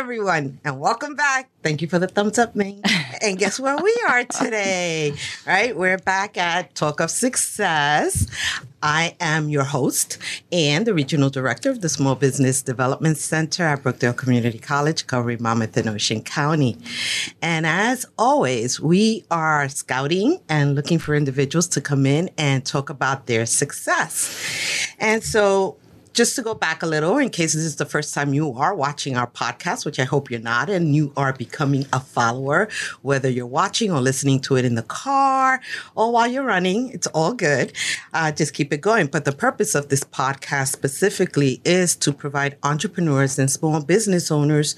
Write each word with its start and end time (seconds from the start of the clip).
everyone, 0.00 0.58
and 0.64 0.80
welcome 0.80 1.14
back. 1.14 1.50
Thank 1.62 1.82
you 1.82 1.88
for 1.88 1.98
the 1.98 2.08
thumbs 2.08 2.38
up, 2.38 2.56
man. 2.56 2.80
and 3.22 3.38
guess 3.38 3.60
where 3.60 3.76
we 3.76 3.94
are 4.08 4.24
today? 4.24 5.12
Right? 5.46 5.76
We're 5.76 5.98
back 5.98 6.38
at 6.38 6.74
Talk 6.74 7.00
of 7.00 7.10
Success. 7.10 8.26
I 8.82 9.14
am 9.20 9.50
your 9.50 9.64
host 9.64 10.16
and 10.50 10.86
the 10.86 10.94
regional 10.94 11.28
director 11.28 11.68
of 11.68 11.82
the 11.82 11.90
Small 11.90 12.14
Business 12.14 12.62
Development 12.62 13.18
Center 13.18 13.64
at 13.64 13.82
Brookdale 13.82 14.16
Community 14.16 14.58
College, 14.58 15.06
covering 15.06 15.42
Monmouth 15.42 15.76
and 15.76 15.90
Ocean 15.90 16.22
County. 16.22 16.78
And 17.42 17.66
as 17.66 18.06
always, 18.16 18.80
we 18.80 19.26
are 19.30 19.68
scouting 19.68 20.40
and 20.48 20.74
looking 20.74 20.98
for 20.98 21.14
individuals 21.14 21.68
to 21.68 21.82
come 21.82 22.06
in 22.06 22.30
and 22.38 22.64
talk 22.64 22.88
about 22.88 23.26
their 23.26 23.44
success. 23.44 24.88
And 24.98 25.22
so 25.22 25.76
just 26.12 26.36
to 26.36 26.42
go 26.42 26.54
back 26.54 26.82
a 26.82 26.86
little, 26.86 27.18
in 27.18 27.30
case 27.30 27.52
this 27.54 27.64
is 27.64 27.76
the 27.76 27.86
first 27.86 28.14
time 28.14 28.34
you 28.34 28.52
are 28.54 28.74
watching 28.74 29.16
our 29.16 29.26
podcast, 29.26 29.84
which 29.84 29.98
I 29.98 30.04
hope 30.04 30.30
you're 30.30 30.40
not, 30.40 30.68
and 30.68 30.94
you 30.94 31.12
are 31.16 31.32
becoming 31.32 31.86
a 31.92 32.00
follower, 32.00 32.68
whether 33.02 33.28
you're 33.28 33.46
watching 33.46 33.92
or 33.92 34.00
listening 34.00 34.40
to 34.40 34.56
it 34.56 34.64
in 34.64 34.74
the 34.74 34.82
car 34.82 35.60
or 35.94 36.12
while 36.12 36.26
you're 36.26 36.44
running, 36.44 36.90
it's 36.90 37.06
all 37.08 37.32
good. 37.32 37.72
Uh, 38.12 38.32
just 38.32 38.54
keep 38.54 38.72
it 38.72 38.80
going. 38.80 39.06
But 39.06 39.24
the 39.24 39.32
purpose 39.32 39.74
of 39.74 39.88
this 39.88 40.02
podcast 40.04 40.68
specifically 40.68 41.60
is 41.64 41.94
to 41.96 42.12
provide 42.12 42.56
entrepreneurs 42.62 43.38
and 43.38 43.50
small 43.50 43.82
business 43.82 44.30
owners 44.30 44.76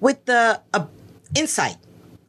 with 0.00 0.24
the 0.26 0.60
uh, 0.72 0.86
insight 1.34 1.76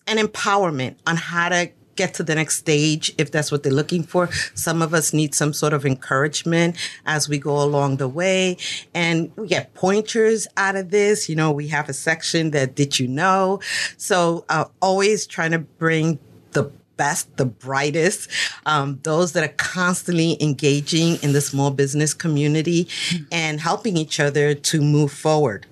and 0.08 0.20
empowerment 0.20 0.96
on 1.06 1.18
how 1.18 1.50
to 1.50 1.72
get 1.96 2.14
to 2.16 2.24
the 2.24 2.36
next 2.36 2.58
stage 2.58 3.14
if 3.18 3.32
that's 3.32 3.52
what 3.52 3.64
they're 3.64 3.72
looking 3.72 4.04
for. 4.04 4.30
Some 4.54 4.82
of 4.82 4.94
us 4.94 5.14
need 5.14 5.34
some 5.34 5.54
sort 5.54 5.74
of 5.74 5.86
encouragement 5.86 6.78
as 7.06 7.30
we 7.30 7.38
go 7.38 7.62
along 7.62 7.98
the 7.98 8.08
way. 8.08 8.58
And 8.94 9.32
we 9.36 9.48
get 9.48 9.74
pointers 9.74 10.48
out 10.58 10.76
of 10.76 10.92
this. 10.92 11.30
You 11.30 11.36
know, 11.36 11.52
we 11.52 11.68
have 11.70 11.90
a 11.90 11.94
section 11.94 12.52
that 12.52 12.76
did 12.76 13.00
you 13.00 13.08
know? 13.08 13.60
So 13.98 14.46
uh, 14.50 14.66
always 14.82 15.26
trying 15.26 15.52
to 15.52 15.60
bring 15.60 16.20
the 16.52 16.72
best, 16.98 17.36
the 17.38 17.46
brightest, 17.46 18.30
um, 18.66 19.00
those 19.04 19.34
that 19.34 19.44
are 19.44 19.54
constantly 19.58 20.42
engaging 20.42 21.18
in 21.22 21.34
the 21.34 21.42
small 21.42 21.72
business 21.72 22.14
community 22.14 22.88
and 23.32 23.60
helping 23.60 23.98
each 23.98 24.20
other 24.20 24.54
to 24.54 24.82
move 24.82 25.12
forward. 25.12 25.66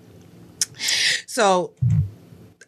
So 1.26 1.72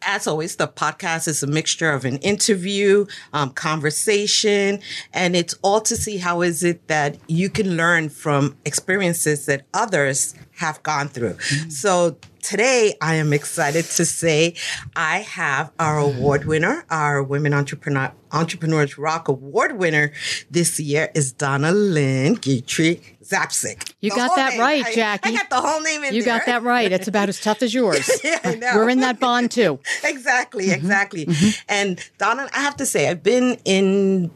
as 0.06 0.26
always, 0.26 0.56
the 0.56 0.68
podcast 0.68 1.28
is 1.28 1.42
a 1.42 1.46
mixture 1.46 1.90
of 1.90 2.04
an 2.04 2.16
interview, 2.18 3.06
um, 3.32 3.50
conversation, 3.50 4.80
and 5.12 5.36
it's 5.36 5.54
all 5.62 5.80
to 5.82 5.96
see 5.96 6.16
how 6.16 6.42
is 6.42 6.62
it 6.62 6.86
that 6.86 7.18
you 7.26 7.50
can 7.50 7.76
learn 7.76 8.08
from 8.08 8.56
experiences 8.64 9.46
that 9.46 9.66
others 9.74 10.34
have 10.58 10.82
gone 10.82 11.08
through. 11.08 11.34
Mm-hmm. 11.34 11.70
So 11.70 12.16
today 12.46 12.94
I 13.00 13.16
am 13.16 13.32
excited 13.32 13.84
to 13.84 14.04
say 14.04 14.54
I 14.94 15.18
have 15.18 15.72
our 15.80 15.98
award 15.98 16.44
winner, 16.44 16.84
our 16.90 17.20
Women 17.20 17.52
Entrepreneur 17.52 18.12
Entrepreneurs 18.30 18.96
Rock 18.96 19.26
Award 19.26 19.78
winner 19.78 20.12
this 20.48 20.78
year 20.78 21.10
is 21.14 21.32
Donna 21.32 21.72
Lynn 21.72 22.36
Guitry 22.36 23.00
Zapsik. 23.24 23.94
You 24.00 24.10
the 24.10 24.16
got 24.16 24.36
that 24.36 24.50
name. 24.50 24.60
right, 24.60 24.94
Jackie. 24.94 25.30
I, 25.30 25.32
got 25.32 25.50
the 25.50 25.60
whole 25.60 25.80
name 25.80 26.04
in 26.04 26.14
you 26.14 26.22
there. 26.22 26.38
got 26.38 26.46
that 26.46 26.62
right. 26.62 26.92
It's 26.92 27.08
about 27.08 27.28
as 27.28 27.40
tough 27.40 27.62
as 27.62 27.74
yours. 27.74 28.08
yeah, 28.22 28.38
I 28.44 28.54
know. 28.54 28.72
We're 28.76 28.90
in 28.90 29.00
that 29.00 29.18
bond 29.18 29.50
too. 29.50 29.80
exactly, 30.04 30.66
mm-hmm. 30.66 30.74
exactly. 30.74 31.26
Mm-hmm. 31.26 31.64
And 31.68 32.10
Donna, 32.18 32.48
I 32.54 32.60
have 32.60 32.76
to 32.76 32.86
say, 32.86 33.08
I've 33.08 33.24
been 33.24 33.58
in 33.64 34.30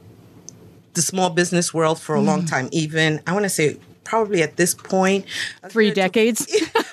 the 0.94 1.02
small 1.02 1.30
business 1.30 1.72
world 1.72 2.00
for 2.00 2.16
a 2.16 2.20
mm. 2.20 2.26
long 2.26 2.44
time. 2.44 2.68
Even 2.72 3.20
I 3.28 3.32
want 3.32 3.44
to 3.44 3.48
say 3.48 3.78
probably 4.02 4.42
at 4.42 4.56
this 4.56 4.74
point, 4.74 5.24
three 5.68 5.92
decades. 5.92 6.44
I 6.74 6.84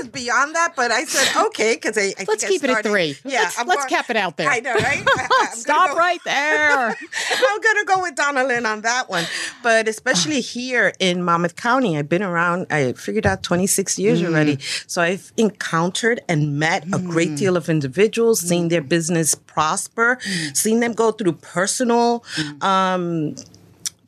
to 0.00 0.06
say 0.06 0.12
that 0.12 0.20
is 0.20 0.24
beyond 0.24 0.54
that, 0.54 0.74
but 0.76 0.90
I 0.90 1.04
said 1.04 1.46
okay 1.46 1.74
because 1.74 1.96
I, 1.98 2.12
I 2.18 2.24
let's 2.26 2.44
keep 2.44 2.62
I 2.64 2.68
it 2.68 2.70
at 2.70 2.84
three. 2.84 3.16
Yeah, 3.24 3.42
let's, 3.42 3.66
let's 3.66 3.86
cap 3.86 4.10
it 4.10 4.16
out 4.16 4.36
there. 4.36 4.48
I 4.48 4.60
know, 4.60 4.74
right? 4.74 5.04
Stop 5.52 5.90
go, 5.90 5.96
right 5.96 6.20
there. 6.24 6.88
I'm 7.30 7.60
gonna 7.60 7.84
go 7.84 8.02
with 8.02 8.14
DonnaLyn 8.14 8.70
on 8.70 8.82
that 8.82 9.08
one, 9.08 9.24
but 9.62 9.88
especially 9.88 10.40
here 10.40 10.92
in 10.98 11.22
Monmouth 11.22 11.56
County, 11.56 11.98
I've 11.98 12.08
been 12.08 12.22
around. 12.22 12.66
I 12.70 12.92
figured 12.92 13.26
out 13.26 13.42
26 13.42 13.98
years 13.98 14.22
mm. 14.22 14.26
already, 14.28 14.58
so 14.86 15.02
I've 15.02 15.32
encountered 15.36 16.20
and 16.28 16.58
met 16.58 16.86
mm. 16.86 16.98
a 16.98 17.02
great 17.02 17.36
deal 17.36 17.56
of 17.56 17.68
individuals, 17.68 18.42
mm. 18.42 18.48
seen 18.48 18.68
their 18.68 18.82
business 18.82 19.34
prosper, 19.34 20.16
mm. 20.16 20.56
seen 20.56 20.80
them 20.80 20.92
go 20.92 21.12
through 21.12 21.32
personal. 21.32 22.24
Mm. 22.36 22.62
Um, 22.62 23.34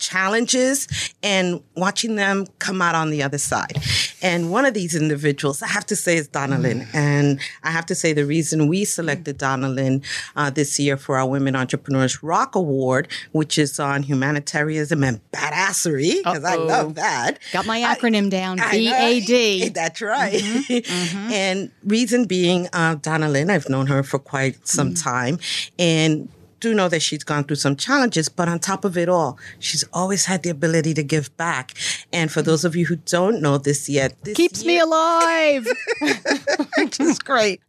challenges 0.03 0.89
and 1.23 1.63
watching 1.77 2.17
them 2.17 2.47
come 2.59 2.83
out 2.83 2.95
on 2.95 3.11
the 3.11 3.23
other 3.23 3.39
side. 3.39 3.79
And 4.21 4.51
one 4.51 4.67
of 4.67 4.75
these 4.75 4.95
individuals, 4.95 5.63
I 5.63 5.69
have 5.69 5.87
to 5.87 5.97
say, 5.97 6.17
is 6.17 6.29
DonnaLyn. 6.29 6.87
Mm. 6.87 6.95
And 6.95 7.41
I 7.63 7.71
have 7.71 7.87
to 7.87 7.95
say, 7.95 8.13
the 8.13 8.27
reason 8.27 8.69
we 8.69 8.85
selected 8.85 9.39
DonnaLyn 9.39 10.05
uh, 10.37 10.51
this 10.51 10.79
year 10.79 10.97
for 10.97 11.17
our 11.17 11.29
Women 11.29 11.57
Entrepreneurs 11.57 12.23
Rock 12.23 12.55
Award, 12.55 13.09
which 13.33 13.59
is 13.59 13.81
on 13.81 14.03
humanitarianism 14.03 15.03
and 15.03 15.21
badassery, 15.33 16.19
because 16.19 16.45
I 16.45 16.57
love 16.57 16.97
that. 16.97 17.39
Got 17.53 17.67
my 17.67 17.81
acronym 17.81 18.27
I, 18.27 18.29
down 18.29 18.57
BAD. 18.59 19.75
That's 19.75 20.03
right. 20.03 20.35
Mm-hmm, 20.35 20.73
mm-hmm. 20.73 21.33
and 21.33 21.73
reason 21.85 22.27
being, 22.27 22.67
uh, 22.73 22.97
DonnaLyn, 22.97 23.51
I've 23.51 23.69
known 23.69 23.87
her 23.87 24.03
for 24.03 24.19
quite 24.19 24.67
some 24.67 24.95
mm. 24.95 25.03
time. 25.03 25.39
And 25.79 26.29
do 26.63 26.73
know 26.73 26.89
that 26.89 27.03
she's 27.03 27.25
gone 27.25 27.45
through 27.45 27.57
some 27.57 27.77
challenges, 27.77 28.29
but 28.29 28.49
on 28.49 28.61
top 28.61 28.85
of 28.85 28.97
it 28.97 29.09
all, 29.09 29.37
she's 29.59 29.85
always 29.93 30.25
had 30.27 30.45
the 30.45 30.49
ability 30.51 30.95
to 30.95 31.03
give 31.03 31.37
back. 31.37 31.75
And 32.13 32.31
for 32.31 32.41
those 32.41 32.65
of 32.65 32.77
you 32.77 32.87
who 32.87 32.97
don't 32.97 33.43
know 33.43 33.59
this 33.59 33.89
yet, 33.89 34.15
this 34.23 34.37
keeps 34.37 34.63
year, 34.63 34.75
me 34.75 34.79
alive, 34.81 35.67
which 36.79 37.01
is 37.01 37.19
great. 37.19 37.61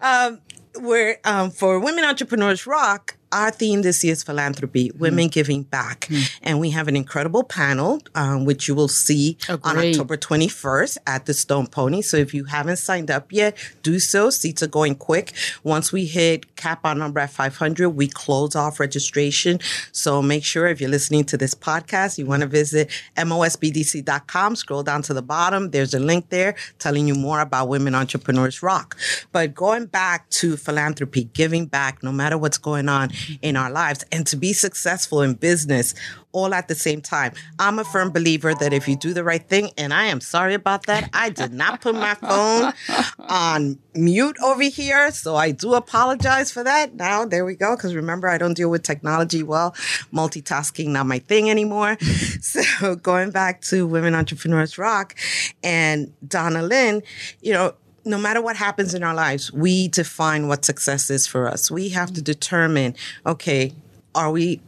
Um, 0.00 0.40
we're 0.76 1.18
um, 1.24 1.50
for 1.50 1.80
Women 1.80 2.04
Entrepreneurs 2.04 2.66
Rock 2.66 3.16
our 3.32 3.50
theme 3.50 3.82
this 3.82 4.04
year 4.04 4.12
is 4.12 4.22
philanthropy, 4.22 4.90
women 4.98 5.28
mm. 5.28 5.32
giving 5.32 5.62
back. 5.62 6.00
Mm. 6.02 6.38
And 6.42 6.60
we 6.60 6.70
have 6.70 6.88
an 6.88 6.96
incredible 6.96 7.42
panel, 7.42 8.00
um, 8.14 8.44
which 8.44 8.68
you 8.68 8.74
will 8.74 8.88
see 8.88 9.36
Agreed. 9.48 9.60
on 9.64 9.78
October 9.78 10.16
21st 10.16 10.98
at 11.06 11.26
the 11.26 11.34
Stone 11.34 11.68
Pony. 11.68 12.02
So 12.02 12.16
if 12.16 12.34
you 12.34 12.44
haven't 12.44 12.76
signed 12.76 13.10
up 13.10 13.32
yet, 13.32 13.56
do 13.82 13.98
so. 13.98 14.30
Seats 14.30 14.62
are 14.62 14.68
going 14.68 14.94
quick. 14.94 15.32
Once 15.64 15.92
we 15.92 16.04
hit 16.04 16.56
cap 16.56 16.80
our 16.84 16.94
number 16.94 17.20
at 17.20 17.30
500, 17.30 17.90
we 17.90 18.06
close 18.08 18.54
off 18.54 18.78
registration. 18.78 19.58
So 19.92 20.22
make 20.22 20.44
sure 20.44 20.66
if 20.66 20.80
you're 20.80 20.90
listening 20.90 21.24
to 21.24 21.36
this 21.36 21.54
podcast, 21.54 22.18
you 22.18 22.26
want 22.26 22.42
to 22.42 22.48
visit 22.48 22.90
mosbdc.com, 23.16 24.56
scroll 24.56 24.82
down 24.82 25.02
to 25.02 25.14
the 25.14 25.22
bottom. 25.22 25.70
There's 25.70 25.94
a 25.94 26.00
link 26.00 26.28
there 26.28 26.54
telling 26.78 27.08
you 27.08 27.14
more 27.14 27.40
about 27.40 27.68
Women 27.68 27.94
Entrepreneurs 27.94 28.62
Rock. 28.62 28.96
But 29.32 29.54
going 29.54 29.86
back 29.86 30.28
to 30.30 30.56
philanthropy, 30.56 31.24
giving 31.24 31.66
back, 31.66 32.02
no 32.02 32.12
matter 32.12 32.36
what's 32.36 32.58
going 32.58 32.88
on, 32.88 33.10
in 33.40 33.56
our 33.56 33.70
lives 33.70 34.04
and 34.12 34.26
to 34.28 34.36
be 34.36 34.52
successful 34.52 35.22
in 35.22 35.34
business 35.34 35.94
all 36.32 36.54
at 36.54 36.68
the 36.68 36.74
same 36.74 37.00
time. 37.00 37.32
I'm 37.58 37.78
a 37.78 37.84
firm 37.84 38.10
believer 38.10 38.54
that 38.54 38.72
if 38.72 38.88
you 38.88 38.96
do 38.96 39.12
the 39.12 39.22
right 39.22 39.42
thing, 39.42 39.70
and 39.78 39.92
I 39.92 40.04
am 40.04 40.20
sorry 40.20 40.54
about 40.54 40.86
that, 40.86 41.08
I 41.12 41.30
did 41.30 41.52
not 41.52 41.80
put 41.80 41.94
my 41.94 42.14
phone 42.14 42.72
on 43.18 43.78
mute 43.94 44.36
over 44.42 44.62
here. 44.62 45.10
So 45.10 45.36
I 45.36 45.50
do 45.50 45.74
apologize 45.74 46.50
for 46.50 46.64
that. 46.64 46.94
Now, 46.94 47.24
there 47.24 47.44
we 47.44 47.54
go. 47.54 47.76
Because 47.76 47.94
remember, 47.94 48.28
I 48.28 48.38
don't 48.38 48.54
deal 48.54 48.70
with 48.70 48.82
technology 48.82 49.42
well. 49.42 49.72
Multitasking, 50.12 50.88
not 50.88 51.06
my 51.06 51.18
thing 51.18 51.50
anymore. 51.50 51.96
So 52.42 52.96
going 52.96 53.30
back 53.30 53.60
to 53.62 53.86
Women 53.86 54.14
Entrepreneurs 54.14 54.76
Rock 54.76 55.14
and 55.62 56.12
DonnaLyn, 56.26 57.02
you 57.40 57.52
know, 57.52 57.74
no 58.04 58.18
matter 58.18 58.40
what 58.40 58.56
happens 58.56 58.94
in 58.94 59.02
our 59.02 59.14
lives, 59.14 59.52
we 59.52 59.88
define 59.88 60.48
what 60.48 60.64
success 60.64 61.10
is 61.10 61.26
for 61.26 61.48
us. 61.48 61.70
We 61.70 61.90
have 61.90 62.12
to 62.14 62.22
determine, 62.22 62.94
okay, 63.24 63.72
are 64.14 64.30
we 64.30 64.60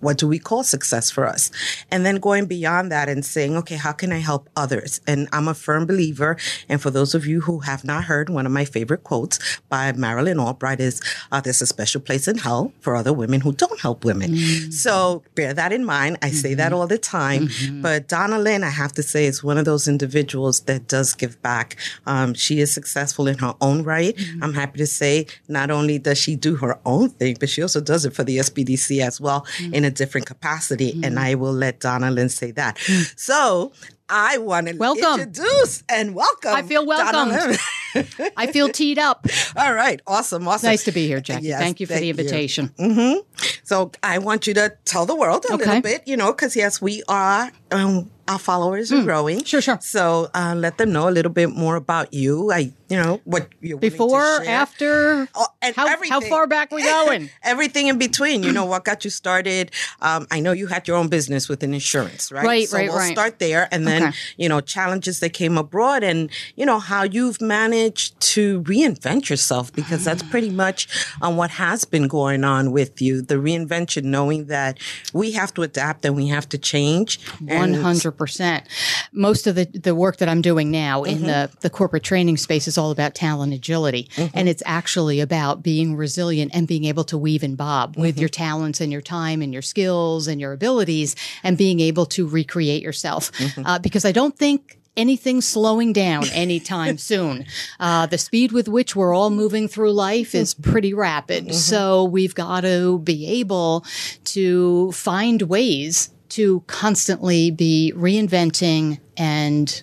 what 0.00 0.18
do 0.18 0.28
we 0.28 0.38
call 0.38 0.62
success 0.62 1.10
for 1.10 1.26
us? 1.26 1.50
And 1.90 2.04
then 2.04 2.16
going 2.16 2.46
beyond 2.46 2.92
that 2.92 3.08
and 3.08 3.24
saying, 3.24 3.56
okay, 3.56 3.76
how 3.76 3.92
can 3.92 4.12
I 4.12 4.18
help 4.18 4.48
others? 4.56 5.00
And 5.06 5.28
I'm 5.32 5.48
a 5.48 5.54
firm 5.54 5.86
believer. 5.86 6.36
And 6.68 6.80
for 6.80 6.90
those 6.90 7.14
of 7.14 7.26
you 7.26 7.40
who 7.42 7.60
have 7.60 7.84
not 7.84 8.04
heard, 8.04 8.28
one 8.28 8.46
of 8.46 8.52
my 8.52 8.64
favorite 8.64 9.04
quotes 9.04 9.38
by 9.68 9.92
Madeleine 9.92 10.38
Albright 10.38 10.80
is, 10.80 11.00
uh, 11.32 11.40
there's 11.40 11.62
a 11.62 11.66
special 11.66 12.00
place 12.00 12.28
in 12.28 12.38
hell 12.38 12.72
for 12.80 12.94
other 12.94 13.12
women 13.12 13.40
who 13.40 13.52
don't 13.52 13.80
help 13.80 14.04
women. 14.04 14.32
Mm-hmm. 14.32 14.70
So 14.70 15.22
bear 15.34 15.54
that 15.54 15.72
in 15.72 15.84
mind. 15.84 16.18
I 16.22 16.26
mm-hmm. 16.26 16.36
say 16.36 16.54
that 16.54 16.72
mm-hmm. 16.72 16.80
all 16.80 16.86
the 16.86 16.98
time. 16.98 17.48
Mm-hmm. 17.48 17.82
But 17.82 18.08
DonnaLyn, 18.08 18.64
I 18.64 18.70
have 18.70 18.92
to 18.92 19.02
say, 19.02 19.26
is 19.26 19.42
one 19.42 19.58
of 19.58 19.64
those 19.64 19.88
individuals 19.88 20.60
that 20.60 20.88
does 20.88 21.14
give 21.14 21.40
back. 21.42 21.76
Um, 22.06 22.34
she 22.34 22.60
is 22.60 22.72
successful 22.72 23.28
in 23.28 23.38
her 23.38 23.54
own 23.60 23.82
right. 23.82 24.14
Mm-hmm. 24.14 24.44
I'm 24.44 24.54
happy 24.54 24.78
to 24.78 24.86
say 24.86 25.26
not 25.48 25.70
only 25.70 25.98
does 25.98 26.18
she 26.18 26.36
do 26.36 26.56
her 26.56 26.78
own 26.84 27.10
thing, 27.10 27.36
but 27.40 27.48
she 27.48 27.62
also 27.62 27.80
does 27.80 28.04
it 28.04 28.14
for 28.14 28.24
the 28.24 28.38
SBDC 28.38 29.00
as 29.00 29.20
well 29.20 29.46
in 29.72 29.85
a 29.86 29.90
different 29.90 30.26
capacity. 30.26 30.92
Mm. 30.92 31.06
And 31.06 31.18
I 31.18 31.34
will 31.34 31.52
let 31.52 31.80
DonnaLyn 31.80 32.30
say 32.30 32.50
that. 32.52 32.76
Mm. 32.76 33.18
So 33.18 33.72
I 34.08 34.38
want 34.38 34.68
to 34.68 34.76
welcome. 34.76 35.20
introduce 35.20 35.82
and 35.88 36.14
welcome. 36.14 36.54
I 36.54 36.62
feel 36.62 36.86
welcome. 36.86 37.56
I 38.36 38.46
feel 38.52 38.68
teed 38.68 38.98
up. 38.98 39.26
All 39.56 39.74
right. 39.74 40.00
Awesome. 40.06 40.46
Awesome. 40.46 40.68
Nice 40.68 40.84
to 40.84 40.92
be 40.92 41.06
here, 41.06 41.20
Jackie. 41.20 41.46
Yes, 41.46 41.60
thank 41.60 41.80
you 41.80 41.86
for 41.86 41.94
thank 41.94 42.02
the 42.02 42.10
invitation. 42.10 42.68
Mm-hmm. 42.78 43.20
So 43.64 43.90
I 44.02 44.18
want 44.18 44.46
you 44.46 44.54
to 44.54 44.76
tell 44.84 45.06
the 45.06 45.16
world 45.16 45.44
a 45.48 45.54
okay. 45.54 45.64
little 45.64 45.80
bit, 45.80 46.06
you 46.06 46.16
know, 46.16 46.32
because 46.32 46.54
yes, 46.54 46.80
we 46.80 47.02
are 47.08 47.50
um, 47.72 48.10
our 48.28 48.38
followers 48.38 48.92
are 48.92 48.96
mm. 48.96 49.04
growing. 49.04 49.44
Sure, 49.44 49.60
sure. 49.60 49.78
So 49.80 50.30
uh, 50.34 50.54
let 50.56 50.78
them 50.78 50.92
know 50.92 51.08
a 51.08 51.10
little 51.10 51.32
bit 51.32 51.50
more 51.50 51.76
about 51.76 52.12
you. 52.12 52.50
I, 52.50 52.72
you 52.88 52.96
know, 52.96 53.20
what 53.24 53.48
you're 53.60 53.78
before, 53.78 54.22
after, 54.44 55.28
oh, 55.34 55.46
and 55.62 55.74
how, 55.74 55.88
how 56.08 56.20
far 56.20 56.46
back 56.46 56.70
we 56.70 56.82
going? 56.82 57.30
everything 57.42 57.88
in 57.88 57.98
between. 57.98 58.42
You 58.42 58.52
know, 58.52 58.64
what 58.64 58.84
got 58.84 59.04
you 59.04 59.10
started? 59.10 59.70
Um, 60.00 60.26
I 60.30 60.40
know 60.40 60.52
you 60.52 60.66
had 60.66 60.86
your 60.88 60.96
own 60.96 61.08
business 61.08 61.48
with 61.48 61.62
an 61.62 61.74
insurance, 61.74 62.32
right? 62.32 62.44
Right, 62.44 62.68
so 62.68 62.76
right, 62.76 62.88
we'll 62.88 62.98
right. 62.98 63.12
Start 63.12 63.38
there, 63.38 63.68
and 63.70 63.86
then 63.86 64.08
okay. 64.08 64.16
you 64.36 64.48
know 64.48 64.60
challenges 64.60 65.20
that 65.20 65.30
came 65.30 65.56
abroad, 65.56 66.02
and 66.02 66.30
you 66.56 66.66
know 66.66 66.78
how 66.78 67.04
you've 67.04 67.40
managed 67.40 68.18
to 68.20 68.62
reinvent 68.62 69.28
yourself 69.28 69.72
because 69.72 70.04
that's 70.04 70.22
pretty 70.24 70.50
much 70.50 70.88
um, 71.22 71.36
what 71.36 71.50
has 71.50 71.84
been 71.84 72.08
going 72.08 72.44
on 72.44 72.72
with 72.72 73.00
you. 73.00 73.22
The 73.22 73.36
reinvention, 73.36 74.04
knowing 74.04 74.46
that 74.46 74.78
we 75.12 75.32
have 75.32 75.54
to 75.54 75.62
adapt 75.62 76.04
and 76.04 76.16
we 76.16 76.28
have 76.28 76.48
to 76.50 76.58
change. 76.58 77.24
One 77.40 77.74
hundred 77.74 78.15
percent. 78.16 78.64
Most 79.12 79.46
of 79.46 79.54
the, 79.54 79.64
the 79.64 79.94
work 79.94 80.18
that 80.18 80.28
I'm 80.28 80.42
doing 80.42 80.70
now 80.70 81.02
mm-hmm. 81.02 81.16
in 81.16 81.22
the, 81.22 81.50
the 81.60 81.70
corporate 81.70 82.02
training 82.02 82.36
space 82.36 82.68
is 82.68 82.78
all 82.78 82.90
about 82.90 83.14
talent 83.14 83.52
agility. 83.52 84.08
Mm-hmm. 84.14 84.36
And 84.36 84.48
it's 84.48 84.62
actually 84.66 85.20
about 85.20 85.62
being 85.62 85.96
resilient 85.96 86.52
and 86.54 86.66
being 86.66 86.84
able 86.84 87.04
to 87.04 87.18
weave 87.18 87.42
and 87.42 87.56
bob 87.56 87.92
mm-hmm. 87.92 88.02
with 88.02 88.18
your 88.18 88.28
talents 88.28 88.80
and 88.80 88.92
your 88.92 89.00
time 89.00 89.42
and 89.42 89.52
your 89.52 89.62
skills 89.62 90.26
and 90.26 90.40
your 90.40 90.52
abilities 90.52 91.16
and 91.42 91.56
being 91.56 91.80
able 91.80 92.06
to 92.06 92.26
recreate 92.26 92.82
yourself. 92.82 93.32
Mm-hmm. 93.32 93.66
Uh, 93.66 93.78
because 93.78 94.04
I 94.04 94.12
don't 94.12 94.36
think 94.36 94.78
anything 94.96 95.40
slowing 95.40 95.92
down 95.92 96.28
anytime 96.30 96.98
soon. 97.12 97.44
Uh, 97.78 98.06
the 98.06 98.18
speed 98.18 98.52
with 98.52 98.68
which 98.68 98.96
we're 98.96 99.14
all 99.14 99.30
moving 99.30 99.68
through 99.68 99.92
life 99.92 100.34
is 100.34 100.54
pretty 100.54 100.94
rapid. 100.94 101.44
Mm-hmm. 101.44 101.52
So 101.52 102.04
we've 102.04 102.34
got 102.34 102.62
to 102.62 102.98
be 103.00 103.26
able 103.40 103.84
to 104.24 104.92
find 104.92 105.42
ways 105.42 106.10
to 106.30 106.60
constantly 106.66 107.50
be 107.50 107.92
reinventing 107.96 109.00
and 109.16 109.82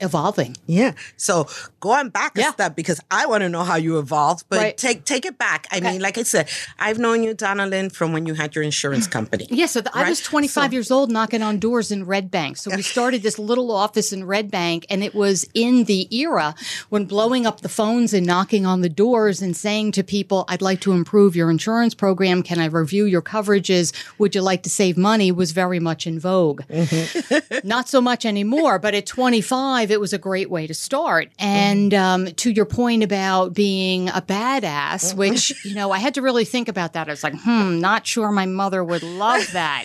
evolving. 0.00 0.56
Yeah. 0.66 0.92
So 1.16 1.48
going 1.80 2.08
back 2.10 2.36
a 2.36 2.40
yeah. 2.40 2.50
step 2.52 2.76
because 2.76 3.00
I 3.10 3.26
want 3.26 3.42
to 3.42 3.48
know 3.48 3.64
how 3.64 3.76
you 3.76 3.98
evolved, 3.98 4.44
but 4.48 4.58
right. 4.58 4.76
take 4.76 5.04
take 5.04 5.24
it 5.24 5.38
back. 5.38 5.66
I 5.70 5.78
okay. 5.78 5.92
mean, 5.92 6.00
like 6.00 6.18
I 6.18 6.22
said, 6.22 6.48
I've 6.78 6.98
known 6.98 7.22
you, 7.22 7.34
DonnaLyn, 7.34 7.92
from 7.92 8.12
when 8.12 8.26
you 8.26 8.34
had 8.34 8.54
your 8.54 8.64
insurance 8.64 9.06
company. 9.06 9.46
Yeah. 9.50 9.66
So 9.66 9.80
the, 9.80 9.90
right? 9.94 10.06
I 10.06 10.08
was 10.08 10.20
25 10.20 10.64
so, 10.64 10.72
years 10.72 10.90
old 10.90 11.10
knocking 11.10 11.42
on 11.42 11.58
doors 11.58 11.90
in 11.90 12.04
Red 12.06 12.30
Bank. 12.30 12.56
So 12.56 12.74
we 12.74 12.82
started 12.94 13.22
this 13.22 13.38
little 13.38 13.70
office 13.70 14.12
in 14.12 14.24
Red 14.24 14.50
Bank, 14.50 14.86
and 14.90 15.02
it 15.02 15.14
was 15.14 15.48
in 15.54 15.84
the 15.84 16.14
era 16.14 16.54
when 16.88 17.04
blowing 17.04 17.46
up 17.46 17.60
the 17.60 17.68
phones 17.68 18.12
and 18.12 18.26
knocking 18.26 18.66
on 18.66 18.80
the 18.80 18.88
doors 18.88 19.42
and 19.42 19.56
saying 19.56 19.92
to 19.92 20.04
people, 20.04 20.44
"I'd 20.48 20.62
like 20.62 20.80
to 20.82 20.92
improve 20.92 21.36
your 21.36 21.50
insurance 21.50 21.94
program. 21.94 22.42
Can 22.42 22.58
I 22.58 22.66
review 22.66 23.04
your 23.04 23.22
coverages? 23.22 23.92
Would 24.18 24.34
you 24.34 24.42
like 24.42 24.62
to 24.64 24.70
save 24.70 24.96
money?" 24.96 25.32
was 25.32 25.52
very 25.52 25.80
much 25.80 26.06
in 26.06 26.18
vogue. 26.18 26.62
Mm-hmm. 26.68 27.66
Not 27.68 27.88
so 27.88 28.00
much 28.00 28.24
anymore, 28.24 28.78
but 28.78 28.94
at 28.94 29.06
25 29.06 29.89
it 29.90 30.00
was 30.00 30.12
a 30.12 30.18
great 30.18 30.50
way 30.50 30.66
to 30.66 30.74
start. 30.74 31.30
And 31.38 31.92
um, 31.94 32.26
to 32.26 32.50
your 32.50 32.64
point 32.64 33.02
about 33.02 33.54
being 33.54 34.08
a 34.08 34.22
badass, 34.22 35.14
which, 35.14 35.64
you 35.64 35.74
know, 35.74 35.90
I 35.90 35.98
had 35.98 36.14
to 36.14 36.22
really 36.22 36.44
think 36.44 36.68
about 36.68 36.92
that. 36.94 37.08
I 37.08 37.10
was 37.10 37.24
like, 37.24 37.34
hmm, 37.40 37.78
not 37.78 38.06
sure 38.06 38.30
my 38.30 38.46
mother 38.46 38.82
would 38.84 39.02
love 39.02 39.50
that. 39.52 39.84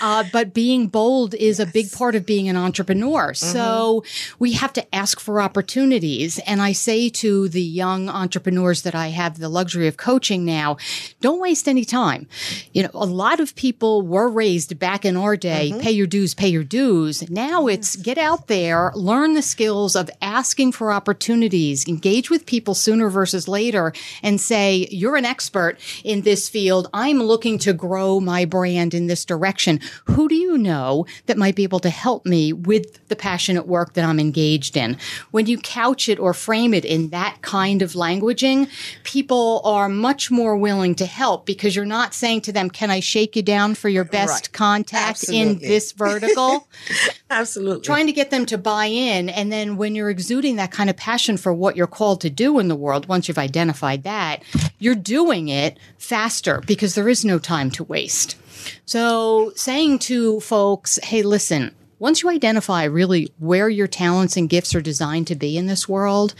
Uh, 0.00 0.24
but 0.32 0.54
being 0.54 0.88
bold 0.88 1.34
is 1.34 1.60
a 1.60 1.66
big 1.66 1.90
part 1.92 2.14
of 2.14 2.26
being 2.26 2.48
an 2.48 2.56
entrepreneur. 2.56 3.32
Mm-hmm. 3.32 3.52
So 3.52 4.04
we 4.38 4.52
have 4.52 4.72
to 4.74 4.94
ask 4.94 5.20
for 5.20 5.40
opportunities. 5.40 6.38
And 6.40 6.60
I 6.60 6.72
say 6.72 7.08
to 7.10 7.48
the 7.48 7.62
young 7.62 8.08
entrepreneurs 8.08 8.82
that 8.82 8.94
I 8.94 9.08
have 9.08 9.38
the 9.38 9.48
luxury 9.48 9.88
of 9.88 9.96
coaching 9.96 10.44
now, 10.44 10.76
don't 11.20 11.40
waste 11.40 11.68
any 11.68 11.84
time. 11.84 12.26
You 12.72 12.84
know, 12.84 12.90
a 12.94 13.06
lot 13.06 13.40
of 13.40 13.54
people 13.54 14.02
were 14.02 14.28
raised 14.28 14.78
back 14.78 15.04
in 15.04 15.16
our 15.16 15.36
day, 15.36 15.70
mm-hmm. 15.70 15.80
pay 15.80 15.90
your 15.90 16.06
dues, 16.06 16.34
pay 16.34 16.48
your 16.48 16.64
dues. 16.64 17.28
Now 17.30 17.66
it's 17.66 17.96
get 17.96 18.18
out 18.18 18.48
there, 18.48 18.92
learn 18.94 19.34
the 19.34 19.41
the 19.42 19.48
skills 19.48 19.96
of 19.96 20.08
asking 20.20 20.70
for 20.70 20.92
opportunities, 20.92 21.88
engage 21.88 22.30
with 22.30 22.46
people 22.46 22.74
sooner 22.74 23.10
versus 23.10 23.48
later 23.48 23.92
and 24.22 24.40
say, 24.40 24.86
you're 24.92 25.16
an 25.16 25.24
expert 25.24 25.78
in 26.04 26.20
this 26.20 26.48
field. 26.48 26.88
I'm 26.94 27.20
looking 27.20 27.58
to 27.58 27.72
grow 27.72 28.20
my 28.20 28.44
brand 28.44 28.94
in 28.94 29.08
this 29.08 29.24
direction. 29.24 29.80
Who 30.04 30.28
do 30.28 30.36
you 30.36 30.56
know 30.56 31.06
that 31.26 31.36
might 31.36 31.56
be 31.56 31.64
able 31.64 31.80
to 31.80 31.90
help 31.90 32.24
me 32.24 32.52
with 32.52 33.08
the 33.08 33.16
passionate 33.16 33.66
work 33.66 33.94
that 33.94 34.04
I'm 34.04 34.20
engaged 34.20 34.76
in? 34.76 34.96
When 35.32 35.46
you 35.46 35.58
couch 35.58 36.08
it 36.08 36.20
or 36.20 36.34
frame 36.34 36.72
it 36.72 36.84
in 36.84 37.08
that 37.08 37.38
kind 37.42 37.82
of 37.82 37.94
languaging, 37.94 38.70
people 39.02 39.60
are 39.64 39.88
much 39.88 40.30
more 40.30 40.56
willing 40.56 40.94
to 40.96 41.06
help 41.06 41.46
because 41.46 41.74
you're 41.74 41.84
not 41.84 42.14
saying 42.14 42.42
to 42.42 42.52
them, 42.52 42.70
can 42.70 42.92
I 42.92 43.00
shake 43.00 43.34
you 43.34 43.42
down 43.42 43.74
for 43.74 43.88
your 43.88 44.04
best 44.04 44.44
right. 44.44 44.52
contact 44.52 45.22
Absolutely. 45.22 45.50
in 45.50 45.58
this 45.58 45.90
vertical? 45.90 46.68
Absolutely. 47.30 47.82
Trying 47.82 48.06
to 48.06 48.12
get 48.12 48.30
them 48.30 48.46
to 48.46 48.56
buy 48.56 48.86
in 48.86 49.31
and 49.34 49.52
then 49.52 49.76
when 49.76 49.94
you're 49.94 50.10
exuding 50.10 50.56
that 50.56 50.70
kind 50.70 50.90
of 50.90 50.96
passion 50.96 51.36
for 51.36 51.52
what 51.52 51.76
you're 51.76 51.86
called 51.86 52.20
to 52.22 52.30
do 52.30 52.58
in 52.58 52.68
the 52.68 52.76
world, 52.76 53.06
once 53.06 53.28
you've 53.28 53.38
identified 53.38 54.04
that, 54.04 54.42
you're 54.78 54.94
doing 54.94 55.48
it 55.48 55.78
faster 55.98 56.62
because 56.66 56.94
there 56.94 57.08
is 57.08 57.24
no 57.24 57.38
time 57.38 57.70
to 57.72 57.84
waste. 57.84 58.36
So 58.84 59.52
saying 59.56 60.00
to 60.00 60.40
folks, 60.40 60.98
hey, 61.02 61.22
listen, 61.22 61.74
once 62.02 62.20
you 62.20 62.28
identify 62.28 62.82
really 62.82 63.32
where 63.38 63.68
your 63.68 63.86
talents 63.86 64.36
and 64.36 64.50
gifts 64.50 64.74
are 64.74 64.80
designed 64.80 65.24
to 65.28 65.36
be 65.36 65.56
in 65.56 65.68
this 65.68 65.88
world, 65.88 66.34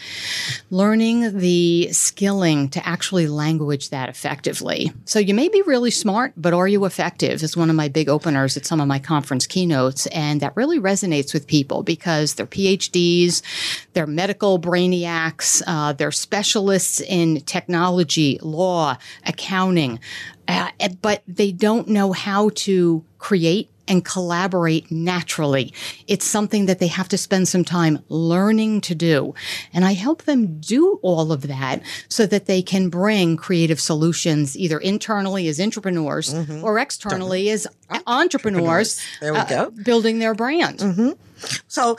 learning 0.71 1.39
the 1.39 1.89
skilling 1.93 2.69
to 2.69 2.85
actually 2.85 3.29
language 3.29 3.91
that 3.91 4.09
effectively. 4.09 4.93
So 5.05 5.21
you 5.21 5.35
may 5.35 5.49
be 5.49 5.63
really 5.63 5.93
smart, 5.93 6.33
but 6.37 6.53
are 6.53 6.67
you 6.67 6.85
effective 6.85 7.45
is 7.45 7.57
one 7.57 7.71
of 7.71 7.77
my 7.77 7.87
big 7.87 8.09
openers 8.09 8.57
at 8.57 8.67
some 8.67 8.81
of 8.81 8.89
my 8.89 8.99
conference 8.99 9.47
keynotes. 9.47 10.09
And 10.09 10.41
that 10.41 10.57
really 10.57 10.81
resonates 10.81 11.33
with 11.33 11.47
people 11.47 11.85
because 11.85 12.35
they're 12.35 12.45
PhDs, 12.45 13.41
they're 13.93 14.09
medical 14.09 14.59
brainiacs, 14.59 15.63
uh, 15.69 15.93
they're 15.93 16.11
specialists 16.11 17.01
in 17.01 17.41
technology, 17.43 18.41
law, 18.43 18.97
accounting, 19.25 20.01
uh, 20.49 20.71
but 21.01 21.23
they 21.29 21.53
don't 21.53 21.87
know 21.87 22.11
how 22.13 22.51
to 22.57 23.05
create 23.19 23.71
and 23.93 24.07
collaborate 24.07 24.91
naturally. 24.91 25.71
It's 26.09 26.25
something 26.25 26.65
that 26.65 26.79
they 26.79 26.87
have 26.87 27.09
to 27.11 27.19
spend 27.19 27.47
some 27.47 27.63
time 27.63 28.03
learning 28.09 28.81
to 28.83 28.95
do. 28.95 29.35
And 29.75 29.85
I 29.85 29.93
help 29.93 30.23
them 30.23 30.59
do 30.61 30.99
all 31.03 31.31
of 31.31 31.43
that 31.43 31.83
so 32.09 32.25
that 32.25 32.47
they 32.47 32.63
can 32.63 32.89
bring 32.89 33.37
creative 33.37 33.79
solutions 33.79 34.57
either 34.57 34.79
internally 34.79 35.47
as 35.47 35.61
entrepreneurs 35.61 36.33
mm-hmm. 36.33 36.65
or 36.65 36.79
externally 36.79 37.51
as 37.51 37.67
entrepreneurs. 38.07 38.99
There 39.21 39.35
we 39.35 39.41
uh, 39.41 39.45
go. 39.45 39.71
Building 39.71 40.21
their 40.21 40.35
brand. 40.35 40.79
Mm-hmm. 40.79 41.11
So 41.69 41.99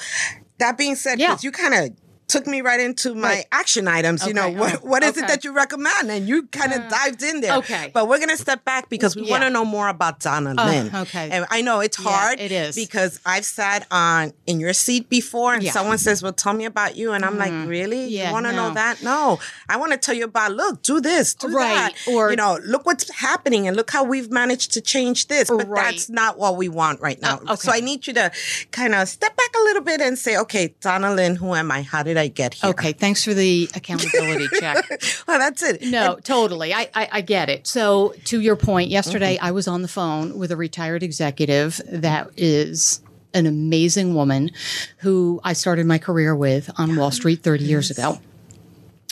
that 0.57 0.79
being 0.79 0.95
said, 0.95 1.19
yeah. 1.19 1.37
you 1.41 1.51
kind 1.51 1.75
of 1.75 1.95
took 2.27 2.47
me 2.47 2.61
right 2.61 2.79
into 2.79 3.15
my 3.15 3.29
right. 3.29 3.45
action 3.51 3.87
items. 3.87 4.21
Okay. 4.21 4.29
You 4.29 4.33
know, 4.33 4.49
what, 4.49 4.83
what 4.83 5.03
is 5.03 5.11
okay. 5.11 5.21
it 5.21 5.27
that 5.27 5.43
you 5.43 5.53
recommend? 5.53 6.09
And 6.09 6.27
you 6.27 6.48
kind 6.48 6.74
of 6.74 6.81
uh, 6.81 6.89
dived 6.89 7.24
in 7.24 7.41
there. 7.41 7.57
Okay. 7.57 7.91
But 7.93 8.07
we're 8.07 8.17
going 8.17 8.29
to 8.29 8.38
step 8.38 8.65
back 8.65 8.89
because 8.89 9.15
we 9.15 9.24
yeah. 9.24 9.31
want 9.31 9.43
to 9.43 9.50
know 9.50 9.65
more 9.65 9.88
about 9.88 10.19
Donna 10.19 10.55
uh, 10.57 10.65
Lynn. 10.65 10.95
Okay. 10.95 11.29
And 11.31 11.45
I 11.50 11.62
know 11.62 11.79
it's 11.79 11.98
hard. 11.98 12.39
Yeah, 12.39 12.45
it 12.45 12.51
is. 12.51 12.75
Because 12.75 13.19
I've 13.25 13.45
sat 13.45 13.88
on 13.91 14.33
in 14.45 14.59
your 14.59 14.74
seat 14.74 15.09
before 15.09 15.53
and 15.53 15.63
yeah. 15.63 15.71
someone 15.71 15.98
says, 15.98 16.24
well, 16.24 16.33
tell 16.33 16.53
me 16.53 16.65
about 16.65 16.95
you. 16.95 17.12
And 17.12 17.24
I'm 17.24 17.36
mm. 17.36 17.39
like, 17.39 17.51
mm-hmm. 17.51 17.67
really? 17.67 18.07
Yeah, 18.07 18.27
you 18.27 18.33
want 18.33 18.45
to 18.45 18.51
no. 18.51 18.69
know 18.69 18.74
that? 18.75 19.03
No. 19.03 19.39
I 19.69 19.77
want 19.77 19.91
to 19.91 19.98
tell 19.98 20.15
you 20.15 20.25
about, 20.25 20.51
look, 20.53 20.81
do 20.81 21.01
this, 21.01 21.33
do 21.33 21.48
right. 21.48 21.93
that. 21.93 22.13
Or, 22.13 22.29
you 22.29 22.38
know, 22.38 22.59
look 22.63 22.86
what's 22.86 23.09
happening 23.13 23.67
and 23.67 23.75
look 23.77 23.91
how 23.91 24.03
we've 24.03 24.31
managed 24.31 24.74
to 24.74 24.81
change 24.81 25.27
this. 25.27 25.50
But 25.50 25.67
right. 25.67 25.91
that's 25.91 26.09
not 26.09 26.38
what 26.38 26.57
we 26.57 26.69
want 26.69 27.01
right 27.01 27.21
now. 27.21 27.39
Uh, 27.48 27.53
okay. 27.53 27.55
So 27.55 27.71
I 27.71 27.79
need 27.79 28.07
you 28.07 28.13
to 28.13 28.31
kind 28.71 28.95
of 28.95 29.07
step 29.07 29.36
back 29.36 29.50
a 29.55 29.63
little 29.63 29.83
bit 29.83 30.01
and 30.01 30.17
say, 30.17 30.38
okay, 30.38 30.74
DonnaLyn, 30.81 31.38
who 31.38 31.53
am 31.53 31.71
I? 31.71 31.81
How 31.81 32.03
did 32.03 32.12
I 32.17 32.27
get 32.27 32.55
here? 32.55 32.70
Okay. 32.72 32.93
Thanks 32.93 33.24
for 33.24 33.34
the 33.34 33.70
accountability 33.75 34.48
check. 34.60 34.86
well, 35.27 35.39
that's 35.39 35.63
it. 35.63 35.82
No, 35.84 36.15
and- 36.15 36.25
totally. 36.25 36.74
I, 36.74 36.89
I, 36.93 37.10
I, 37.12 37.22
get 37.22 37.50
it. 37.50 37.67
So, 37.67 38.13
to 38.25 38.39
your 38.39 38.55
point, 38.55 38.89
yesterday 38.89 39.36
mm-hmm. 39.36 39.46
I 39.46 39.51
was 39.51 39.67
on 39.67 39.82
the 39.82 39.88
phone 39.88 40.38
with 40.38 40.51
a 40.51 40.58
retired 40.58 41.03
executive 41.03 41.82
that 41.88 42.29
is 42.38 43.01
an 43.34 43.46
amazing 43.46 44.13
woman 44.13 44.51
who 44.98 45.41
I 45.43 45.53
started 45.53 45.86
my 45.86 45.98
career 45.98 46.36
with 46.36 46.70
on 46.77 46.96
Wall 46.96 47.12
Street 47.12 47.41
30 47.41 47.63
years 47.63 47.89
ago. 47.89 48.20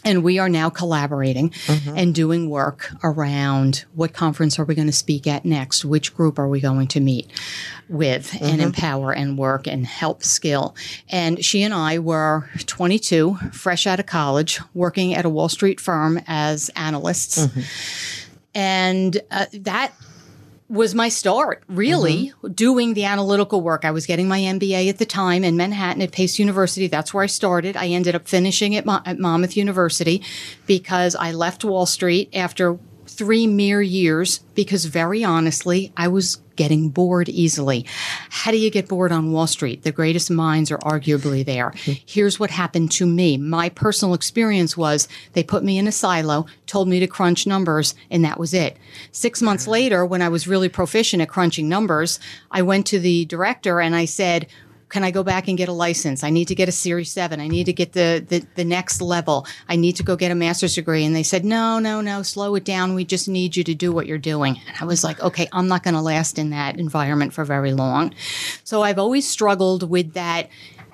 And 0.03 0.23
we 0.23 0.39
are 0.39 0.49
now 0.49 0.69
collaborating 0.69 1.51
mm-hmm. 1.51 1.97
and 1.97 2.15
doing 2.15 2.49
work 2.49 2.91
around 3.03 3.85
what 3.93 4.13
conference 4.13 4.57
are 4.57 4.65
we 4.65 4.75
going 4.75 4.87
to 4.87 4.93
speak 4.93 5.27
at 5.27 5.45
next? 5.45 5.85
Which 5.85 6.15
group 6.15 6.39
are 6.39 6.47
we 6.47 6.59
going 6.59 6.87
to 6.87 6.99
meet 6.99 7.29
with 7.87 8.31
mm-hmm. 8.31 8.45
and 8.45 8.61
empower 8.61 9.13
and 9.13 9.37
work 9.37 9.67
and 9.67 9.85
help 9.85 10.23
skill? 10.23 10.75
And 11.09 11.43
she 11.43 11.63
and 11.63 11.73
I 11.73 11.99
were 11.99 12.49
22, 12.65 13.35
fresh 13.51 13.85
out 13.85 13.99
of 13.99 14.05
college, 14.05 14.59
working 14.73 15.13
at 15.13 15.25
a 15.25 15.29
Wall 15.29 15.49
Street 15.49 15.79
firm 15.79 16.19
as 16.27 16.69
analysts. 16.75 17.45
Mm-hmm. 17.45 17.61
And 18.53 19.21
uh, 19.31 19.45
that 19.53 19.93
was 20.71 20.95
my 20.95 21.09
start, 21.09 21.63
really, 21.67 22.27
mm-hmm. 22.27 22.53
doing 22.53 22.93
the 22.93 23.03
analytical 23.03 23.59
work. 23.59 23.83
I 23.83 23.91
was 23.91 24.05
getting 24.05 24.29
my 24.29 24.39
MBA 24.39 24.87
at 24.87 24.99
the 24.99 25.05
time 25.05 25.43
in 25.43 25.57
Manhattan 25.57 26.01
at 26.01 26.13
Pace 26.13 26.39
University. 26.39 26.87
That's 26.87 27.13
where 27.13 27.25
I 27.25 27.27
started. 27.27 27.75
I 27.75 27.87
ended 27.87 28.15
up 28.15 28.25
finishing 28.25 28.75
at, 28.77 28.85
Mo- 28.85 29.01
at 29.05 29.19
Monmouth 29.19 29.57
University 29.57 30.23
because 30.65 31.13
I 31.13 31.33
left 31.33 31.65
Wall 31.65 31.85
Street 31.85 32.29
after 32.33 32.79
three 33.05 33.47
mere 33.47 33.81
years 33.81 34.39
because 34.55 34.85
very 34.85 35.25
honestly, 35.25 35.91
I 35.97 36.07
was 36.07 36.37
getting 36.61 36.89
bored 36.89 37.27
easily. 37.27 37.87
How 38.29 38.51
do 38.51 38.57
you 38.57 38.69
get 38.69 38.87
bored 38.87 39.11
on 39.11 39.31
Wall 39.31 39.47
Street? 39.47 39.81
The 39.81 39.91
greatest 39.91 40.29
minds 40.29 40.69
are 40.69 40.77
arguably 40.77 41.43
there. 41.43 41.71
Mm-hmm. 41.71 42.03
Here's 42.05 42.39
what 42.39 42.51
happened 42.51 42.91
to 42.91 43.07
me. 43.07 43.35
My 43.35 43.69
personal 43.69 44.13
experience 44.13 44.77
was 44.77 45.07
they 45.33 45.41
put 45.41 45.63
me 45.63 45.79
in 45.79 45.87
a 45.87 45.91
silo, 45.91 46.45
told 46.67 46.87
me 46.87 46.99
to 46.99 47.07
crunch 47.07 47.47
numbers, 47.47 47.95
and 48.11 48.23
that 48.23 48.39
was 48.39 48.53
it. 48.53 48.77
Six 49.11 49.41
months 49.41 49.65
later, 49.65 50.05
when 50.05 50.21
I 50.21 50.29
was 50.29 50.47
really 50.47 50.69
proficient 50.69 51.23
at 51.23 51.29
crunching 51.29 51.67
numbers, 51.67 52.19
I 52.51 52.61
went 52.61 52.85
to 52.87 52.99
the 52.99 53.25
director 53.25 53.81
and 53.81 53.95
I 53.95 54.05
said, 54.05 54.45
can 54.91 55.03
I 55.03 55.11
go 55.11 55.23
back 55.23 55.47
and 55.47 55.57
get 55.57 55.69
a 55.69 55.73
license? 55.73 56.23
I 56.23 56.29
need 56.29 56.49
to 56.49 56.55
get 56.55 56.69
a 56.69 56.71
Series 56.71 57.11
7. 57.11 57.39
I 57.39 57.47
need 57.47 57.65
to 57.65 57.73
get 57.73 57.93
the, 57.93 58.23
the, 58.27 58.45
the, 58.55 58.65
next 58.65 59.01
level. 59.01 59.47
I 59.67 59.75
need 59.75 59.95
to 59.95 60.03
go 60.03 60.15
get 60.15 60.31
a 60.31 60.35
master's 60.35 60.75
degree. 60.75 61.03
And 61.03 61.15
they 61.15 61.23
said, 61.23 61.45
no, 61.45 61.79
no, 61.79 62.01
no, 62.01 62.21
slow 62.21 62.55
it 62.55 62.65
down. 62.65 62.93
We 62.93 63.05
just 63.05 63.27
need 63.27 63.55
you 63.55 63.63
to 63.63 63.73
do 63.73 63.91
what 63.91 64.05
you're 64.05 64.17
doing. 64.17 64.59
And 64.67 64.77
I 64.79 64.85
was 64.85 65.03
like, 65.03 65.21
okay, 65.21 65.47
I'm 65.51 65.67
not 65.67 65.83
going 65.83 65.93
to 65.93 66.01
last 66.01 66.37
in 66.37 66.51
that 66.51 66.77
environment 66.77 67.33
for 67.33 67.45
very 67.45 67.73
long. 67.73 68.13
So 68.63 68.81
I've 68.81 68.99
always 68.99 69.27
struggled 69.27 69.89
with 69.89 70.13
that 70.13 70.49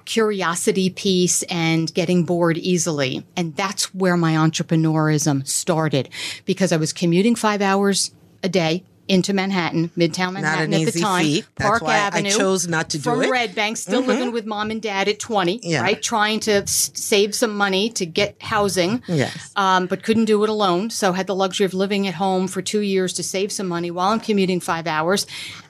curiosity 0.06 0.90
piece 0.90 1.44
and 1.44 1.94
getting 1.94 2.24
bored 2.24 2.58
easily. 2.58 3.26
And 3.36 3.56
that's 3.56 3.94
where 3.94 4.16
my 4.16 4.34
entrepreneurism 4.34 5.46
started 5.48 6.10
because 6.46 6.72
I 6.72 6.78
was 6.78 6.94
commuting 6.94 7.36
five 7.36 7.62
hours 7.62 8.12
a 8.42 8.50
day 8.50 8.84
into 9.08 9.34
Manhattan, 9.34 9.90
Midtown 9.98 10.34
Manhattan 10.34 10.74
at 10.74 10.94
the 10.94 11.00
time, 11.00 11.24
feat. 11.24 11.46
Park 11.56 11.84
Avenue. 11.84 12.30
I 12.30 12.32
chose 12.32 12.68
not 12.68 12.90
to 12.92 12.98
do 12.98 13.04
from 13.04 13.24
it. 13.24 13.30
Red 13.30 13.56
Bank, 13.56 13.78
still 13.78 14.02
mm-hmm. 14.02 14.10
living 14.10 14.32
with 14.32 14.46
mom 14.46 14.72
and 14.72 14.82
dad 14.82 15.08
at 15.08 15.20
20, 15.20 15.62
yeah. 15.64 15.82
right? 15.82 16.02
Trying 16.02 16.40
to 16.42 16.64
s- 16.64 16.92
save 16.94 17.34
some 17.34 17.56
money 17.56 17.90
to 17.92 18.06
get 18.06 18.42
housing. 18.42 19.02
Yes. 19.08 19.52
Um, 19.56 19.88
but 19.88 20.04
couldn't 20.04 20.26
do 20.26 20.44
it 20.44 20.50
alone. 20.50 20.90
So 20.90 21.14
had 21.14 21.28
the 21.28 21.36
luxury 21.36 21.66
of 21.66 21.74
living 21.74 22.08
at 22.08 22.16
home 22.16 22.48
for 22.48 22.62
two 22.62 22.82
years 22.82 23.14
to 23.14 23.24
save 23.24 23.52
some 23.52 23.68
money 23.68 23.92
while 23.92 24.10
I'm 24.10 24.20
commuting 24.20 24.60
five 24.60 24.88
hours. 24.88 25.26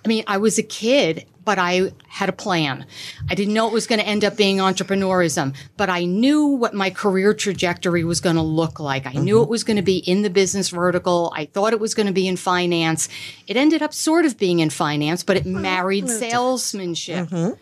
I 0.08 0.10
mean, 0.10 0.24
I 0.26 0.38
was 0.38 0.58
a 0.58 0.64
kid 0.64 1.26
but 1.48 1.58
I 1.58 1.94
had 2.10 2.28
a 2.28 2.34
plan. 2.34 2.86
I 3.30 3.34
didn't 3.34 3.54
know 3.54 3.68
it 3.68 3.74
was 3.74 3.88
going 3.88 4.02
to 4.02 4.06
end 4.06 4.26
up 4.26 4.36
being 4.36 4.58
entrepreneurism, 4.58 5.56
but 5.78 5.90
I 5.90 6.04
knew 6.04 6.46
what 6.48 6.74
my 6.74 6.90
career 6.90 7.34
trajectory 7.34 8.04
was 8.04 8.20
going 8.20 8.36
to 8.36 8.42
look 8.42 8.82
like. 8.82 9.06
I 9.06 9.14
mm-hmm. 9.14 9.24
knew 9.24 9.44
it 9.44 9.48
was 9.48 9.64
going 9.64 9.78
to 9.78 9.82
be 9.82 10.00
in 10.00 10.24
the 10.24 10.30
business 10.30 10.68
vertical. 10.68 11.32
I 11.34 11.46
thought 11.46 11.72
it 11.72 11.80
was 11.80 11.94
going 11.94 12.08
to 12.08 12.12
be 12.12 12.28
in 12.28 12.36
finance. 12.36 13.08
It 13.48 13.56
ended 13.56 13.82
up 13.82 13.94
sort 13.94 14.26
of 14.26 14.38
being 14.38 14.60
in 14.60 14.70
finance, 14.70 15.24
but 15.24 15.38
it 15.38 15.46
married 15.46 16.10
salesmanship. 16.10 17.30
Mm-hmm. 17.30 17.54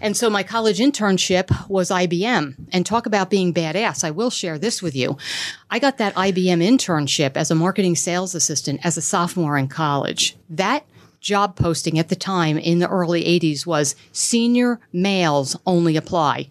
And 0.00 0.16
so 0.16 0.30
my 0.30 0.44
college 0.44 0.78
internship 0.78 1.68
was 1.68 1.90
IBM. 1.90 2.54
And 2.70 2.86
talk 2.86 3.06
about 3.06 3.30
being 3.30 3.52
badass. 3.52 4.04
I 4.04 4.12
will 4.12 4.30
share 4.30 4.60
this 4.60 4.80
with 4.80 4.94
you. 4.94 5.16
I 5.70 5.80
got 5.80 5.98
that 5.98 6.14
IBM 6.14 6.62
internship 6.62 7.36
as 7.36 7.50
a 7.50 7.56
marketing 7.56 7.96
sales 7.96 8.36
assistant 8.36 8.78
as 8.84 8.96
a 8.96 9.02
sophomore 9.02 9.58
in 9.58 9.66
college. 9.66 10.36
That 10.48 10.84
job 11.20 11.56
posting 11.56 11.98
at 11.98 12.08
the 12.08 12.16
time 12.16 12.58
in 12.58 12.78
the 12.78 12.88
early 12.88 13.24
80s 13.24 13.66
was 13.66 13.96
senior 14.12 14.80
males 14.92 15.56
only 15.66 15.96
apply. 15.96 16.48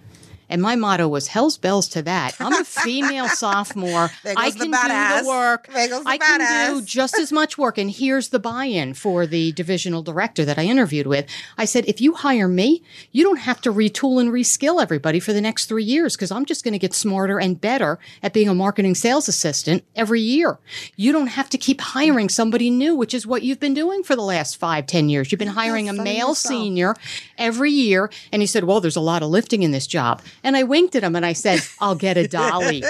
And 0.50 0.62
my 0.62 0.76
motto 0.76 1.08
was 1.08 1.28
hell's 1.28 1.58
bells 1.58 1.88
to 1.90 2.02
that. 2.04 2.36
I'm 2.40 2.54
a 2.54 2.64
female 2.64 3.28
sophomore. 3.28 4.10
I 4.26 4.52
can 4.52 4.72
the 4.72 4.78
do 4.78 5.24
the 5.24 5.28
work. 5.28 5.68
The 5.68 6.04
I 6.06 6.18
can 6.18 6.76
do 6.76 6.82
just 6.82 7.18
as 7.20 7.32
much 7.32 7.58
work. 7.58 7.78
And 7.78 7.92
here's 7.92 8.30
the 8.30 8.40
buy-in 8.40 8.94
for 8.94 9.26
the 9.26 9.52
divisional 9.54 10.04
director 10.04 10.46
that 10.46 10.58
I 10.58 10.64
interviewed 10.64 11.08
with. 11.08 11.26
I 11.58 11.66
said, 11.66 11.86
if 11.86 12.00
you 12.02 12.14
hire 12.14 12.48
me, 12.48 12.84
you 13.12 13.24
don't 13.24 13.40
have 13.40 13.62
to 13.62 13.74
retool 13.74 14.20
and 14.20 14.32
reskill 14.32 14.82
everybody 14.82 15.20
for 15.20 15.34
the 15.34 15.42
next 15.42 15.66
three 15.66 15.84
years 15.84 16.16
because 16.16 16.32
I'm 16.32 16.46
just 16.46 16.64
going 16.64 16.74
to 16.74 16.80
get 16.80 16.94
smarter 16.94 17.40
and 17.40 17.60
better 17.60 18.00
at 18.24 18.34
being 18.34 18.50
a 18.50 18.54
marketing 18.54 18.96
sales 18.96 19.28
assistant 19.28 19.84
every 19.96 20.22
year. 20.22 20.60
You 20.96 21.12
don't 21.12 21.28
have 21.28 21.50
to 21.50 21.58
keep 21.58 21.82
hiring 21.82 22.30
somebody 22.30 22.70
new, 22.70 22.96
which 22.96 23.14
is 23.14 23.28
what 23.28 23.44
you've 23.44 23.60
been 23.60 23.74
doing 23.74 24.04
for 24.04 24.16
the 24.16 24.22
last 24.22 24.58
five, 24.58 24.86
ten 24.88 25.10
years. 25.10 25.32
You've 25.32 25.40
been 25.40 25.48
hiring 25.48 25.90
a 25.90 25.94
male 25.94 26.36
senior 26.36 26.96
every 27.38 27.72
year. 27.72 28.10
And 28.32 28.42
he 28.42 28.48
said, 28.48 28.64
well, 28.64 28.82
there's 28.82 28.96
a 28.96 29.02
lot 29.02 29.24
of 29.24 29.30
lifting 29.30 29.64
in 29.64 29.72
this 29.72 29.88
job. 29.88 30.22
And 30.44 30.56
I 30.56 30.64
winked 30.64 30.96
at 30.96 31.04
him 31.04 31.16
and 31.16 31.26
I 31.26 31.34
said, 31.34 31.62
I'll 31.80 31.96
get 31.96 32.18
a 32.18 32.28
dolly. 32.28 32.84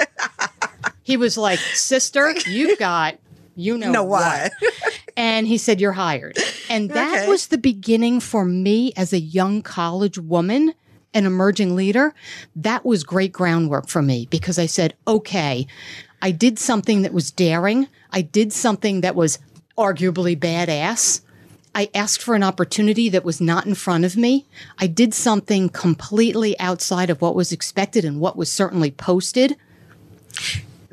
he 1.02 1.16
was 1.16 1.36
like, 1.36 1.58
Sister, 1.58 2.34
you've 2.46 2.78
got 2.78 3.18
you 3.58 3.76
know, 3.76 3.90
know 3.90 4.04
what. 4.04 4.52
and 5.16 5.46
he 5.46 5.58
said, 5.58 5.80
You're 5.80 5.92
hired. 5.92 6.38
And 6.70 6.90
that 6.90 7.22
okay. 7.22 7.28
was 7.28 7.48
the 7.48 7.58
beginning 7.58 8.20
for 8.20 8.44
me 8.44 8.92
as 8.96 9.12
a 9.12 9.18
young 9.18 9.62
college 9.62 10.16
woman, 10.16 10.74
an 11.12 11.26
emerging 11.26 11.74
leader. 11.74 12.14
That 12.54 12.84
was 12.84 13.02
great 13.02 13.32
groundwork 13.32 13.88
for 13.88 14.00
me 14.00 14.28
because 14.30 14.60
I 14.60 14.66
said, 14.66 14.94
Okay, 15.08 15.66
I 16.22 16.30
did 16.30 16.58
something 16.58 17.02
that 17.02 17.12
was 17.12 17.32
daring. 17.32 17.88
I 18.12 18.22
did 18.22 18.52
something 18.52 19.00
that 19.00 19.16
was 19.16 19.40
arguably 19.76 20.38
badass. 20.38 21.22
I 21.78 21.88
asked 21.94 22.22
for 22.22 22.34
an 22.34 22.42
opportunity 22.42 23.08
that 23.10 23.24
was 23.24 23.40
not 23.40 23.64
in 23.64 23.76
front 23.76 24.04
of 24.04 24.16
me. 24.16 24.46
I 24.80 24.88
did 24.88 25.14
something 25.14 25.68
completely 25.68 26.58
outside 26.58 27.08
of 27.08 27.22
what 27.22 27.36
was 27.36 27.52
expected 27.52 28.04
and 28.04 28.18
what 28.18 28.36
was 28.36 28.50
certainly 28.50 28.90
posted. 28.90 29.56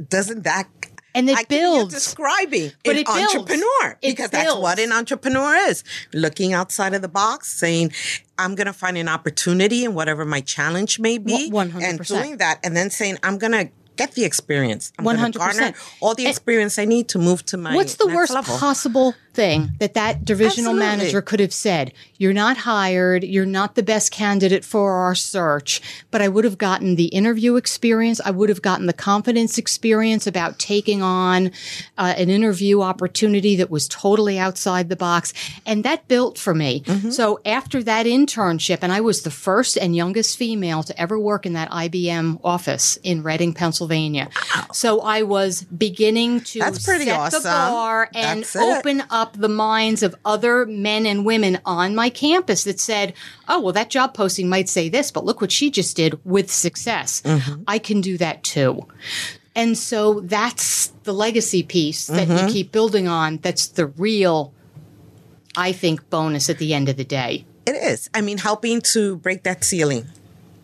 Doesn't 0.09 0.43
that 0.43 0.67
and 1.15 1.27
it 1.27 1.37
I 1.39 1.43
builds 1.45 1.91
describing 1.91 2.71
but 2.83 2.97
an 2.97 3.01
it 3.01 3.09
entrepreneur 3.09 3.97
it 4.03 4.11
because 4.11 4.29
builds. 4.29 4.45
that's 4.45 4.55
what 4.57 4.77
an 4.77 4.91
entrepreneur 4.91 5.55
is 5.55 5.83
looking 6.13 6.53
outside 6.53 6.93
of 6.93 7.01
the 7.01 7.07
box 7.07 7.47
saying 7.47 7.93
i'm 8.37 8.53
going 8.53 8.67
to 8.67 8.73
find 8.73 8.97
an 8.97 9.07
opportunity 9.07 9.85
in 9.85 9.93
whatever 9.93 10.25
my 10.25 10.41
challenge 10.41 10.99
may 10.99 11.17
be 11.17 11.49
100%. 11.49 11.81
and 11.81 11.99
doing 12.05 12.37
that 12.37 12.59
and 12.65 12.75
then 12.75 12.89
saying 12.89 13.17
i'm 13.23 13.37
going 13.37 13.53
to 13.53 13.69
get 13.95 14.11
the 14.13 14.25
experience. 14.25 14.91
I'm 14.99 15.05
100%. 15.05 15.33
garner 15.33 15.73
all 16.01 16.15
the 16.15 16.27
experience 16.27 16.77
and 16.77 16.83
I 16.83 16.89
need 16.89 17.09
to 17.09 17.19
move 17.19 17.45
to 17.47 17.57
my 17.57 17.75
What's 17.75 17.95
the 17.95 18.07
worst 18.07 18.33
level. 18.33 18.57
possible 18.57 19.15
thing 19.35 19.71
that 19.79 19.93
that 19.93 20.25
divisional 20.25 20.71
Absolutely. 20.71 20.97
manager 20.97 21.21
could 21.21 21.39
have 21.39 21.53
said? 21.53 21.93
You're 22.17 22.33
not 22.33 22.57
hired. 22.57 23.23
You're 23.23 23.45
not 23.45 23.75
the 23.75 23.83
best 23.83 24.11
candidate 24.11 24.63
for 24.65 24.93
our 24.93 25.15
search, 25.15 25.81
but 26.11 26.21
I 26.21 26.27
would 26.27 26.45
have 26.45 26.57
gotten 26.57 26.95
the 26.95 27.05
interview 27.07 27.55
experience. 27.55 28.21
I 28.23 28.31
would 28.31 28.49
have 28.49 28.61
gotten 28.61 28.85
the 28.85 28.93
confidence 28.93 29.57
experience 29.57 30.25
about 30.25 30.59
taking 30.59 31.01
on 31.01 31.51
uh, 31.97 32.13
an 32.17 32.29
interview 32.29 32.81
opportunity 32.81 33.55
that 33.57 33.69
was 33.69 33.87
totally 33.87 34.39
outside 34.39 34.89
the 34.89 34.95
box. 34.95 35.33
And 35.65 35.83
that 35.83 36.07
built 36.07 36.37
for 36.37 36.53
me. 36.53 36.81
Mm-hmm. 36.81 37.09
So 37.11 37.39
after 37.45 37.83
that 37.83 38.05
internship, 38.05 38.79
and 38.81 38.91
I 38.91 39.01
was 39.01 39.23
the 39.23 39.31
first 39.31 39.77
and 39.77 39.95
youngest 39.95 40.37
female 40.37 40.83
to 40.83 40.99
ever 40.99 41.19
work 41.19 41.45
in 41.45 41.53
that 41.53 41.69
IBM 41.69 42.39
office 42.43 42.97
in 43.03 43.23
Reading, 43.23 43.53
Pennsylvania. 43.53 43.75
Pennsylvania. 43.75 44.29
Wow. 44.55 44.67
So 44.73 45.01
I 45.01 45.23
was 45.23 45.63
beginning 45.63 46.41
to 46.41 46.59
That's 46.59 46.83
pretty 46.83 47.05
set 47.05 47.19
awesome. 47.19 47.43
the 47.43 47.49
bar 47.49 48.09
and 48.13 48.45
open 48.55 49.03
up 49.09 49.24
the 49.33 49.49
minds 49.49 50.03
of 50.03 50.15
other 50.23 50.65
men 50.65 51.05
and 51.05 51.25
women 51.25 51.59
on 51.65 51.95
my 51.95 52.09
campus 52.09 52.63
that 52.63 52.79
said, 52.79 53.13
oh, 53.47 53.59
well, 53.59 53.73
that 53.73 53.89
job 53.89 54.13
posting 54.13 54.49
might 54.49 54.69
say 54.69 54.89
this, 54.89 55.11
but 55.11 55.25
look 55.25 55.41
what 55.41 55.51
she 55.51 55.69
just 55.69 55.95
did 55.95 56.19
with 56.25 56.51
success. 56.51 57.21
Mm-hmm. 57.21 57.63
I 57.67 57.79
can 57.79 58.01
do 58.01 58.17
that 58.17 58.43
too. 58.43 58.87
And 59.55 59.77
so 59.77 60.19
that's 60.21 60.87
the 61.03 61.13
legacy 61.13 61.63
piece 61.63 62.07
that 62.07 62.27
mm-hmm. 62.27 62.47
you 62.47 62.53
keep 62.53 62.71
building 62.71 63.07
on. 63.07 63.37
That's 63.37 63.67
the 63.67 63.87
real, 63.87 64.53
I 65.55 65.71
think, 65.71 66.09
bonus 66.09 66.49
at 66.49 66.57
the 66.57 66.73
end 66.73 66.89
of 66.89 66.97
the 66.97 67.05
day. 67.05 67.45
It 67.65 67.75
is. 67.75 68.09
I 68.13 68.21
mean, 68.21 68.37
helping 68.37 68.81
to 68.81 69.15
break 69.17 69.43
that 69.43 69.63
ceiling 69.63 70.07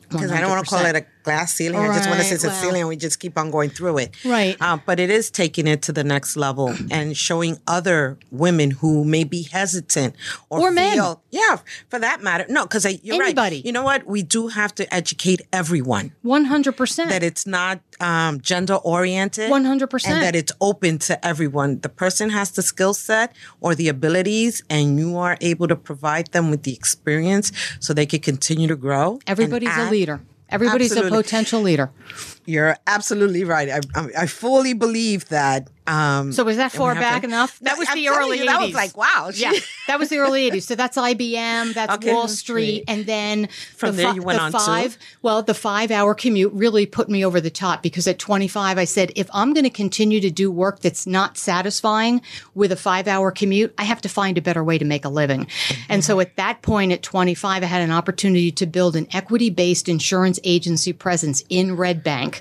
because 0.10 0.32
I 0.32 0.42
don't 0.42 0.50
want 0.50 0.66
to 0.66 0.70
call 0.70 0.86
it 0.86 0.96
a 0.96 1.06
glass 1.24 1.54
ceiling. 1.54 1.80
Right, 1.80 1.90
I 1.92 1.96
just 1.96 2.10
want 2.10 2.20
to 2.20 2.26
say 2.26 2.36
it's 2.36 2.44
a 2.44 2.52
ceiling 2.52 2.82
and 2.82 2.90
we 2.90 2.96
just 2.96 3.20
keep 3.20 3.38
on 3.38 3.52
going 3.52 3.70
through 3.70 4.00
it. 4.00 4.16
Right. 4.26 4.56
Uh, 4.60 4.78
but 4.86 5.00
it 5.00 5.10
is 5.10 5.30
taking 5.32 5.68
it 5.68 5.82
to 5.84 5.92
the 5.92 6.04
next 6.04 6.36
level 6.36 6.74
and 6.90 7.16
showing 7.16 7.58
other 7.68 8.18
women 8.32 8.72
who 8.72 9.04
may 9.04 9.24
be 9.24 9.44
hesitant 9.44 10.16
or, 10.50 10.60
or 10.60 10.68
feel, 10.70 10.74
men. 10.74 11.16
yeah, 11.32 11.58
for 11.90 12.00
that 12.00 12.22
matter. 12.22 12.46
No, 12.50 12.64
because 12.66 12.86
you're 13.04 13.22
Anybody. 13.22 13.58
right. 13.58 13.66
You 13.66 13.72
know 13.72 13.84
what? 13.84 14.06
We 14.06 14.24
do 14.24 14.48
have 14.48 14.74
to 14.76 14.94
educate 14.94 15.42
everyone. 15.54 16.14
100%. 16.26 17.10
That 17.10 17.24
it's 17.24 17.46
not 17.46 17.80
um, 18.00 18.42
gender 18.42 18.76
oriented. 18.76 19.52
100%. 19.52 20.08
And 20.08 20.24
that 20.24 20.36
it's 20.36 20.52
open 20.62 20.98
to 21.00 21.26
everyone. 21.26 21.80
The 21.80 21.90
person 21.90 22.30
has 22.30 22.52
the 22.52 22.62
skill 22.62 22.94
set 22.94 23.36
or 23.60 23.76
the 23.76 23.88
abilities 23.88 24.64
and 24.70 25.00
you 25.00 25.18
are 25.18 25.38
able 25.42 25.68
to 25.68 25.76
provide 25.76 26.28
them 26.32 26.50
with 26.50 26.64
the 26.64 26.74
experience 26.74 27.52
so 27.80 27.94
they 27.94 28.06
can 28.06 28.20
continue 28.20 28.68
to 28.68 28.76
grow. 28.76 29.20
Everybody's 29.28 29.76
a 29.78 29.90
leader. 29.90 30.22
Everybody's 30.52 30.92
Absolutely. 30.92 31.18
a 31.18 31.24
potential 31.24 31.62
leader. 31.62 31.92
You're 32.52 32.76
absolutely 32.86 33.44
right. 33.44 33.70
I, 33.70 33.80
I, 33.96 34.08
I 34.20 34.28
fully 34.28 34.74
believe 34.74 35.30
that 35.30 35.70
um, 35.88 36.32
so 36.32 36.44
was 36.44 36.58
that 36.58 36.72
far 36.72 36.94
back 36.94 37.24
to, 37.24 37.28
enough? 37.28 37.60
That 37.60 37.78
was 37.78 37.92
the 37.94 38.08
early 38.08 38.38
you, 38.38 38.44
80s. 38.44 38.48
That 38.48 38.62
was 38.62 38.74
like, 38.74 38.98
wow. 38.98 39.32
yeah, 39.34 39.52
that 39.88 39.98
was 39.98 40.10
the 40.10 40.20
early 40.20 40.50
80s. 40.50 40.64
So 40.64 40.76
that's 40.76 40.96
IBM, 40.96 41.74
that's 41.74 41.96
okay, 41.96 42.14
Wall 42.14 42.28
Street. 42.28 42.84
And 42.88 43.06
then 43.06 43.48
from 43.76 43.96
the 43.96 44.04
there 44.04 44.14
you 44.14 44.22
went 44.22 44.38
the 44.38 44.46
on 44.46 44.52
five, 44.52 44.94
to? 44.94 45.06
Well, 45.24 45.42
the 45.42 45.56
five 45.56 45.90
hour 45.90 46.14
commute 46.14 46.54
really 46.54 46.86
put 46.86 47.10
me 47.10 47.26
over 47.26 47.42
the 47.42 47.50
top 47.50 47.82
because 47.82 48.08
at 48.08 48.20
25, 48.20 48.78
I 48.78 48.86
said, 48.86 49.12
if 49.16 49.28
I'm 49.34 49.54
going 49.54 49.64
to 49.64 49.72
continue 49.72 50.22
to 50.22 50.30
do 50.30 50.52
work 50.52 50.82
that's 50.82 51.08
not 51.08 51.38
satisfying 51.38 52.22
with 52.54 52.72
a 52.72 52.78
five 52.78 53.08
hour 53.08 53.32
commute, 53.32 53.74
I 53.78 53.84
have 53.84 54.02
to 54.02 54.10
find 54.10 54.38
a 54.38 54.42
better 54.42 54.64
way 54.64 54.78
to 54.78 54.86
make 54.86 55.04
a 55.04 55.10
living. 55.10 55.48
And 55.90 56.06
so 56.06 56.20
at 56.20 56.36
that 56.36 56.62
point 56.62 56.92
at 56.92 57.02
25, 57.02 57.64
I 57.64 57.66
had 57.66 57.82
an 57.82 57.92
opportunity 57.92 58.52
to 58.52 58.68
build 58.68 58.96
an 58.96 59.08
equity 59.12 59.50
based 59.50 59.90
insurance 59.90 60.40
agency 60.44 60.94
presence 60.94 61.44
in 61.50 61.76
Red 61.76 62.04
Bank. 62.04 62.41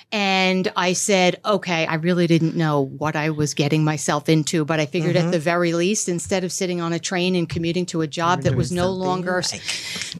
And 0.11 0.71
I 0.75 0.93
said, 0.93 1.39
okay, 1.45 1.85
I 1.85 1.95
really 1.95 2.27
didn't 2.27 2.55
know 2.55 2.81
what 2.81 3.15
I 3.15 3.29
was 3.29 3.53
getting 3.53 3.83
myself 3.85 4.27
into, 4.27 4.65
but 4.65 4.79
I 4.79 4.85
figured 4.85 5.15
Mm-hmm. 5.15 5.27
at 5.27 5.31
the 5.31 5.39
very 5.39 5.73
least, 5.73 6.09
instead 6.09 6.43
of 6.43 6.51
sitting 6.51 6.81
on 6.81 6.91
a 6.93 6.99
train 6.99 7.35
and 7.35 7.47
commuting 7.47 7.85
to 7.87 8.01
a 8.01 8.07
job 8.07 8.41
that 8.43 8.55
was 8.55 8.71
no 8.71 8.89
longer 8.91 9.41
like- 9.51 9.61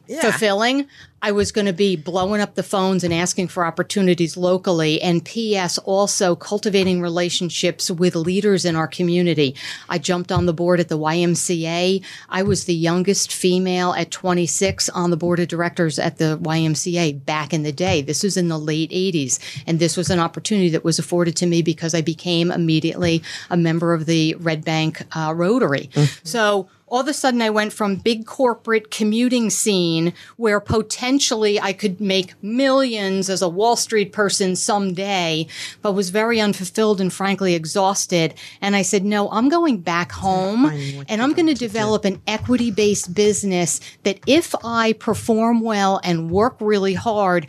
Yeah. 0.08 0.20
fulfilling, 0.22 0.86
I 1.24 1.30
was 1.30 1.52
going 1.52 1.66
to 1.66 1.72
be 1.72 1.94
blowing 1.94 2.40
up 2.40 2.56
the 2.56 2.64
phones 2.64 3.04
and 3.04 3.14
asking 3.14 3.46
for 3.48 3.64
opportunities 3.64 4.36
locally. 4.36 5.00
And 5.00 5.24
P.S. 5.24 5.78
also 5.78 6.34
cultivating 6.34 7.00
relationships 7.00 7.90
with 7.92 8.16
leaders 8.16 8.64
in 8.64 8.74
our 8.74 8.88
community. 8.88 9.54
I 9.88 9.98
jumped 9.98 10.32
on 10.32 10.46
the 10.46 10.52
board 10.52 10.80
at 10.80 10.88
the 10.88 10.98
YMCA. 10.98 12.02
I 12.28 12.42
was 12.42 12.64
the 12.64 12.74
youngest 12.74 13.32
female 13.32 13.92
at 13.92 14.10
26 14.10 14.88
on 14.88 15.10
the 15.10 15.16
board 15.16 15.38
of 15.38 15.46
directors 15.46 15.98
at 16.00 16.18
the 16.18 16.38
YMCA 16.42 17.24
back 17.24 17.52
in 17.54 17.62
the 17.62 17.72
day. 17.72 18.02
This 18.02 18.24
was 18.24 18.36
in 18.36 18.48
the 18.48 18.58
late 18.58 18.90
80s. 18.90 19.38
And 19.66 19.78
this 19.82 19.96
was 19.96 20.10
an 20.10 20.20
opportunity 20.20 20.68
that 20.68 20.84
was 20.84 21.00
afforded 21.00 21.34
to 21.36 21.46
me 21.46 21.60
because 21.60 21.92
I 21.92 22.02
became 22.02 22.52
immediately 22.52 23.20
a 23.50 23.56
member 23.56 23.92
of 23.92 24.06
the 24.06 24.36
Red 24.36 24.64
Bank 24.64 25.02
uh, 25.16 25.32
Rotary. 25.34 25.90
So 26.22 26.68
all 26.86 27.00
of 27.00 27.08
a 27.08 27.14
sudden 27.14 27.40
I 27.40 27.48
went 27.48 27.72
from 27.72 27.96
big 27.96 28.26
corporate 28.26 28.90
commuting 28.90 29.48
scene 29.48 30.12
where 30.36 30.60
potentially 30.60 31.58
I 31.58 31.72
could 31.72 32.02
make 32.02 32.34
millions 32.42 33.30
as 33.30 33.40
a 33.40 33.48
Wall 33.48 33.76
Street 33.76 34.12
person 34.12 34.54
someday, 34.56 35.46
but 35.80 35.92
was 35.92 36.10
very 36.10 36.38
unfulfilled 36.38 37.00
and 37.00 37.10
frankly 37.10 37.54
exhausted. 37.54 38.34
And 38.60 38.76
I 38.76 38.82
said, 38.82 39.06
no, 39.06 39.30
I'm 39.30 39.48
going 39.48 39.78
back 39.78 40.12
home 40.12 40.66
and 40.66 41.22
I'm 41.22 41.32
going 41.32 41.46
to 41.46 41.52
want 41.52 41.58
to 41.58 41.64
do. 41.64 41.66
develop 41.66 42.04
an 42.04 42.20
equity 42.26 42.70
based 42.70 43.14
business 43.14 43.80
that 44.02 44.20
if 44.26 44.54
I 44.62 44.92
perform 44.92 45.62
well 45.62 45.98
and 46.04 46.30
work 46.30 46.56
really 46.60 46.94
hard, 46.94 47.46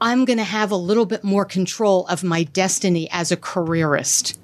I'm 0.00 0.24
going 0.24 0.38
to 0.38 0.44
have 0.44 0.70
a 0.70 0.76
little 0.76 1.06
bit 1.06 1.24
more 1.24 1.44
control 1.44 2.06
of 2.06 2.22
my 2.22 2.44
destiny 2.44 3.08
as 3.10 3.32
a 3.32 3.36
careerist. 3.36 4.38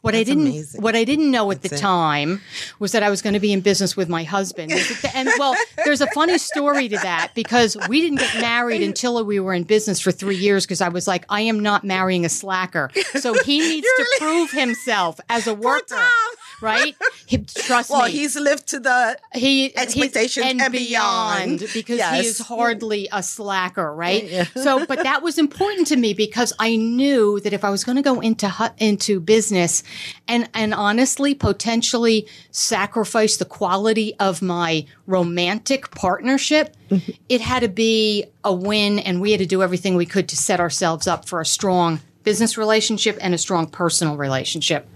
What 0.00 0.16
I 0.16 0.24
didn't 0.24 0.48
amazing. 0.48 0.82
what 0.82 0.96
I 0.96 1.04
didn't 1.04 1.30
know 1.30 1.48
at 1.52 1.62
the 1.62 1.68
That's 1.68 1.80
it. 1.80 1.84
time 1.84 2.40
was 2.80 2.90
that 2.90 3.04
I 3.04 3.10
was 3.10 3.22
going 3.22 3.34
to 3.34 3.38
be 3.40 3.52
in 3.52 3.60
business 3.60 3.96
with 3.96 4.08
my 4.08 4.24
husband. 4.24 4.72
And 5.14 5.28
well, 5.38 5.54
there's 5.84 6.00
a 6.00 6.08
funny 6.08 6.38
story 6.38 6.88
to 6.88 6.96
that 6.96 7.30
because 7.36 7.76
we 7.88 8.00
didn't 8.00 8.18
get 8.18 8.40
married 8.40 8.82
until 8.82 9.24
we 9.24 9.38
were 9.38 9.54
in 9.54 9.62
business 9.62 10.00
for 10.00 10.10
three 10.10 10.34
years 10.34 10.66
because 10.66 10.80
I 10.80 10.88
was 10.88 11.06
like, 11.06 11.24
I 11.28 11.42
am 11.42 11.60
not 11.60 11.84
marrying 11.84 12.24
a 12.24 12.28
slacker. 12.28 12.90
So 13.20 13.34
he 13.44 13.60
needs 13.68 13.86
to 13.86 13.92
really- 13.96 14.18
prove 14.18 14.50
himself 14.50 15.20
as 15.28 15.46
a 15.46 15.54
worker. 15.54 16.04
Right? 16.62 16.96
He, 17.26 17.38
trust 17.38 17.90
Well, 17.90 18.06
me. 18.06 18.12
he's 18.12 18.36
lived 18.36 18.68
to 18.68 18.80
the 18.80 19.18
he 19.34 19.76
expectations 19.76 20.46
and 20.46 20.72
beyond. 20.72 21.60
because 21.72 21.98
Yes. 21.98 22.20
he 22.20 22.26
is 22.26 22.38
hardly 22.38 23.08
a 23.12 23.22
slacker, 23.22 23.94
right? 23.94 24.48
So, 24.54 24.86
but 24.86 25.02
that 25.02 25.22
was 25.22 25.38
important 25.38 25.86
to 25.88 25.96
me 25.96 26.14
because 26.14 26.52
I 26.58 26.76
knew 26.76 27.40
that 27.40 27.52
if 27.52 27.64
I 27.64 27.70
was 27.70 27.84
going 27.84 27.96
to 27.96 28.02
go 28.02 28.20
into 28.20 28.52
into 28.78 29.18
business, 29.20 29.82
and 30.28 30.48
and 30.54 30.72
honestly, 30.74 31.34
potentially 31.34 32.26
sacrifice 32.50 33.36
the 33.36 33.44
quality 33.44 34.14
of 34.20 34.42
my 34.42 34.84
romantic 35.06 35.90
partnership, 35.92 36.76
mm-hmm. 36.90 37.10
it 37.28 37.40
had 37.40 37.60
to 37.60 37.68
be 37.68 38.24
a 38.44 38.52
win, 38.52 38.98
and 38.98 39.20
we 39.20 39.32
had 39.32 39.40
to 39.40 39.46
do 39.46 39.62
everything 39.62 39.94
we 39.96 40.06
could 40.06 40.28
to 40.28 40.36
set 40.36 40.60
ourselves 40.60 41.06
up 41.06 41.26
for 41.26 41.40
a 41.40 41.46
strong 41.46 42.00
business 42.24 42.56
relationship 42.56 43.18
and 43.20 43.34
a 43.34 43.38
strong 43.38 43.66
personal 43.66 44.16
relationship. 44.16 44.88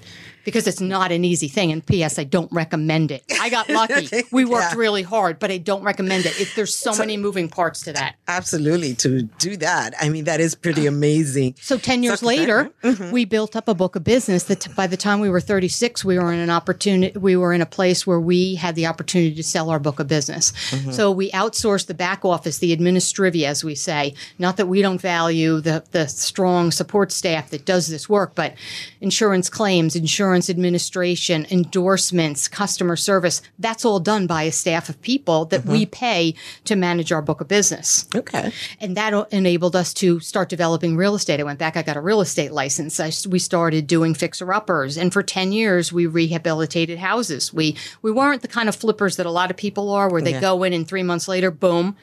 Because 0.46 0.66
it's 0.66 0.80
not 0.80 1.12
an 1.12 1.24
easy 1.26 1.48
thing. 1.48 1.70
And 1.72 1.84
P.S. 1.84 2.18
I 2.18 2.24
don't 2.24 2.50
recommend 2.50 3.10
it. 3.10 3.22
I 3.38 3.50
got 3.50 3.68
lucky. 3.80 4.08
We 4.32 4.46
worked 4.46 4.72
Yeah. 4.72 4.78
really 4.78 5.02
hard, 5.02 5.38
but 5.38 5.50
I 5.50 5.58
don't 5.58 5.82
recommend 5.82 6.24
it. 6.24 6.40
it 6.40 6.48
there's 6.56 6.74
so, 6.74 6.94
many 6.96 7.18
moving 7.18 7.48
parts 7.50 7.82
to 7.82 7.92
that. 7.92 8.16
absolutely 8.28 8.94
to 8.94 9.22
do 9.38 9.58
that. 9.58 9.92
I 10.00 10.08
mean, 10.08 10.24
that 10.24 10.40
is 10.40 10.54
pretty 10.54 10.86
amazing. 10.86 11.56
So 11.60 11.76
10 11.76 12.02
years 12.02 12.20
So- 12.20 12.26
Mm-hmm. 12.26 12.38
later, 12.38 13.10
we 13.12 13.24
built 13.26 13.56
up 13.56 13.68
a 13.68 13.74
book 13.74 13.96
of 13.96 14.04
business 14.04 14.44
that 14.44 14.74
by 14.74 14.86
the 14.86 14.96
time 14.96 15.20
we 15.20 15.28
were 15.28 15.40
36, 15.40 16.04
we 16.04 16.18
were 16.18 16.32
in 16.32 16.38
an 16.38 16.50
opportunity, 16.50 17.18
we 17.18 17.36
were 17.36 17.52
in 17.52 17.60
a 17.60 17.66
place 17.66 18.06
where 18.06 18.20
we 18.20 18.54
had 18.54 18.74
the 18.76 18.86
opportunity 18.86 19.34
to 19.34 19.42
sell 19.42 19.68
our 19.70 19.78
book 19.80 19.98
of 20.00 20.06
business. 20.08 20.52
Mm-hmm. 20.70 20.92
So 20.92 21.10
we 21.10 21.30
outsourced 21.32 21.86
the 21.86 21.94
back 21.94 22.24
office, 22.24 22.58
the 22.58 22.76
administrivia, 22.76 23.46
as 23.46 23.64
we 23.64 23.74
say. 23.74 24.14
Not 24.38 24.56
that 24.58 24.66
we 24.66 24.80
don't 24.82 25.00
value 25.00 25.60
the, 25.60 25.84
the 25.90 26.06
strong 26.08 26.70
support 26.70 27.10
staff 27.12 27.50
that 27.50 27.64
does 27.64 27.88
this 27.88 28.08
work, 28.08 28.34
but 28.36 28.54
insurance 29.00 29.48
claims, 29.50 29.96
insurance 29.96 30.35
administration, 30.50 31.46
endorsements, 31.50 32.48
customer 32.48 32.96
service, 32.96 33.42
that's 33.58 33.84
all 33.84 33.98
done 34.00 34.26
by 34.26 34.42
a 34.44 34.52
staff 34.52 34.88
of 34.88 35.00
people 35.02 35.44
that 35.46 35.62
Mm-hmm. 35.62 35.72
we 35.72 35.86
pay 35.86 36.34
to 36.64 36.76
manage 36.76 37.10
our 37.12 37.22
book 37.22 37.40
of 37.40 37.48
business. 37.48 38.06
Okay. 38.14 38.52
And 38.80 38.96
that 38.96 39.12
enabled 39.32 39.74
us 39.74 39.92
to 39.94 40.20
start 40.20 40.48
developing 40.48 40.96
real 40.96 41.14
estate. 41.14 41.40
I 41.40 41.44
went 41.44 41.58
back, 41.58 41.76
I 41.76 41.82
got 41.82 41.96
a 41.96 42.00
real 42.00 42.20
estate 42.20 42.52
license. 42.52 43.00
I, 43.00 43.10
we 43.28 43.38
started 43.38 43.86
doing 43.86 44.14
fixer 44.14 44.52
uppers. 44.52 44.96
And 44.98 45.12
for 45.12 45.22
10 45.22 45.52
years, 45.52 45.92
we 45.92 46.06
rehabilitated 46.06 46.98
houses. 46.98 47.52
We, 47.54 47.76
we 48.02 48.12
weren't 48.12 48.42
the 48.42 48.48
kind 48.48 48.68
of 48.68 48.76
flippers 48.76 49.16
that 49.16 49.26
a 49.26 49.30
lot 49.30 49.50
of 49.50 49.56
people 49.56 49.90
are, 49.90 50.10
where 50.10 50.22
they 50.22 50.32
Yeah. 50.32 50.40
go 50.40 50.62
in 50.62 50.72
and 50.72 50.86
three 50.86 51.02
months 51.02 51.26
later, 51.26 51.50
boom. 51.50 51.96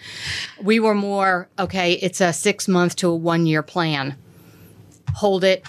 We 0.62 0.80
were 0.80 0.96
more, 0.96 1.48
okay, 1.60 1.94
it's 1.94 2.20
a 2.22 2.34
six 2.34 2.68
month 2.68 2.96
to 2.98 3.10
a 3.10 3.16
one 3.16 3.46
year 3.46 3.62
plan. 3.64 4.18
Hold 5.16 5.44
it, 5.44 5.64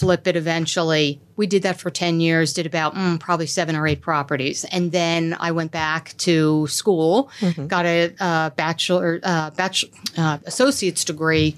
flip 0.00 0.26
it 0.26 0.34
eventually. 0.34 1.20
We 1.36 1.46
did 1.46 1.62
that 1.64 1.78
for 1.78 1.90
10 1.90 2.20
years, 2.20 2.54
did 2.54 2.64
about 2.64 2.94
mm, 2.94 3.20
probably 3.20 3.46
seven 3.46 3.76
or 3.76 3.86
eight 3.86 4.00
properties. 4.00 4.64
And 4.64 4.92
then 4.92 5.36
I 5.38 5.52
went 5.52 5.72
back 5.72 6.16
to 6.18 6.66
school, 6.68 7.30
got 7.68 7.84
a 7.84 8.14
uh, 8.18 8.50
bachelor, 8.50 9.20
uh, 9.22 9.50
bachelor, 9.50 9.90
uh, 10.16 10.38
associate's 10.46 11.04
degree. 11.04 11.54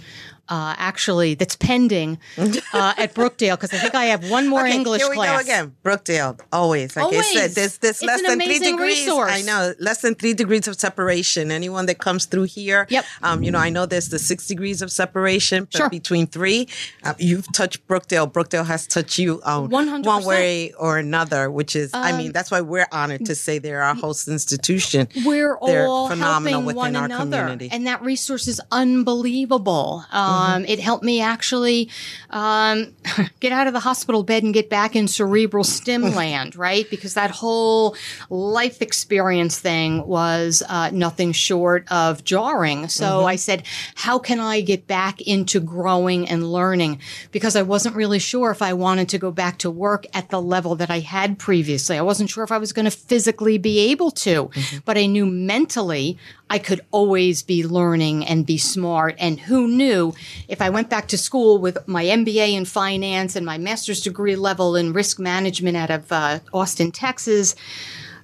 Uh, 0.49 0.75
actually, 0.77 1.33
that's 1.35 1.57
pending 1.57 2.19
uh, 2.39 2.93
at 2.99 3.15
Brookdale 3.15 3.55
because 3.55 3.73
I 3.73 3.79
think 3.79 3.95
I 3.95 4.07
have 4.07 4.29
one 4.29 4.49
more 4.49 4.61
Okay, 4.67 4.75
English 4.75 5.01
here 5.01 5.09
we 5.09 5.17
class. 5.17 5.37
go 5.37 5.41
again. 5.41 5.75
Brookdale, 5.83 6.39
always. 6.53 6.95
Like 6.95 7.05
I 7.05 7.07
Always. 7.07 7.33
said, 7.33 7.51
there's, 7.53 7.79
there's 7.79 8.03
It's 8.03 8.03
less 8.03 8.21
an 8.21 8.39
than 8.39 8.41
three 8.47 8.59
degrees. 8.59 8.99
resource. 9.07 9.31
I 9.33 9.41
know, 9.43 9.73
less 9.79 10.03
than 10.03 10.15
three 10.15 10.35
degrees 10.35 10.69
of 10.69 10.79
separation. 10.79 11.51
Anyone 11.51 11.87
that 11.87 11.99
comes 11.99 12.27
through 12.27 12.45
here, 12.45 12.87
Yep. 12.91 13.05
um, 13.23 13.43
you 13.43 13.51
know, 13.51 13.59
I 13.61 13.71
know 13.71 13.87
there's 13.87 14.09
the 14.11 14.19
six 14.19 14.47
degrees 14.47 14.83
of 14.83 14.91
separation, 14.93 15.65
but 15.73 15.79
Sure. 15.79 15.89
between 15.89 16.27
three, 16.27 16.69
uh, 17.05 17.15
you've 17.19 17.51
touched 17.53 17.87
Brookdale. 17.87 18.31
Brookdale 18.31 18.67
has 18.67 18.87
touched 18.87 19.19
you 19.19 19.41
um, 19.45 19.71
one 19.71 20.03
way 20.25 20.73
or 20.79 20.99
another, 20.99 21.51
which 21.51 21.75
is, 21.77 21.95
I 21.95 22.11
Um, 22.11 22.19
mean, 22.19 22.33
that's 22.33 22.51
why 22.51 22.61
we're 22.61 22.89
honored 22.93 23.25
to 23.27 23.35
say 23.35 23.59
they're 23.59 23.83
our 23.83 23.95
host 23.95 24.29
institution. 24.29 25.09
We're 25.25 25.57
They're 25.65 25.87
all 25.87 26.09
phenomenal 26.09 26.61
helping 26.63 26.67
within 26.67 26.77
one 26.77 26.97
our 26.97 27.05
another, 27.07 27.39
community. 27.39 27.69
and 27.73 27.87
that 27.87 28.03
resource 28.03 28.49
is 28.49 28.61
unbelievable. 28.71 30.05
Um, 30.11 30.32
It 30.67 30.81
helped 30.81 31.05
me 31.05 31.21
actually 31.21 31.89
um, 32.31 32.95
get 33.41 33.53
out 33.53 33.67
of 33.67 33.73
the 33.73 33.81
hospital 33.81 34.23
bed 34.23 34.43
and 34.43 34.55
get 34.55 34.69
back 34.69 34.97
in 34.97 35.09
cerebral 35.09 35.65
stim 35.65 36.03
land, 36.15 36.57
right? 36.57 36.89
Because 36.91 37.15
that 37.15 37.31
whole 37.31 37.97
life 38.31 38.83
experience 38.83 39.59
thing 39.59 40.07
was 40.07 40.63
uh, 40.69 40.91
nothing 40.91 41.33
short 41.33 41.91
of 41.91 42.25
jarring. 42.25 42.89
So 42.89 43.25
I 43.25 43.37
said, 43.37 43.65
"How 43.95 44.19
can 44.19 44.41
I 44.41 44.61
get 44.61 44.87
back 44.87 45.21
into 45.21 45.61
growing 45.61 46.29
and 46.29 46.53
learning?" 46.53 47.01
Because 47.31 47.57
I 47.57 47.63
wasn't 47.63 47.97
really 47.97 48.19
sure 48.19 48.51
if 48.51 48.63
I 48.63 48.73
wanted 48.73 49.09
to 49.11 49.19
go 49.19 49.31
back 49.31 49.59
to 49.59 49.71
work 49.71 50.07
at 50.15 50.31
the 50.31 50.41
level 50.41 50.77
that 50.77 50.91
I 50.91 51.01
had 51.01 51.39
previously. 51.39 51.97
I 51.97 52.03
wasn't 52.03 52.31
sure 52.31 52.45
if 52.45 52.53
I 52.53 52.59
was 52.59 52.73
going 52.73 52.85
to 52.85 52.91
physically 52.91 53.59
be 53.59 53.91
able 53.91 54.11
to, 54.11 54.51
but 54.85 54.97
I 54.97 55.07
knew 55.07 55.27
mentally 55.27 56.19
I 56.53 56.59
could 56.59 56.83
always 56.91 57.43
be 57.43 57.67
learning 57.67 58.27
and 58.27 58.45
be 58.45 58.59
smart. 58.59 59.15
And 59.19 59.41
who 59.41 59.67
knew 59.67 60.13
if 60.49 60.61
I 60.61 60.69
went 60.69 60.91
back 60.91 61.09
to 61.09 61.17
school 61.17 61.57
with 61.57 61.79
my 61.89 62.05
MBA 62.05 62.53
in 62.53 62.67
finance 62.67 63.37
and 63.37 63.47
my 63.47 63.57
master's 63.57 64.03
degree 64.03 64.37
level 64.37 64.77
in 64.77 64.93
risk 64.93 65.19
management 65.19 65.79
out 65.79 65.91
of 65.91 66.13
uh, 66.13 66.41
Austin, 66.53 66.93
Texas, 66.93 67.55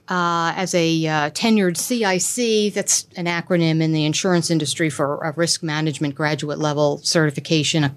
uh, 0.09 0.53
as 0.57 0.75
a 0.75 1.07
uh, 1.07 1.31
tenured 1.31 1.79
CIC, 1.79 2.75
that's 2.75 3.07
an 3.17 3.25
acronym 3.25 3.81
in 3.81 3.93
the 3.93 4.05
insurance 4.05 4.51
industry 4.51 4.91
for 4.91 5.17
a 5.25 5.33
risk 5.33 5.63
management 5.63 6.15
graduate 6.15 6.59
level 6.59 6.99
certification. 6.99 7.97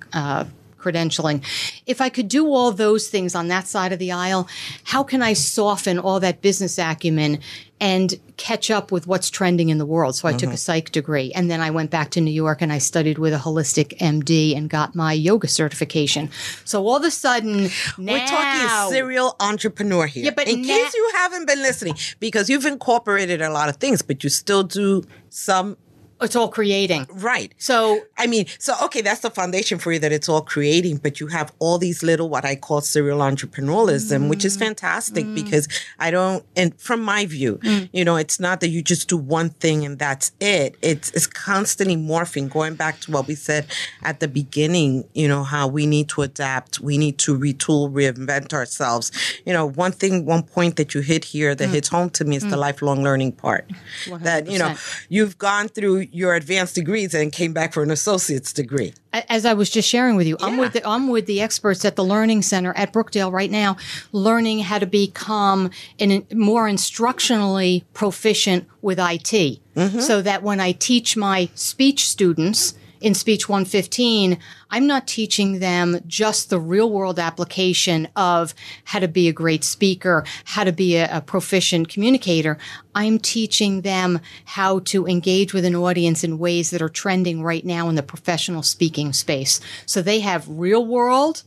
Credentialing. 0.81 1.43
If 1.85 2.01
I 2.01 2.09
could 2.09 2.27
do 2.27 2.47
all 2.47 2.71
those 2.71 3.07
things 3.07 3.35
on 3.35 3.47
that 3.49 3.67
side 3.67 3.93
of 3.93 3.99
the 3.99 4.11
aisle, 4.11 4.47
how 4.85 5.03
can 5.03 5.21
I 5.21 5.33
soften 5.33 5.99
all 5.99 6.19
that 6.19 6.41
business 6.41 6.77
acumen 6.77 7.39
and 7.79 8.19
catch 8.37 8.69
up 8.69 8.91
with 8.91 9.07
what's 9.07 9.29
trending 9.29 9.69
in 9.69 9.77
the 9.77 9.85
world? 9.85 10.15
So 10.15 10.27
I 10.27 10.33
took 10.33 10.43
a 10.43 10.45
mm-hmm. 10.47 10.55
psych 10.55 10.91
degree 10.91 11.31
and 11.33 11.49
then 11.49 11.61
I 11.61 11.71
went 11.71 11.89
back 11.89 12.11
to 12.11 12.21
New 12.21 12.31
York 12.31 12.61
and 12.61 12.71
I 12.71 12.77
studied 12.77 13.17
with 13.17 13.33
a 13.33 13.37
holistic 13.37 13.97
MD 13.97 14.55
and 14.55 14.69
got 14.69 14.95
my 14.95 15.13
yoga 15.13 15.47
certification. 15.47 16.29
So 16.63 16.85
all 16.85 16.97
of 16.97 17.03
a 17.03 17.11
sudden, 17.11 17.69
now, 17.97 18.13
We're 18.13 18.27
talking 18.27 18.93
serial 18.93 19.35
entrepreneur 19.39 20.05
here. 20.05 20.25
Yeah, 20.25 20.31
but 20.35 20.47
in 20.47 20.61
na- 20.61 20.67
case 20.67 20.93
you 20.93 21.11
haven't 21.15 21.47
been 21.47 21.59
listening, 21.59 21.95
because 22.19 22.49
you've 22.49 22.65
incorporated 22.65 23.41
a 23.41 23.49
lot 23.49 23.69
of 23.69 23.77
things, 23.77 24.01
but 24.01 24.23
you 24.23 24.29
still 24.29 24.63
do 24.63 25.03
some 25.29 25.77
It's 26.21 26.35
all 26.35 26.49
creating. 26.49 27.07
Right. 27.09 27.53
So 27.57 28.01
I 28.17 28.27
mean, 28.27 28.45
so 28.59 28.73
okay, 28.83 29.01
that's 29.01 29.21
the 29.21 29.29
foundation 29.29 29.79
for 29.79 29.91
you 29.91 29.99
that 29.99 30.11
it's 30.11 30.29
all 30.29 30.41
creating, 30.41 30.97
but 30.97 31.19
you 31.19 31.27
have 31.27 31.51
all 31.59 31.77
these 31.77 32.03
little 32.03 32.29
what 32.29 32.45
I 32.45 32.55
call 32.55 32.81
serial 32.81 33.19
entrepreneurialism, 33.19 34.23
mm. 34.23 34.29
which 34.29 34.45
is 34.45 34.57
fantastic 34.57 35.25
mm. 35.25 35.35
because 35.35 35.67
I 35.99 36.11
don't 36.11 36.45
and 36.55 36.79
from 36.79 37.01
my 37.01 37.25
view, 37.25 37.59
mm. 37.63 37.89
you 37.91 38.05
know, 38.05 38.15
it's 38.15 38.39
not 38.39 38.59
that 38.61 38.69
you 38.69 38.81
just 38.81 39.09
do 39.09 39.17
one 39.17 39.49
thing 39.49 39.85
and 39.85 39.97
that's 39.97 40.31
it. 40.39 40.75
It's 40.81 41.11
it's 41.11 41.27
constantly 41.27 41.97
morphing, 41.97 42.49
going 42.49 42.75
back 42.75 42.99
to 43.01 43.11
what 43.11 43.27
we 43.27 43.35
said 43.35 43.65
at 44.03 44.19
the 44.19 44.27
beginning, 44.27 45.05
you 45.13 45.27
know, 45.27 45.43
how 45.43 45.67
we 45.67 45.85
need 45.85 46.09
to 46.09 46.21
adapt, 46.21 46.79
we 46.79 46.97
need 46.97 47.17
to 47.19 47.37
retool, 47.37 47.91
reinvent 47.91 48.53
ourselves. 48.53 49.11
You 49.45 49.53
know, 49.53 49.65
one 49.65 49.91
thing, 49.91 50.25
one 50.25 50.43
point 50.43 50.75
that 50.77 50.93
you 50.93 51.01
hit 51.01 51.25
here 51.25 51.55
that 51.55 51.69
mm. 51.69 51.73
hits 51.73 51.87
home 51.87 52.09
to 52.11 52.25
me 52.25 52.35
is 52.35 52.43
the 52.43 52.55
mm. 52.55 52.59
lifelong 52.59 53.03
learning 53.03 53.33
part. 53.33 53.69
100%. 54.05 54.23
That, 54.23 54.47
you 54.47 54.59
know, 54.59 54.75
you've 55.09 55.37
gone 55.37 55.67
through 55.67 56.07
your 56.11 56.35
advanced 56.35 56.75
degrees 56.75 57.13
and 57.13 57.31
came 57.31 57.53
back 57.53 57.73
for 57.73 57.83
an 57.83 57.91
associate's 57.91 58.53
degree. 58.53 58.93
As 59.13 59.45
I 59.45 59.53
was 59.53 59.69
just 59.69 59.87
sharing 59.87 60.15
with 60.15 60.27
you, 60.27 60.37
yeah. 60.39 60.45
I'm 60.45 60.57
with 60.57 60.73
the, 60.73 60.87
I'm 60.87 61.07
with 61.07 61.25
the 61.25 61.41
experts 61.41 61.85
at 61.85 61.95
the 61.95 62.03
Learning 62.03 62.41
Center 62.41 62.73
at 62.75 62.93
Brookdale 62.93 63.31
right 63.31 63.51
now, 63.51 63.77
learning 64.11 64.59
how 64.59 64.79
to 64.79 64.85
become 64.85 65.69
in, 65.97 66.25
more 66.33 66.67
instructionally 66.67 67.83
proficient 67.93 68.67
with 68.81 68.99
IT, 68.99 69.59
mm-hmm. 69.75 69.99
so 69.99 70.21
that 70.21 70.43
when 70.43 70.59
I 70.59 70.73
teach 70.73 71.15
my 71.15 71.49
speech 71.55 72.07
students 72.07 72.75
in 73.01 73.15
Speech 73.15 73.49
115, 73.49 74.37
I'm 74.69 74.87
not 74.87 75.07
teaching 75.07 75.59
them 75.59 75.99
just 76.07 76.49
the 76.49 76.59
real 76.59 76.89
world 76.89 77.19
application 77.19 78.07
of 78.15 78.53
how 78.85 78.99
to 78.99 79.07
be 79.07 79.27
a 79.27 79.33
great 79.33 79.63
speaker, 79.63 80.23
how 80.45 80.63
to 80.63 80.71
be 80.71 80.95
a, 80.95 81.17
a, 81.17 81.21
proficient 81.21 81.89
communicator. 81.89 82.57
I'm 82.93 83.17
teaching 83.19 83.81
them 83.81 84.19
how 84.45 84.79
to 84.79 85.07
engage 85.07 85.53
with 85.53 85.65
an 85.65 85.75
audience 85.75 86.23
in 86.23 86.37
ways 86.37 86.69
that 86.69 86.81
are 86.81 86.89
trending 86.89 87.41
right 87.41 87.65
now 87.65 87.89
in 87.89 87.95
the 87.95 88.03
professional 88.03 88.63
speaking 88.63 89.13
space. 89.13 89.59
So 89.85 90.01
they 90.01 90.19
have 90.19 90.47
real 90.47 90.85
world 90.85 91.43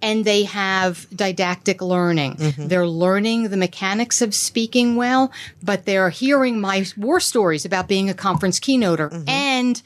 and 0.00 0.24
they 0.24 0.44
have 0.44 1.06
didactic 1.14 1.82
learning. 1.82 2.36
Mm-hmm. 2.36 2.68
They're 2.68 2.86
learning 2.86 3.48
the 3.48 3.56
mechanics 3.56 4.22
of 4.22 4.34
speaking 4.34 4.96
well, 4.96 5.32
but 5.62 5.84
they're 5.84 6.10
hearing 6.10 6.60
my 6.60 6.86
war 6.96 7.20
stories 7.20 7.64
about 7.64 7.88
being 7.88 8.08
a 8.08 8.14
conference 8.14 8.60
keynoter 8.60 9.10
mm-hmm. 9.10 9.28
and 9.28 9.82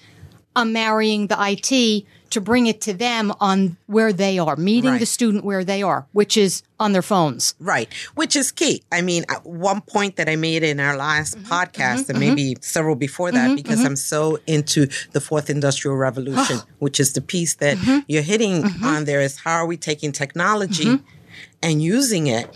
I'm 0.54 0.72
marrying 0.72 1.26
the 1.28 1.36
IT 1.38 2.04
to 2.30 2.40
bring 2.40 2.66
it 2.66 2.80
to 2.80 2.94
them 2.94 3.32
on 3.40 3.76
where 3.86 4.12
they 4.12 4.38
are, 4.38 4.56
meeting 4.56 4.92
right. 4.92 5.00
the 5.00 5.06
student 5.06 5.44
where 5.44 5.64
they 5.64 5.82
are, 5.82 6.06
which 6.12 6.36
is 6.36 6.62
on 6.80 6.92
their 6.92 7.02
phones. 7.02 7.54
Right, 7.60 7.92
which 8.14 8.34
is 8.36 8.50
key. 8.50 8.82
I 8.90 9.02
mean, 9.02 9.24
one 9.42 9.82
point 9.82 10.16
that 10.16 10.28
I 10.28 10.36
made 10.36 10.62
in 10.62 10.80
our 10.80 10.96
last 10.96 11.36
mm-hmm, 11.36 11.52
podcast, 11.52 12.04
mm-hmm, 12.04 12.10
and 12.10 12.20
maybe 12.20 12.54
mm-hmm. 12.54 12.62
several 12.62 12.96
before 12.96 13.32
that, 13.32 13.48
mm-hmm, 13.48 13.56
because 13.56 13.78
mm-hmm. 13.78 13.88
I'm 13.88 13.96
so 13.96 14.38
into 14.46 14.86
the 15.12 15.20
fourth 15.20 15.50
industrial 15.50 15.96
revolution, 15.96 16.60
which 16.78 16.98
is 17.00 17.12
the 17.12 17.20
piece 17.20 17.54
that 17.56 17.76
mm-hmm. 17.76 17.98
you're 18.08 18.22
hitting 18.22 18.64
on 18.82 19.04
there 19.04 19.20
is 19.20 19.38
how 19.38 19.56
are 19.56 19.66
we 19.66 19.76
taking 19.76 20.10
technology 20.10 21.00
and 21.62 21.82
using 21.82 22.26
it 22.26 22.50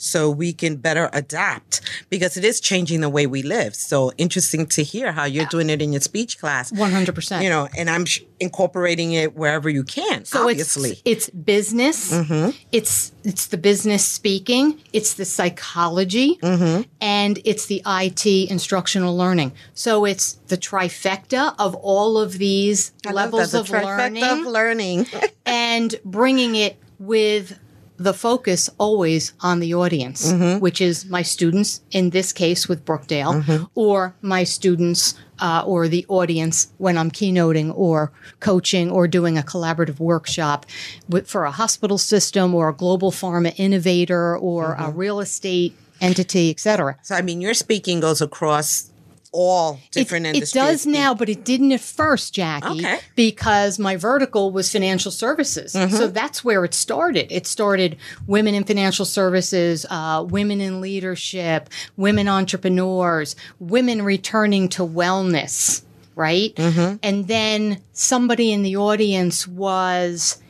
so 0.00 0.30
we 0.30 0.52
can 0.54 0.76
better 0.76 1.10
adapt 1.12 1.82
because 2.08 2.36
it 2.38 2.44
is 2.44 2.58
changing 2.58 3.02
the 3.02 3.08
way 3.10 3.26
we 3.26 3.42
live. 3.42 3.74
So 3.74 4.12
interesting 4.16 4.66
to 4.68 4.82
hear 4.82 5.12
how 5.12 5.24
you're 5.24 5.46
doing 5.46 5.68
it 5.68 5.82
in 5.82 5.92
your 5.92 6.00
speech 6.00 6.38
class. 6.38 6.72
100%. 6.72 7.42
You 7.42 7.50
know, 7.50 7.68
and 7.76 7.90
I'm 7.90 8.06
sh- 8.06 8.22
incorporating 8.40 9.12
it 9.12 9.36
wherever 9.36 9.68
you 9.68 9.84
can, 9.84 10.24
so 10.24 10.48
obviously. 10.48 10.92
It's, 11.04 11.28
it's 11.28 11.30
business. 11.30 12.12
Mm-hmm. 12.12 12.56
It's 12.72 13.12
it's 13.22 13.48
the 13.48 13.58
business 13.58 14.02
speaking, 14.02 14.80
it's 14.94 15.12
the 15.14 15.26
psychology, 15.26 16.38
mm-hmm. 16.38 16.82
and 17.02 17.38
it's 17.44 17.66
the 17.66 17.82
IT 17.86 18.24
instructional 18.50 19.14
learning. 19.14 19.52
So 19.74 20.06
it's 20.06 20.32
the 20.48 20.56
trifecta 20.56 21.54
of 21.58 21.74
all 21.74 22.16
of 22.16 22.38
these 22.38 22.92
I 23.06 23.12
levels 23.12 23.52
of 23.52 23.68
learning. 23.68 24.24
of 24.24 24.38
learning. 24.46 25.06
and 25.46 25.94
bringing 26.04 26.54
it 26.54 26.78
with 26.98 27.58
the 28.00 28.14
focus 28.14 28.70
always 28.78 29.34
on 29.40 29.60
the 29.60 29.74
audience, 29.74 30.32
mm-hmm. 30.32 30.58
which 30.58 30.80
is 30.80 31.04
my 31.10 31.20
students, 31.20 31.82
in 31.90 32.10
this 32.10 32.32
case 32.32 32.66
with 32.66 32.82
Brookdale, 32.86 33.42
mm-hmm. 33.42 33.64
or 33.74 34.14
my 34.22 34.42
students 34.42 35.14
uh, 35.38 35.62
or 35.66 35.86
the 35.86 36.06
audience 36.08 36.72
when 36.78 36.96
I'm 36.96 37.10
keynoting 37.10 37.76
or 37.76 38.10
coaching 38.40 38.90
or 38.90 39.06
doing 39.06 39.36
a 39.36 39.42
collaborative 39.42 40.00
workshop 40.00 40.64
with, 41.10 41.28
for 41.28 41.44
a 41.44 41.50
hospital 41.50 41.98
system 41.98 42.54
or 42.54 42.70
a 42.70 42.74
global 42.74 43.10
pharma 43.10 43.52
innovator 43.58 44.34
or 44.34 44.74
mm-hmm. 44.74 44.82
a 44.82 44.90
real 44.90 45.20
estate 45.20 45.76
entity, 46.00 46.48
et 46.48 46.58
cetera. 46.58 46.96
So, 47.02 47.14
I 47.14 47.20
mean, 47.20 47.42
your 47.42 47.52
speaking 47.52 48.00
goes 48.00 48.22
across 48.22 48.90
all 49.32 49.78
different 49.90 50.26
it, 50.26 50.30
industries. 50.30 50.62
It 50.62 50.66
does 50.66 50.86
now, 50.86 51.14
but 51.14 51.28
it 51.28 51.44
didn't 51.44 51.72
at 51.72 51.80
first, 51.80 52.34
Jackie, 52.34 52.80
okay. 52.80 52.98
because 53.14 53.78
my 53.78 53.96
vertical 53.96 54.50
was 54.50 54.70
financial 54.70 55.10
services. 55.10 55.74
Mm-hmm. 55.74 55.94
So 55.94 56.08
that's 56.08 56.44
where 56.44 56.64
it 56.64 56.74
started. 56.74 57.30
It 57.30 57.46
started 57.46 57.96
women 58.26 58.54
in 58.54 58.64
financial 58.64 59.04
services, 59.04 59.86
uh, 59.88 60.26
women 60.28 60.60
in 60.60 60.80
leadership, 60.80 61.68
women 61.96 62.28
entrepreneurs, 62.28 63.36
women 63.58 64.02
returning 64.02 64.68
to 64.70 64.82
wellness, 64.86 65.82
right? 66.14 66.54
Mm-hmm. 66.54 66.96
And 67.02 67.28
then 67.28 67.82
somebody 67.92 68.52
in 68.52 68.62
the 68.62 68.76
audience 68.76 69.46
was 69.46 70.40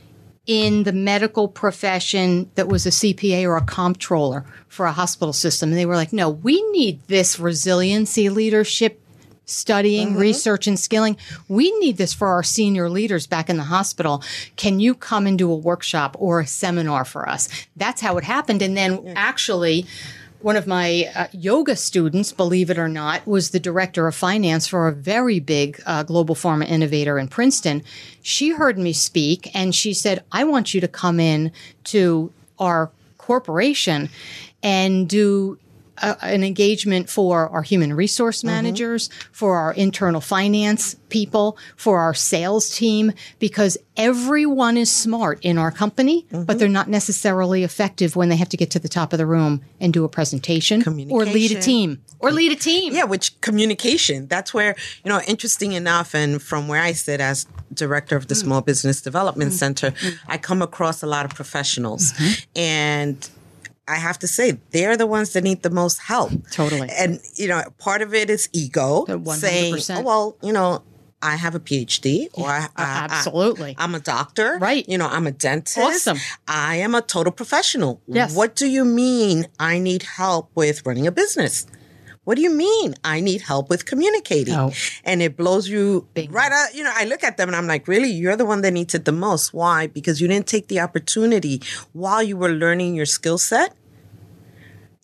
in 0.46 0.84
the 0.84 0.92
medical 0.92 1.48
profession 1.48 2.50
that 2.54 2.68
was 2.68 2.86
a 2.86 2.90
CPA 2.90 3.44
or 3.44 3.56
a 3.56 3.64
comptroller 3.64 4.44
for 4.68 4.86
a 4.86 4.92
hospital 4.92 5.32
system. 5.32 5.70
And 5.70 5.78
they 5.78 5.86
were 5.86 5.96
like, 5.96 6.12
no, 6.12 6.30
we 6.30 6.62
need 6.70 7.00
this 7.06 7.38
resiliency 7.38 8.28
leadership 8.28 9.00
studying, 9.44 10.10
mm-hmm. 10.10 10.18
research, 10.18 10.66
and 10.66 10.78
skilling. 10.78 11.16
We 11.48 11.76
need 11.78 11.96
this 11.96 12.14
for 12.14 12.28
our 12.28 12.42
senior 12.42 12.88
leaders 12.88 13.26
back 13.26 13.50
in 13.50 13.56
the 13.56 13.64
hospital. 13.64 14.22
Can 14.56 14.80
you 14.80 14.94
come 14.94 15.26
and 15.26 15.38
do 15.38 15.50
a 15.50 15.56
workshop 15.56 16.16
or 16.18 16.40
a 16.40 16.46
seminar 16.46 17.04
for 17.04 17.28
us? 17.28 17.48
That's 17.76 18.00
how 18.00 18.16
it 18.16 18.24
happened. 18.24 18.62
And 18.62 18.76
then 18.76 19.12
actually, 19.16 19.86
one 20.42 20.56
of 20.56 20.66
my 20.66 21.10
uh, 21.14 21.26
yoga 21.32 21.76
students, 21.76 22.32
believe 22.32 22.70
it 22.70 22.78
or 22.78 22.88
not, 22.88 23.26
was 23.26 23.50
the 23.50 23.60
director 23.60 24.06
of 24.06 24.14
finance 24.14 24.66
for 24.66 24.88
a 24.88 24.92
very 24.92 25.38
big 25.40 25.80
uh, 25.86 26.02
global 26.02 26.34
pharma 26.34 26.66
innovator 26.68 27.18
in 27.18 27.28
Princeton. 27.28 27.82
She 28.22 28.50
heard 28.50 28.78
me 28.78 28.92
speak 28.92 29.54
and 29.54 29.74
she 29.74 29.92
said, 29.92 30.24
I 30.32 30.44
want 30.44 30.72
you 30.72 30.80
to 30.80 30.88
come 30.88 31.20
in 31.20 31.52
to 31.84 32.32
our 32.58 32.90
corporation 33.18 34.08
and 34.62 35.08
do 35.08 35.58
a, 36.02 36.24
an 36.24 36.44
engagement 36.44 37.08
for 37.08 37.48
our 37.48 37.62
human 37.62 37.92
resource 37.92 38.38
mm-hmm. 38.38 38.48
managers, 38.48 39.08
mm-hmm. 39.08 39.32
for 39.32 39.56
our 39.56 39.72
internal 39.74 40.20
finance 40.20 40.96
people, 41.08 41.58
for 41.76 41.98
our 41.98 42.14
sales 42.14 42.70
team, 42.70 43.12
because 43.38 43.76
everyone 43.96 44.76
is 44.76 44.90
smart 44.90 45.38
in 45.42 45.58
our 45.58 45.70
company, 45.70 46.22
mm-hmm. 46.22 46.44
but 46.44 46.58
they're 46.58 46.68
not 46.68 46.88
necessarily 46.88 47.64
effective 47.64 48.16
when 48.16 48.28
they 48.28 48.36
have 48.36 48.48
to 48.48 48.56
get 48.56 48.70
to 48.70 48.78
the 48.78 48.88
top 48.88 49.12
of 49.12 49.18
the 49.18 49.26
room 49.26 49.60
and 49.80 49.92
do 49.92 50.04
a 50.04 50.08
presentation 50.08 50.82
or 51.10 51.24
lead 51.24 51.52
a 51.52 51.60
team 51.60 52.00
or 52.18 52.30
lead 52.30 52.52
a 52.52 52.56
team. 52.56 52.94
Yeah, 52.94 53.04
which 53.04 53.38
communication. 53.40 54.26
That's 54.28 54.54
where, 54.54 54.76
you 55.04 55.08
know, 55.08 55.20
interesting 55.26 55.72
enough, 55.72 56.14
and 56.14 56.40
from 56.40 56.68
where 56.68 56.82
I 56.82 56.92
sit 56.92 57.20
as 57.20 57.46
director 57.72 58.16
of 58.16 58.28
the 58.28 58.34
mm. 58.34 58.42
Small 58.42 58.60
Business 58.60 59.00
Development 59.00 59.52
mm. 59.52 59.54
Center, 59.54 59.90
mm. 59.90 60.18
I 60.26 60.38
come 60.38 60.62
across 60.62 61.02
a 61.02 61.06
lot 61.06 61.24
of 61.24 61.34
professionals. 61.34 62.12
Mm-hmm. 62.12 62.58
And 62.60 63.30
I 63.90 63.96
have 63.96 64.20
to 64.20 64.28
say, 64.28 64.58
they're 64.70 64.96
the 64.96 65.06
ones 65.06 65.32
that 65.32 65.42
need 65.42 65.62
the 65.62 65.70
most 65.70 65.98
help. 65.98 66.30
Totally. 66.52 66.88
And, 66.96 67.20
you 67.34 67.48
know, 67.48 67.62
part 67.78 68.02
of 68.02 68.14
it 68.14 68.30
is 68.30 68.48
ego 68.52 69.04
saying, 69.34 69.76
oh, 69.90 70.02
well, 70.02 70.36
you 70.42 70.52
know, 70.52 70.84
I 71.22 71.36
have 71.36 71.54
a 71.54 71.60
PhD 71.60 72.28
or 72.34 72.48
I, 72.48 72.68
I, 72.76 73.06
absolutely. 73.10 73.74
I, 73.76 73.84
am 73.84 73.94
a 73.94 74.00
doctor. 74.00 74.58
Right. 74.58 74.88
You 74.88 74.96
know, 74.96 75.08
I'm 75.08 75.26
a 75.26 75.32
dentist. 75.32 75.78
Awesome. 75.78 76.18
I 76.46 76.76
am 76.76 76.94
a 76.94 77.02
total 77.02 77.32
professional. 77.32 78.00
Yes. 78.06 78.34
What 78.34 78.56
do 78.56 78.68
you 78.68 78.84
mean 78.84 79.46
I 79.58 79.78
need 79.78 80.04
help 80.04 80.50
with 80.54 80.86
running 80.86 81.06
a 81.06 81.12
business? 81.12 81.66
What 82.24 82.36
do 82.36 82.42
you 82.42 82.54
mean 82.54 82.94
I 83.02 83.20
need 83.20 83.40
help 83.40 83.68
with 83.68 83.86
communicating? 83.86 84.54
Oh. 84.54 84.72
And 85.04 85.20
it 85.20 85.36
blows 85.36 85.68
you 85.68 86.06
Big 86.14 86.30
right 86.30 86.52
out. 86.52 86.74
You 86.74 86.84
know, 86.84 86.92
I 86.94 87.04
look 87.04 87.24
at 87.24 87.36
them 87.36 87.48
and 87.48 87.56
I'm 87.56 87.66
like, 87.66 87.88
really? 87.88 88.10
You're 88.10 88.36
the 88.36 88.44
one 88.44 88.60
that 88.60 88.72
needs 88.72 88.94
it 88.94 89.04
the 89.04 89.12
most. 89.12 89.52
Why? 89.52 89.88
Because 89.88 90.20
you 90.20 90.28
didn't 90.28 90.46
take 90.46 90.68
the 90.68 90.80
opportunity 90.80 91.60
while 91.92 92.22
you 92.22 92.36
were 92.36 92.50
learning 92.50 92.94
your 92.94 93.06
skill 93.06 93.38
set 93.38 93.74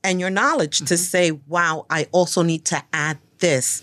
and 0.06 0.20
your 0.20 0.30
knowledge 0.30 0.78
mm-hmm. 0.78 0.86
to 0.86 0.96
say, 0.96 1.32
wow, 1.32 1.84
I 1.90 2.06
also 2.12 2.42
need 2.42 2.64
to 2.66 2.82
add 2.92 3.18
this 3.40 3.82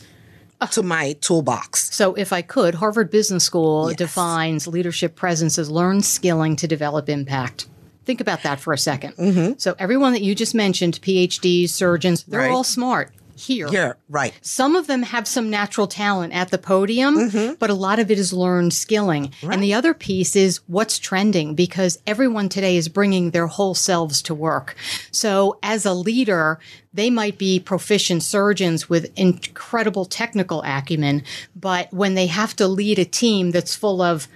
uh, 0.61 0.67
to 0.67 0.81
my 0.81 1.13
toolbox. 1.13 1.93
So, 1.93 2.15
if 2.15 2.31
I 2.33 2.41
could, 2.41 2.75
Harvard 2.75 3.11
Business 3.11 3.43
School 3.43 3.89
yes. 3.89 3.97
defines 3.97 4.65
leadership 4.65 5.15
presence 5.15 5.59
as 5.59 5.69
learned 5.69 6.05
skilling 6.05 6.55
to 6.55 6.67
develop 6.67 7.09
impact. 7.09 7.67
Think 8.05 8.19
about 8.21 8.43
that 8.43 8.59
for 8.59 8.73
a 8.73 8.77
2nd 8.77 9.15
mm-hmm. 9.15 9.53
So, 9.57 9.75
everyone 9.77 10.13
that 10.13 10.21
you 10.21 10.33
just 10.33 10.55
mentioned, 10.55 11.01
PhDs, 11.01 11.69
surgeons, 11.69 12.23
they're 12.23 12.39
right. 12.39 12.51
all 12.51 12.63
smart. 12.63 13.11
Here. 13.35 13.67
Here, 13.69 13.97
right. 14.09 14.33
Some 14.41 14.75
of 14.75 14.87
them 14.87 15.03
have 15.03 15.27
some 15.27 15.49
natural 15.49 15.87
talent 15.87 16.33
at 16.33 16.49
the 16.51 16.57
podium, 16.57 17.15
Mm-hmm. 17.15 17.53
but 17.59 17.69
a 17.69 17.73
lot 17.73 17.99
of 17.99 18.09
it 18.11 18.19
is 18.19 18.33
learned 18.33 18.73
skilling. 18.73 19.31
And 19.41 19.61
the 19.63 19.73
other 19.73 19.93
piece 19.93 20.35
is 20.35 20.59
what's 20.67 20.99
trending 20.99 21.55
because 21.55 21.99
everyone 22.07 22.49
today 22.49 22.77
is 22.77 22.89
bringing 22.89 23.31
their 23.31 23.47
whole 23.47 23.75
selves 23.75 24.21
to 24.23 24.33
work. 24.35 24.75
So 25.11 25.57
as 25.63 25.85
a 25.85 25.93
leader, 25.93 26.59
they 26.93 27.09
might 27.09 27.37
be 27.37 27.59
proficient 27.59 28.23
surgeons 28.23 28.89
with 28.89 29.11
incredible 29.17 30.05
technical 30.05 30.61
acumen, 30.63 31.23
but 31.55 31.91
when 31.93 32.13
they 32.15 32.27
have 32.27 32.55
to 32.57 32.67
lead 32.67 32.99
a 32.99 33.05
team 33.05 33.51
that's 33.51 33.75
full 33.75 34.01
of 34.01 34.27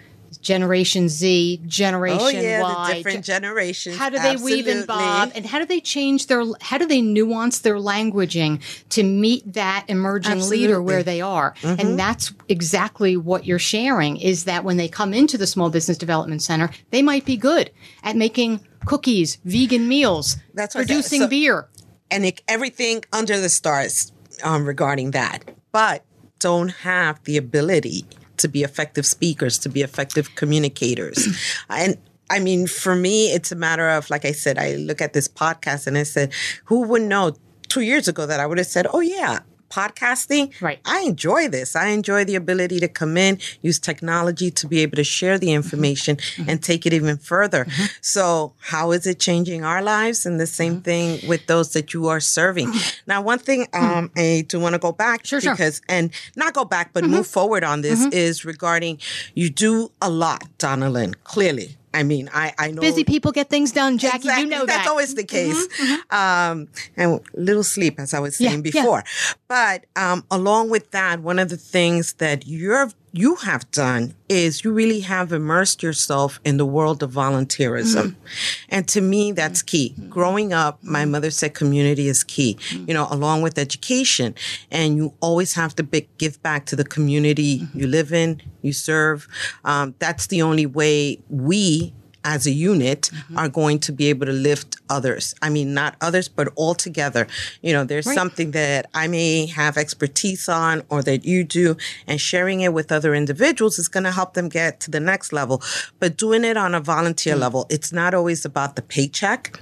Generation 0.48 1.10
Z, 1.10 1.62
Generation 1.68 2.20
Oh 2.22 2.30
yeah, 2.30 2.62
Y, 2.62 2.94
different 2.94 3.26
generations. 3.26 3.98
how 3.98 4.10
do 4.10 4.18
they 4.18 4.38
weave 4.38 4.66
and 4.68 4.88
bob 4.88 5.32
and 5.36 5.46
how 5.46 5.60
do 5.60 5.66
they 5.66 5.82
change 5.82 6.28
their 6.28 6.42
how 6.62 6.78
do 6.78 6.86
they 6.86 7.02
nuance 7.02 7.60
their 7.60 7.76
languaging 7.76 8.62
to 8.96 9.04
meet 9.04 9.54
that 9.54 9.84
emerging 9.90 10.40
leader 10.50 10.82
where 10.82 11.04
they 11.04 11.20
are 11.22 11.54
Mm-hmm. 11.62 11.82
and 11.82 12.00
that's 12.00 12.34
exactly 12.48 13.18
what 13.18 13.46
you're 13.46 13.60
sharing 13.60 14.16
is 14.18 14.46
that 14.46 14.64
when 14.64 14.78
they 14.78 14.88
come 14.88 15.14
into 15.14 15.38
the 15.38 15.48
small 15.48 15.70
business 15.70 15.98
development 15.98 16.42
center 16.42 16.70
they 16.92 17.02
might 17.02 17.26
be 17.26 17.36
good 17.36 17.70
at 18.04 18.16
making 18.16 18.62
cookies 18.86 19.38
vegan 19.44 19.86
meals 19.88 20.38
That's 20.54 20.76
what 20.76 20.82
I 20.82 20.84
said. 20.86 20.88
producing 20.94 21.22
So- 21.24 21.28
beer 21.28 21.68
and 22.10 22.26
it, 22.26 22.42
everything 22.48 23.04
under 23.12 23.38
the 23.40 23.50
stars 23.50 24.14
um, 24.44 24.66
regarding 24.66 25.12
that, 25.12 25.44
but 25.74 26.06
don't 26.40 26.70
have 26.70 27.22
the 27.26 27.36
ability 27.36 28.06
to 28.38 28.47
be 28.47 28.63
effective 28.63 29.06
speakers, 29.06 29.58
to 29.60 29.69
be 29.69 29.82
effective 29.82 30.36
communicators. 30.36 31.28
and 31.69 31.97
I 32.30 32.39
mean, 32.39 32.67
for 32.67 32.95
me, 32.95 33.32
it's 33.32 33.52
a 33.52 33.56
matter 33.56 33.89
of, 33.89 34.10
like 34.10 34.26
I 34.26 34.32
said, 34.32 34.58
I 34.58 34.76
look 34.76 35.02
at 35.02 35.13
this 35.13 35.28
podcast 35.28 35.88
and 35.88 35.97
I 35.97 36.04
said, 36.04 36.34
who 36.65 36.82
would 36.84 37.04
know 37.04 37.36
two 37.69 37.82
years 37.82 38.08
ago 38.08 38.26
that 38.26 38.39
I 38.39 38.45
would 38.45 38.58
have 38.58 38.67
said, 38.67 38.88
oh, 38.91 39.00
yeah. 39.00 39.39
Podcasting, 39.69 40.60
Right. 40.62 40.80
I 40.86 41.01
enjoy 41.01 41.47
this. 41.49 41.75
I 41.75 41.88
enjoy 41.89 42.23
the 42.25 42.36
ability 42.36 42.80
to 42.80 42.88
come 42.88 43.17
in, 43.17 43.39
use 43.62 43.80
technology 43.80 44.49
to 44.51 44.67
be 44.67 44.80
able 44.82 44.95
to 44.97 45.03
share 45.03 45.38
the 45.38 45.51
information 45.53 46.17
Mm-hmm. 46.17 46.49
and 46.49 46.63
take 46.63 46.86
it 46.86 46.93
even 46.93 47.17
further. 47.17 47.65
So, 48.01 48.53
how 48.60 48.91
is 48.91 49.06
it 49.08 49.19
changing 49.19 49.63
our 49.63 49.82
lives? 49.82 50.25
And 50.25 50.39
the 50.39 50.47
same 50.47 50.67
Mm-hmm. 50.75 50.82
thing 50.82 51.27
with 51.30 51.47
those 51.47 51.73
that 51.73 51.93
you 51.93 52.08
are 52.08 52.19
serving. 52.19 52.71
Now, 53.08 53.21
one 53.21 53.39
thing 53.39 53.67
um, 53.73 54.12
I 54.17 54.45
do 54.47 54.60
want 54.60 54.73
to 54.73 54.80
go 54.80 54.91
back. 54.91 55.25
Sure, 55.25 55.39
sure. 55.41 55.53
because, 55.53 55.82
and 55.89 56.12
not 56.36 56.53
go 56.53 56.65
back, 56.65 56.91
but 56.93 57.03
move 57.03 57.25
forward 57.27 57.63
on 57.63 57.82
this 57.82 58.06
is 58.08 58.43
regarding 58.45 58.99
you 59.34 59.49
do 59.49 59.91
a 60.01 60.10
lot, 60.10 60.43
DonnaLyn, 60.60 61.15
clearly. 61.23 61.77
I 61.98 62.04
mean, 62.04 62.30
I, 62.32 62.54
I 62.60 62.70
know 62.70 62.82
busy 62.82 63.04
people 63.04 63.32
get 63.32 63.50
things 63.50 63.72
done 63.72 63.98
jackie 63.98 64.18
Exactly. 64.18 64.44
you 64.44 64.50
know 64.50 64.68
That's 64.68 64.86
that 64.86 64.90
always 64.90 65.16
the 65.16 65.24
case. 65.24 65.68
Um, 66.12 66.68
and 66.96 67.20
little 67.34 67.64
sleep, 67.64 68.00
as 68.00 68.14
I 68.14 68.20
was 68.20 68.38
saying 68.38 68.64
yeah. 68.64 68.72
before. 68.72 69.04
But 69.48 69.86
um, 69.96 70.24
along 70.30 70.70
with 70.70 70.92
that, 70.92 71.22
one 71.22 71.40
of 71.40 71.50
the 71.50 71.58
things 71.58 72.14
that 72.14 72.46
you're 72.46 72.92
you 73.17 73.36
have 73.36 73.69
done 73.71 74.13
is 74.30 74.63
you 74.63 74.71
really 74.71 74.99
have 74.99 75.32
immersed 75.32 75.82
yourself 75.82 76.39
in 76.45 76.58
the 76.58 76.65
world 76.65 77.01
of 77.01 77.12
volunteerism. 77.12 78.10
Mm-hmm. 78.10 78.65
And 78.69 78.88
to 78.89 79.01
me, 79.01 79.32
that's 79.32 79.62
key. 79.62 79.95
Mm-hmm. 79.97 80.10
Growing 80.10 80.53
up, 80.53 80.84
my 80.84 81.01
mm-hmm. 81.01 81.12
mother 81.12 81.32
said 81.32 81.53
community 81.56 82.08
is 82.08 82.23
key, 82.23 82.58
you 82.71 82.93
know, 82.93 83.08
along 83.10 83.41
with 83.41 83.58
education. 83.58 84.36
And 84.69 84.97
you 84.97 85.13
always 85.19 85.53
have 85.53 85.75
to 85.77 85.84
be, 85.84 86.08
give 86.17 86.41
back 86.43 86.65
to 86.67 86.75
the 86.75 86.84
community 86.84 87.67
you 87.73 87.88
live 87.88 88.13
in, 88.13 88.41
you 88.62 88.73
serve. 88.73 89.27
Um, 89.65 89.95
that's 89.97 90.27
the 90.27 90.41
only 90.43 90.65
way 90.65 91.19
we 91.30 91.93
as 92.28 92.46
a 92.46 92.52
unit 92.52 93.10
are 93.38 93.48
going 93.48 93.80
to 93.80 93.94
be 93.94 94.08
able 94.08 94.26
to 94.26 94.34
lift 94.34 94.76
others. 94.90 95.34
I 95.42 95.50
mean, 95.50 95.74
not 95.74 95.96
others, 96.02 96.28
but 96.28 96.50
all 96.56 96.76
together. 96.76 97.26
You 97.62 97.72
know, 97.72 97.86
there's 97.86 98.13
something 98.13 98.52
that 98.52 98.90
I 98.94 99.08
may 99.08 99.46
have 99.46 99.78
expertise 99.78 100.50
on 100.50 100.84
or 100.90 101.02
that 101.04 101.24
you 101.24 101.46
do, 101.46 101.78
and 102.06 102.20
sharing 102.20 102.60
it 102.62 102.74
with 102.74 102.92
other 102.92 103.16
individuals 103.16 103.80
is 103.80 103.88
going 103.88 104.04
to 104.04 104.12
help 104.12 104.34
them 104.34 104.50
get 104.50 104.82
to 104.82 104.92
the 104.92 105.00
next 105.00 105.32
level. 105.32 105.63
But 106.00 106.18
doing 106.18 106.44
it 106.44 106.58
on 106.58 106.76
a 106.76 106.82
volunteer 106.82 107.38
level, 107.38 107.66
it's 107.70 107.94
not 107.94 108.13
always 108.13 108.44
about 108.44 108.76
the 108.76 108.82
paycheck. 108.82 109.60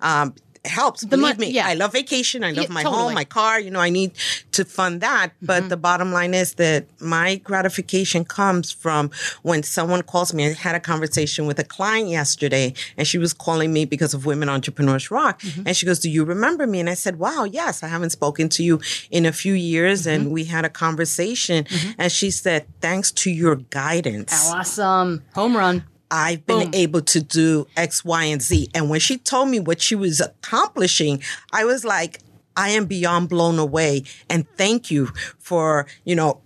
Um, 0.00 0.34
it 0.64 0.70
helps. 0.70 1.04
Believe 1.04 1.38
mon- 1.38 1.48
me, 1.48 1.50
yeah. 1.50 1.66
I 1.66 1.74
love 1.74 1.92
vacation. 1.92 2.42
I 2.42 2.52
love 2.52 2.64
Yeah, 2.64 2.72
my 2.72 2.82
totally. 2.82 3.02
home, 3.02 3.14
my 3.14 3.24
car. 3.24 3.60
You 3.60 3.70
know, 3.70 3.80
I 3.80 3.90
need 3.90 4.12
to 4.52 4.64
fund 4.64 5.00
that. 5.02 5.32
But 5.42 5.60
mm-hmm. 5.60 5.68
the 5.68 5.76
bottom 5.76 6.12
line 6.12 6.32
is 6.32 6.54
that 6.54 6.86
my 7.00 7.36
gratification 7.36 8.24
comes 8.24 8.72
from 8.72 9.10
when 9.42 9.62
someone 9.62 10.02
calls 10.02 10.32
me. 10.32 10.46
I 10.46 10.52
had 10.52 10.74
a 10.74 10.80
conversation 10.80 11.46
with 11.46 11.58
a 11.58 11.64
client 11.64 12.08
yesterday, 12.08 12.72
and 12.96 13.06
she 13.06 13.18
was 13.18 13.32
calling 13.34 13.72
me 13.72 13.84
because 13.84 14.14
of 14.14 14.24
Women 14.24 14.48
Entrepreneurs 14.48 15.10
Rock. 15.10 15.42
Mm-hmm. 15.42 15.62
And 15.66 15.76
she 15.76 15.84
goes, 15.86 15.98
"Do 16.00 16.10
you 16.10 16.24
remember 16.24 16.66
me?" 16.66 16.80
And 16.80 16.88
I 16.88 16.94
said, 16.94 17.18
"Wow, 17.18 17.44
yes. 17.44 17.82
I 17.82 17.88
haven't 17.88 18.10
spoken 18.10 18.48
to 18.50 18.64
you 18.64 18.80
in 19.10 19.26
a 19.26 19.32
few 19.32 19.52
years." 19.52 20.06
And 20.06 20.24
mm-hmm. 20.24 20.32
we 20.32 20.44
had 20.44 20.64
a 20.64 20.70
conversation, 20.70 21.66
and 21.98 22.10
she 22.10 22.30
said, 22.30 22.66
"Thanks 22.80 23.12
to 23.12 23.30
your 23.30 23.56
guidance." 23.56 24.50
awesome 24.54 25.22
home 25.34 25.56
run 25.56 25.84
I've 26.14 26.46
been 26.46 26.70
Boom. 26.70 26.74
able 26.74 27.00
to 27.00 27.20
do 27.20 27.66
X, 27.76 28.04
Y, 28.04 28.24
and 28.24 28.40
Z. 28.40 28.70
And 28.72 28.88
when 28.88 29.00
she 29.00 29.18
told 29.18 29.48
me 29.48 29.58
what 29.58 29.82
she 29.82 29.96
was 29.96 30.20
accomplishing, 30.20 31.20
I 31.52 31.64
was 31.64 31.84
like, 31.84 32.20
I 32.56 32.68
am 32.68 32.84
beyond 32.84 33.28
blown 33.28 33.58
away. 33.58 34.04
And 34.30 34.46
thank 34.56 34.92
you 34.92 35.06
for, 35.40 35.86
you 36.04 36.14
know, 36.14 36.40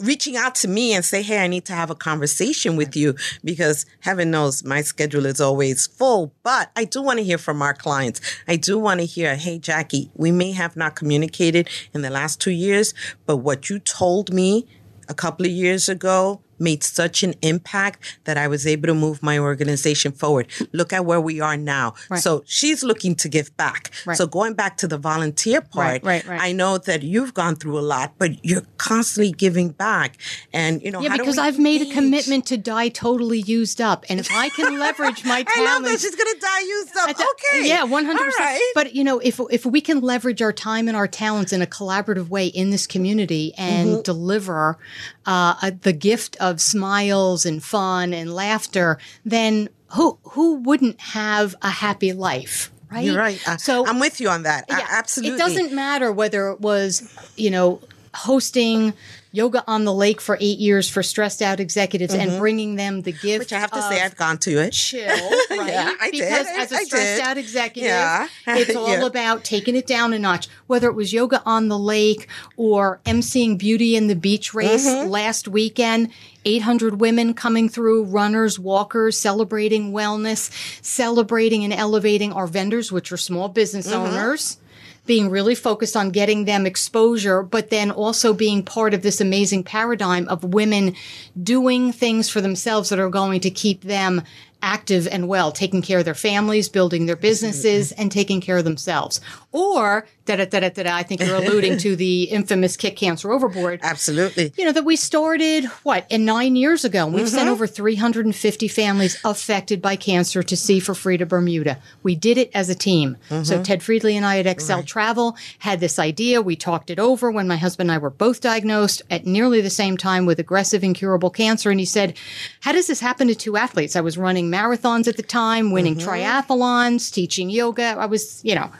reaching 0.00 0.36
out 0.36 0.56
to 0.56 0.66
me 0.66 0.92
and 0.92 1.04
say, 1.04 1.22
Hey, 1.22 1.38
I 1.38 1.46
need 1.46 1.64
to 1.66 1.72
have 1.72 1.88
a 1.88 1.94
conversation 1.94 2.74
with 2.74 2.96
you 2.96 3.14
because 3.44 3.86
heaven 4.00 4.32
knows 4.32 4.64
my 4.64 4.82
schedule 4.82 5.24
is 5.24 5.40
always 5.40 5.86
full, 5.86 6.34
but 6.42 6.72
I 6.74 6.84
do 6.84 7.00
want 7.00 7.20
to 7.20 7.24
hear 7.24 7.38
from 7.38 7.62
our 7.62 7.74
clients. 7.74 8.20
I 8.48 8.56
do 8.56 8.76
want 8.76 8.98
to 8.98 9.06
hear, 9.06 9.36
Hey, 9.36 9.60
Jackie, 9.60 10.10
we 10.16 10.32
may 10.32 10.50
have 10.50 10.74
not 10.76 10.96
communicated 10.96 11.70
in 11.94 12.02
the 12.02 12.10
last 12.10 12.40
two 12.40 12.50
years, 12.50 12.92
but 13.24 13.36
what 13.36 13.70
you 13.70 13.78
told 13.78 14.34
me 14.34 14.66
a 15.08 15.14
couple 15.14 15.46
of 15.46 15.52
years 15.52 15.88
ago 15.88 16.40
made 16.62 16.82
such 16.82 17.22
an 17.22 17.34
impact 17.42 18.18
that 18.24 18.38
I 18.38 18.46
was 18.48 18.66
able 18.66 18.86
to 18.86 18.94
move 18.94 19.22
my 19.22 19.38
organization 19.38 20.12
forward. 20.12 20.46
Look 20.72 20.92
at 20.92 21.04
where 21.04 21.20
we 21.20 21.40
are 21.40 21.56
now. 21.56 21.94
So 22.16 22.42
she's 22.46 22.82
looking 22.82 23.14
to 23.16 23.28
give 23.28 23.54
back. 23.56 23.90
Right. 24.06 24.16
So 24.16 24.26
going 24.26 24.54
back 24.54 24.76
to 24.78 24.86
the 24.88 24.98
volunteer 24.98 25.60
part, 25.60 26.02
right, 26.04 26.24
right. 26.26 26.40
I 26.40 26.52
know 26.52 26.78
that 26.78 27.02
you've 27.02 27.34
gone 27.34 27.56
through 27.56 27.78
a 27.78 27.86
lot, 27.94 28.14
but 28.18 28.44
you're 28.44 28.62
constantly 28.78 29.32
giving 29.32 29.70
back. 29.70 30.16
And 30.52 30.80
you 30.82 30.90
know, 30.90 31.00
Yeah, 31.00 31.16
because 31.16 31.38
I've 31.38 31.58
made 31.58 31.82
a 31.82 31.92
commitment 31.92 32.46
to 32.46 32.56
die 32.56 32.88
totally 32.88 33.40
used 33.40 33.80
up, 33.80 34.04
and 34.08 34.20
if 34.20 34.28
I 34.30 34.48
can 34.50 34.78
leverage 34.78 35.24
my 35.24 35.44
I 35.48 35.64
love 35.64 35.82
that 35.82 35.98
talents, 35.98 36.02
she's 36.02 36.14
gonna 36.14 36.38
die 36.40 36.60
used 36.60 36.96
up. 36.96 37.06
Th- 37.16 37.28
Okay. 37.52 37.68
Yeah, 37.68 37.84
100%. 37.84 38.14
right. 38.38 38.72
But 38.74 38.94
you 38.94 39.02
know, 39.04 39.18
if 39.18 39.40
if 39.50 39.66
we 39.66 39.80
can 39.80 40.00
leverage 40.00 40.40
our 40.42 40.52
time 40.52 40.86
and 40.88 40.96
our 40.96 41.08
talents 41.08 41.52
in 41.52 41.60
a 41.62 41.66
collaborative 41.66 42.28
way 42.28 42.46
in 42.46 42.70
this 42.70 42.86
community 42.86 43.52
and 43.58 43.88
Mm-hmm. 43.88 44.02
deliver 44.02 44.78
uh, 45.26 45.54
uh, 45.62 45.70
the 45.82 45.92
gift 45.92 46.36
of 46.40 46.60
smiles 46.60 47.46
and 47.46 47.62
fun 47.62 48.12
and 48.12 48.34
laughter, 48.34 48.98
then 49.24 49.68
who 49.88 50.18
who 50.24 50.56
wouldn't 50.56 51.00
have 51.00 51.54
a 51.62 51.70
happy 51.70 52.12
life? 52.12 52.70
Right. 52.90 53.04
You're 53.06 53.16
right. 53.16 53.40
I- 53.48 53.56
So 53.56 53.86
I'm 53.86 53.98
with 54.00 54.20
you 54.20 54.28
on 54.28 54.42
that. 54.42 54.66
Yeah, 54.68 54.86
absolutely. 54.90 55.36
It 55.36 55.38
doesn't 55.38 55.72
matter 55.72 56.12
whether 56.12 56.48
it 56.50 56.60
was, 56.60 57.02
you 57.36 57.50
know, 57.50 57.80
hosting 58.14 58.92
yoga 59.32 59.64
on 59.66 59.84
the 59.84 59.92
lake 59.92 60.20
for 60.20 60.36
eight 60.40 60.58
years 60.58 60.88
for 60.88 61.02
stressed 61.02 61.40
out 61.42 61.58
executives 61.58 62.14
and 62.14 62.38
bringing 62.38 62.76
them 62.76 63.02
the 63.02 63.12
gift. 63.12 63.24
Mm-hmm. 63.24 63.38
Which 63.40 63.52
I 63.52 63.58
have 63.60 63.70
to 63.72 63.82
say, 63.82 64.02
I've 64.02 64.16
gone 64.16 64.38
to 64.38 64.50
it. 64.62 64.72
chill, 64.72 65.06
right? 65.50 65.68
Yeah, 65.68 65.94
I 66.00 66.10
did. 66.10 66.20
because 66.20 66.46
as 66.56 66.72
a 66.72 66.76
stressed 66.84 67.22
out 67.22 67.38
executive, 67.38 67.88
Yeah. 67.88 68.28
it's 68.46 68.76
all 68.76 68.88
Yeah. 68.88 69.06
about 69.06 69.42
taking 69.44 69.74
it 69.74 69.86
down 69.86 70.12
a 70.12 70.18
notch. 70.18 70.48
Whether 70.66 70.88
it 70.88 70.94
was 70.94 71.12
yoga 71.12 71.42
on 71.46 71.68
the 71.68 71.78
lake 71.78 72.28
or 72.56 73.00
emceeing 73.06 73.58
Beauty 73.58 73.96
in 73.96 74.06
the 74.06 74.14
Beach 74.16 74.52
race 74.54 74.86
Mm-hmm. 74.86 75.08
last 75.08 75.48
weekend, 75.48 76.10
800 76.44 77.00
women 77.00 77.34
coming 77.34 77.68
through, 77.68 78.04
runners, 78.04 78.58
walkers, 78.58 79.18
celebrating 79.18 79.92
wellness, 79.92 80.50
celebrating 80.84 81.64
and 81.64 81.72
elevating 81.72 82.32
our 82.32 82.46
vendors, 82.46 82.92
which 82.92 83.12
are 83.12 83.16
small 83.16 83.48
business 83.48 83.86
Mm-hmm. 83.88 84.14
owners 84.16 84.58
being 85.04 85.30
really 85.30 85.54
focused 85.54 85.96
on 85.96 86.10
getting 86.10 86.44
them 86.44 86.66
exposure, 86.66 87.42
but 87.42 87.70
then 87.70 87.90
also 87.90 88.32
being 88.32 88.62
part 88.62 88.94
of 88.94 89.02
this 89.02 89.20
amazing 89.20 89.64
paradigm 89.64 90.28
of 90.28 90.44
women 90.44 90.94
doing 91.42 91.92
things 91.92 92.28
for 92.28 92.40
themselves 92.40 92.88
that 92.88 93.00
are 93.00 93.10
going 93.10 93.40
to 93.40 93.50
keep 93.50 93.82
them 93.82 94.22
active 94.62 95.06
and 95.08 95.28
well, 95.28 95.52
taking 95.52 95.82
care 95.82 95.98
of 95.98 96.04
their 96.04 96.14
families, 96.14 96.68
building 96.68 97.06
their 97.06 97.16
businesses, 97.16 97.92
and 97.92 98.10
taking 98.10 98.40
care 98.40 98.56
of 98.56 98.64
themselves. 98.64 99.20
Or, 99.50 100.06
da 100.24 100.36
da 100.36 100.44
da 100.46 100.60
da 100.60 100.82
da, 100.82 100.94
I 100.94 101.02
think 101.02 101.20
you're 101.20 101.36
alluding 101.36 101.78
to 101.78 101.96
the 101.96 102.22
infamous 102.30 102.76
kick 102.76 102.96
cancer 102.96 103.32
overboard 103.32 103.80
Absolutely. 103.82 104.52
you 104.56 104.64
know, 104.64 104.72
that 104.72 104.84
we 104.84 104.96
started, 104.96 105.64
what, 105.82 106.06
in 106.10 106.24
nine 106.24 106.56
years 106.56 106.84
ago. 106.84 107.06
We've 107.06 107.28
sent 107.28 107.42
mm-hmm. 107.42 107.52
over 107.52 107.66
350 107.66 108.68
families 108.68 109.20
affected 109.24 109.82
by 109.82 109.96
cancer 109.96 110.42
to 110.42 110.56
Sea 110.56 110.80
for 110.80 110.94
Free 110.94 111.16
to 111.16 111.26
Bermuda. 111.26 111.78
We 112.02 112.14
did 112.14 112.38
it 112.38 112.50
as 112.54 112.68
a 112.68 112.74
team. 112.74 113.16
So 113.28 113.34
mm-hmm. 113.34 113.62
Ted 113.62 113.82
Friedley 113.82 114.16
and 114.16 114.24
I 114.24 114.38
at 114.38 114.46
Excel 114.46 114.82
Travel 114.82 115.36
had 115.58 115.80
this 115.80 115.98
idea. 115.98 116.40
We 116.40 116.56
talked 116.56 116.90
it 116.90 116.98
over 116.98 117.30
when 117.30 117.48
my 117.48 117.56
husband 117.56 117.90
and 117.90 117.94
I 117.94 117.98
were 117.98 118.10
both 118.10 118.40
diagnosed 118.40 119.02
at 119.10 119.26
nearly 119.26 119.60
the 119.60 119.70
same 119.70 119.96
time 119.96 120.24
with 120.24 120.38
aggressive 120.38 120.84
incurable 120.84 121.30
cancer. 121.30 121.70
And 121.70 121.80
he 121.80 121.86
said, 121.86 122.16
how 122.60 122.72
does 122.72 122.86
this 122.86 123.00
happen 123.00 123.28
to 123.28 123.34
two 123.34 123.56
athletes? 123.56 123.96
I 123.96 124.00
was 124.00 124.16
running 124.16 124.50
marathons 124.52 125.08
at 125.08 125.16
the 125.16 125.22
time, 125.22 125.70
winning 125.70 125.96
triathlons, 125.96 127.12
teaching 127.12 127.50
yoga. 127.50 127.96
I 127.98 128.06
was, 128.06 128.44
you 128.44 128.54
know, 128.54 128.70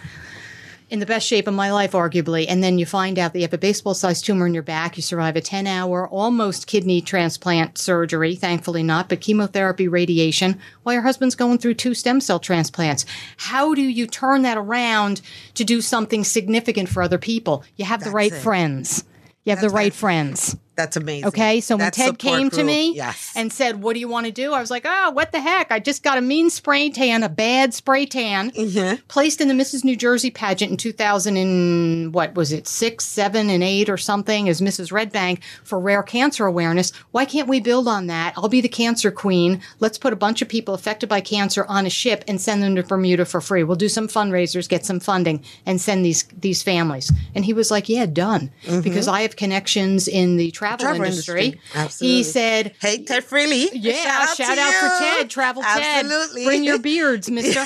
in 0.92 0.98
the 0.98 1.06
best 1.06 1.26
shape 1.26 1.48
of 1.48 1.54
my 1.54 1.72
life, 1.72 1.92
arguably. 1.92 2.44
And 2.46 2.62
then 2.62 2.78
you 2.78 2.84
find 2.84 3.18
out 3.18 3.32
that 3.32 3.38
you 3.38 3.44
have 3.44 3.54
a 3.54 3.58
baseball 3.58 3.94
sized 3.94 4.26
tumor 4.26 4.46
in 4.46 4.52
your 4.52 4.62
back. 4.62 4.98
You 4.98 5.02
survive 5.02 5.36
a 5.36 5.40
10 5.40 5.66
hour, 5.66 6.06
almost 6.06 6.66
kidney 6.66 7.00
transplant 7.00 7.78
surgery. 7.78 8.34
Thankfully 8.34 8.82
not, 8.82 9.08
but 9.08 9.22
chemotherapy, 9.22 9.88
radiation, 9.88 10.60
while 10.82 10.92
your 10.92 11.02
husband's 11.02 11.34
going 11.34 11.56
through 11.56 11.74
two 11.74 11.94
stem 11.94 12.20
cell 12.20 12.38
transplants. 12.38 13.06
How 13.38 13.72
do 13.72 13.80
you 13.80 14.06
turn 14.06 14.42
that 14.42 14.58
around 14.58 15.22
to 15.54 15.64
do 15.64 15.80
something 15.80 16.24
significant 16.24 16.90
for 16.90 17.02
other 17.02 17.18
people? 17.18 17.64
You 17.76 17.86
have 17.86 18.04
the 18.04 18.10
right 18.10 18.32
it. 18.32 18.42
friends. 18.42 19.04
You 19.44 19.50
have 19.50 19.62
the 19.62 19.70
right 19.70 19.94
friends. 19.94 20.58
That's 20.74 20.96
amazing. 20.96 21.26
Okay, 21.28 21.60
so 21.60 21.76
when 21.76 21.84
That 21.84 21.92
Ted 21.92 22.18
came 22.18 22.48
to 22.50 22.64
me 22.64 22.94
yes. 22.94 23.32
and 23.36 23.52
said, 23.52 23.82
"What 23.82 23.92
do 23.92 24.00
you 24.00 24.08
want 24.08 24.24
to 24.26 24.32
do?" 24.32 24.54
I 24.54 24.60
was 24.60 24.70
like, 24.70 24.84
"Oh, 24.86 25.10
what 25.10 25.30
the 25.30 25.40
heck? 25.40 25.70
I 25.70 25.78
just 25.78 26.02
got 26.02 26.16
a 26.16 26.22
mean 26.22 26.48
spray 26.48 26.88
tan, 26.88 27.22
a 27.22 27.28
bad 27.28 27.74
spray 27.74 28.06
tan, 28.06 28.50
Mm-hmm. 28.52 29.02
placed 29.08 29.40
in 29.42 29.48
the 29.48 29.54
Mrs. 29.54 29.84
New 29.84 29.96
Jersey 29.96 30.30
pageant 30.30 30.70
in 30.70 30.76
2000 30.78 31.36
and 31.36 32.14
what 32.14 32.34
was 32.34 32.52
it, 32.52 32.66
six, 32.66 33.04
seven, 33.04 33.50
and 33.50 33.62
eight 33.62 33.90
or 33.90 33.98
something 33.98 34.48
as 34.48 34.60
Mrs. 34.62 34.90
Red 34.92 35.12
Bank 35.12 35.42
for 35.62 35.78
rare 35.78 36.02
cancer 36.02 36.46
awareness. 36.46 36.90
Why 37.10 37.26
can't 37.26 37.48
we 37.48 37.60
build 37.60 37.86
on 37.86 38.06
that? 38.06 38.32
I'll 38.36 38.48
be 38.48 38.62
the 38.62 38.68
cancer 38.68 39.10
queen. 39.10 39.60
Let's 39.78 39.98
put 39.98 40.12
a 40.14 40.16
bunch 40.16 40.40
of 40.40 40.48
people 40.48 40.72
affected 40.74 41.08
by 41.08 41.20
cancer 41.20 41.66
on 41.68 41.84
a 41.84 41.90
ship 41.90 42.24
and 42.26 42.40
send 42.40 42.62
them 42.62 42.76
to 42.76 42.82
Bermuda 42.82 43.26
for 43.26 43.40
free. 43.42 43.62
We'll 43.62 43.76
do 43.76 43.88
some 43.90 44.08
fundraisers, 44.08 44.68
get 44.70 44.86
some 44.86 45.00
funding, 45.00 45.44
and 45.66 45.80
send 45.80 46.04
these 46.04 46.24
these 46.40 46.62
families." 46.62 47.12
And 47.34 47.44
he 47.44 47.52
was 47.52 47.70
like, 47.70 47.90
"Yeah, 47.90 48.06
done," 48.06 48.50
because 48.82 49.06
I 49.06 49.20
have 49.22 49.36
connections 49.36 50.08
in 50.08 50.36
the 50.38 50.50
travel. 50.62 50.84
Travel 50.84 51.04
industry. 51.04 51.44
industry. 51.46 51.60
Absolutely. 51.74 52.16
He 52.16 52.22
said, 52.24 52.74
Hey, 52.80 53.04
Ted 53.04 53.24
Freely. 53.24 53.68
yeah, 53.72 54.26
shout 54.26 54.58
out, 54.58 54.70
to 54.72 54.80
for. 54.80 54.98
Ted, 54.98 55.30
Travel 55.30 55.62
Absolutely. 55.64 56.42
Ted. 56.42 56.46
Bring 56.48 56.64
your 56.64 56.78
beards, 56.78 57.30
mister. 57.38 57.64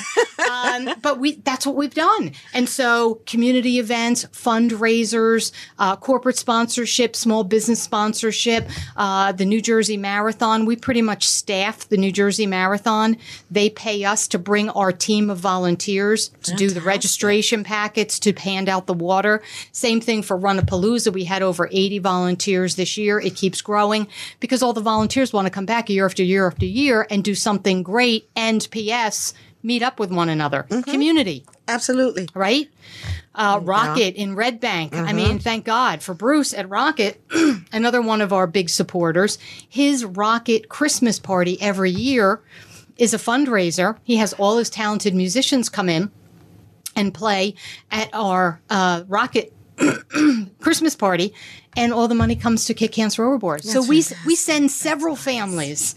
um, 0.51 0.91
but 1.03 1.19
we 1.19 1.33
that's 1.37 1.67
what 1.67 1.77
we've 1.77 1.95
done. 1.95 2.33
And 2.55 2.69
so 2.69 3.21
community 3.27 3.79
events, 3.79 4.25
fundraisers, 4.27 5.53
uh, 5.79 5.97
corporate 5.97 6.37
sponsorship, 6.37 7.17
small 7.17 7.45
business 7.45 7.83
sponsorship, 7.83 8.69
uh, 8.97 9.33
the 9.33 9.45
New 9.45 9.61
Jersey 9.61 9.97
Marathon. 9.97 10.65
We 10.67 10.77
pretty 10.77 11.03
much 11.03 11.29
staff 11.29 11.89
the 11.89 11.97
New 11.97 12.13
Jersey 12.13 12.47
Marathon. 12.47 13.17
They 13.51 13.71
pay 13.71 14.05
us 14.05 14.29
to 14.29 14.39
bring 14.39 14.71
our 14.71 14.93
team 14.93 15.31
of 15.31 15.39
volunteers 15.39 16.31
to 16.45 16.55
do 16.55 16.71
the 16.71 16.81
registration 16.81 17.65
packets, 17.65 18.19
to 18.21 18.33
hand 18.33 18.69
out 18.69 18.87
the 18.87 18.95
water. 18.95 19.43
Same 19.73 20.01
thing 20.01 20.23
for 20.23 20.39
Runapalooza. 20.39 21.13
We 21.13 21.25
had 21.25 21.43
over 21.43 21.69
80 21.71 21.99
volunteers 21.99 22.77
this 22.77 22.86
year. 22.94 23.18
It 23.18 23.35
keeps 23.35 23.62
growing 23.62 24.07
because 24.38 24.62
all 24.62 24.75
the 24.75 24.83
volunteers 24.83 25.33
want 25.33 25.46
to 25.46 25.51
come 25.51 25.64
back 25.64 25.88
year 25.88 26.05
after 26.05 26.22
year 26.22 26.46
after 26.46 26.66
year 26.66 27.07
and 27.11 27.25
do 27.25 27.35
something 27.35 27.83
great. 27.83 28.29
And 28.37 28.66
P.S. 28.70 29.33
Meet 29.62 29.83
up 29.83 29.99
with 29.99 30.12
one 30.12 30.29
another. 30.29 30.64
Community 30.85 31.44
Absolutely. 31.66 32.29
right? 32.35 32.68
Uh, 33.35 33.61
Rocket 33.62 34.14
in 34.14 34.37
Red 34.37 34.61
Bank. 34.61 34.94
I 34.94 35.12
mean, 35.12 35.38
thank 35.38 35.64
God 35.64 36.03
for 36.03 36.14
Bruce 36.14 36.55
at 36.55 36.68
Rocket, 36.68 37.20
another 37.72 38.01
one 38.01 38.20
of 38.20 38.33
our 38.33 38.46
big 38.46 38.70
supporters. 38.70 39.38
His 39.68 40.05
Rocket 40.05 40.68
Christmas 40.68 41.18
party 41.18 41.61
every 41.61 41.90
year 41.90 42.40
is 42.96 43.12
a 43.12 43.18
fundraiser. 43.18 43.99
He 44.05 44.16
has 44.16 44.33
all 44.35 44.59
his 44.59 44.70
talented 44.70 45.14
musicians 45.14 45.68
come 45.68 45.88
in 45.88 46.11
and 46.94 47.12
play 47.12 47.55
at 47.90 48.09
our 48.12 48.61
uh, 48.70 49.05
Rocket 49.07 49.53
Christmas 50.61 50.97
party, 50.97 51.33
and 51.77 51.93
all 51.93 52.09
the 52.09 52.15
money 52.15 52.37
comes 52.37 52.65
to 52.67 52.75
Kick 52.75 52.93
Cancer 52.93 53.25
Overboard. 53.25 53.65
so 53.65 53.81
we 53.83 54.03
we 54.27 54.35
send 54.35 54.71
several 54.71 55.17
families. 55.17 55.95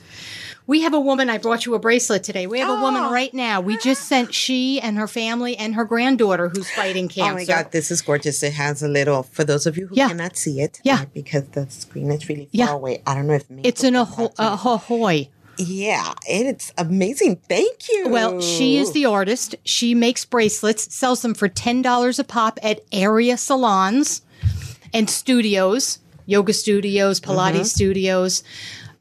We 0.67 0.81
have 0.83 0.93
a 0.93 0.99
woman. 0.99 1.31
I 1.31 1.39
brought 1.39 1.65
you 1.65 1.73
a 1.73 1.79
bracelet 1.79 2.23
today. 2.23 2.45
We 2.45 2.59
have 2.59 2.69
a 2.69 2.79
woman 2.79 3.01
Oh. 3.05 3.11
right 3.11 3.33
now. 3.33 3.59
We 3.59 3.77
just 3.79 4.03
sent 4.07 4.35
she 4.35 4.79
and 4.79 4.97
her 4.97 5.07
family 5.07 5.57
and 5.57 5.73
her 5.73 5.83
granddaughter 5.83 6.49
who's 6.49 6.69
fighting 6.69 7.07
cancer. 7.07 7.31
Oh 7.31 7.35
my 7.37 7.45
God, 7.45 7.71
this 7.71 7.89
is 7.89 8.03
gorgeous. 8.03 8.43
It 8.43 8.53
has 8.53 8.83
a 8.83 8.87
little, 8.87 9.23
for 9.23 9.43
those 9.43 9.65
of 9.65 9.77
you 9.79 9.87
who 9.87 9.95
Yeah. 9.95 10.09
cannot 10.09 10.37
see 10.37 10.61
it, 10.61 10.79
Yeah. 10.83 11.05
because 11.11 11.45
the 11.53 11.65
screen 11.71 12.11
is 12.11 12.29
really 12.29 12.43
far 12.45 12.49
Yeah. 12.51 12.71
away. 12.73 13.01
I 13.07 13.15
don't 13.15 13.25
know 13.25 13.33
if 13.33 13.45
It's 13.63 13.83
aho- 13.83 14.25
is 14.27 14.31
ahoy. 14.37 15.29
Yeah, 15.61 16.13
it's 16.25 16.71
amazing. 16.77 17.35
Thank 17.49 17.89
you. 17.89 18.07
Well, 18.07 18.39
she 18.39 18.77
is 18.77 18.93
the 18.93 19.05
artist. 19.05 19.55
She 19.65 19.93
makes 19.93 20.23
bracelets, 20.23 20.93
sells 20.95 21.21
them 21.21 21.33
for 21.33 21.49
ten 21.49 21.81
dollars 21.81 22.17
a 22.17 22.23
pop 22.23 22.57
at 22.63 22.79
area 22.93 23.35
salons 23.37 24.21
and 24.93 25.09
studios, 25.09 25.99
yoga 26.25 26.53
studios, 26.53 27.19
Pilates 27.19 27.51
Mm-hmm. 27.55 27.63
studios, 27.63 28.43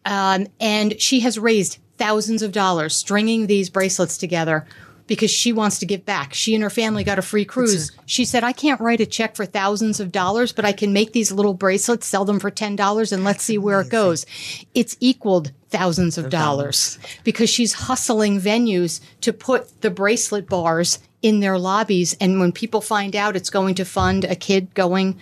um, 0.05 0.49
and 0.61 1.01
she 1.01 1.21
has 1.21 1.39
raised 1.39 1.79
thousands 1.97 2.43
of 2.43 2.51
dollars 2.51 2.95
stringing 2.97 3.47
these 3.47 3.71
bracelets 3.71 4.19
together. 4.19 4.67
Because 5.09 5.31
she 5.33 5.53
wants 5.53 5.81
to 5.81 5.87
give 5.87 6.05
back. 6.05 6.35
She 6.35 6.55
and 6.55 6.63
her 6.63 6.71
family 6.71 7.03
got 7.03 7.19
a 7.19 7.23
free 7.23 7.45
cruise. 7.45 7.91
she 8.07 8.25
said, 8.25 8.45
I 8.45 8.53
can't 8.53 8.81
write 8.81 9.01
a 9.01 9.07
check 9.07 9.35
for 9.35 9.45
thousands 9.45 9.99
of 9.99 10.13
dollars, 10.13 10.53
but 10.53 10.65
I 10.65 10.73
can 10.73 10.93
make 10.93 11.13
these 11.13 11.33
little 11.33 11.55
bracelets, 11.55 12.07
sell 12.07 12.25
them 12.25 12.39
for 12.39 12.51
$10, 12.51 13.13
and 13.13 13.25
let's 13.25 13.43
see 13.43 13.59
where 13.59 13.81
it 13.81 13.91
goes. 13.91 14.25
It's 14.75 14.97
equaled 15.01 15.51
thousands 15.71 16.17
of 16.17 16.31
dollars 16.31 16.99
because 17.25 17.51
she's 17.51 17.73
hustling 17.75 18.41
venues 18.41 19.01
to 19.23 19.33
put 19.33 19.81
the 19.81 19.91
bracelet 19.91 20.49
bars 20.49 21.01
in 21.23 21.41
their 21.41 21.59
lobbies. 21.59 22.15
And 22.21 22.41
when 22.41 22.53
people 22.53 22.81
find 22.81 23.17
out 23.17 23.37
it's 23.37 23.51
going 23.51 23.75
to 23.77 23.85
fund 23.85 24.25
a 24.25 24.37
kid 24.37 24.75
going 24.75 25.19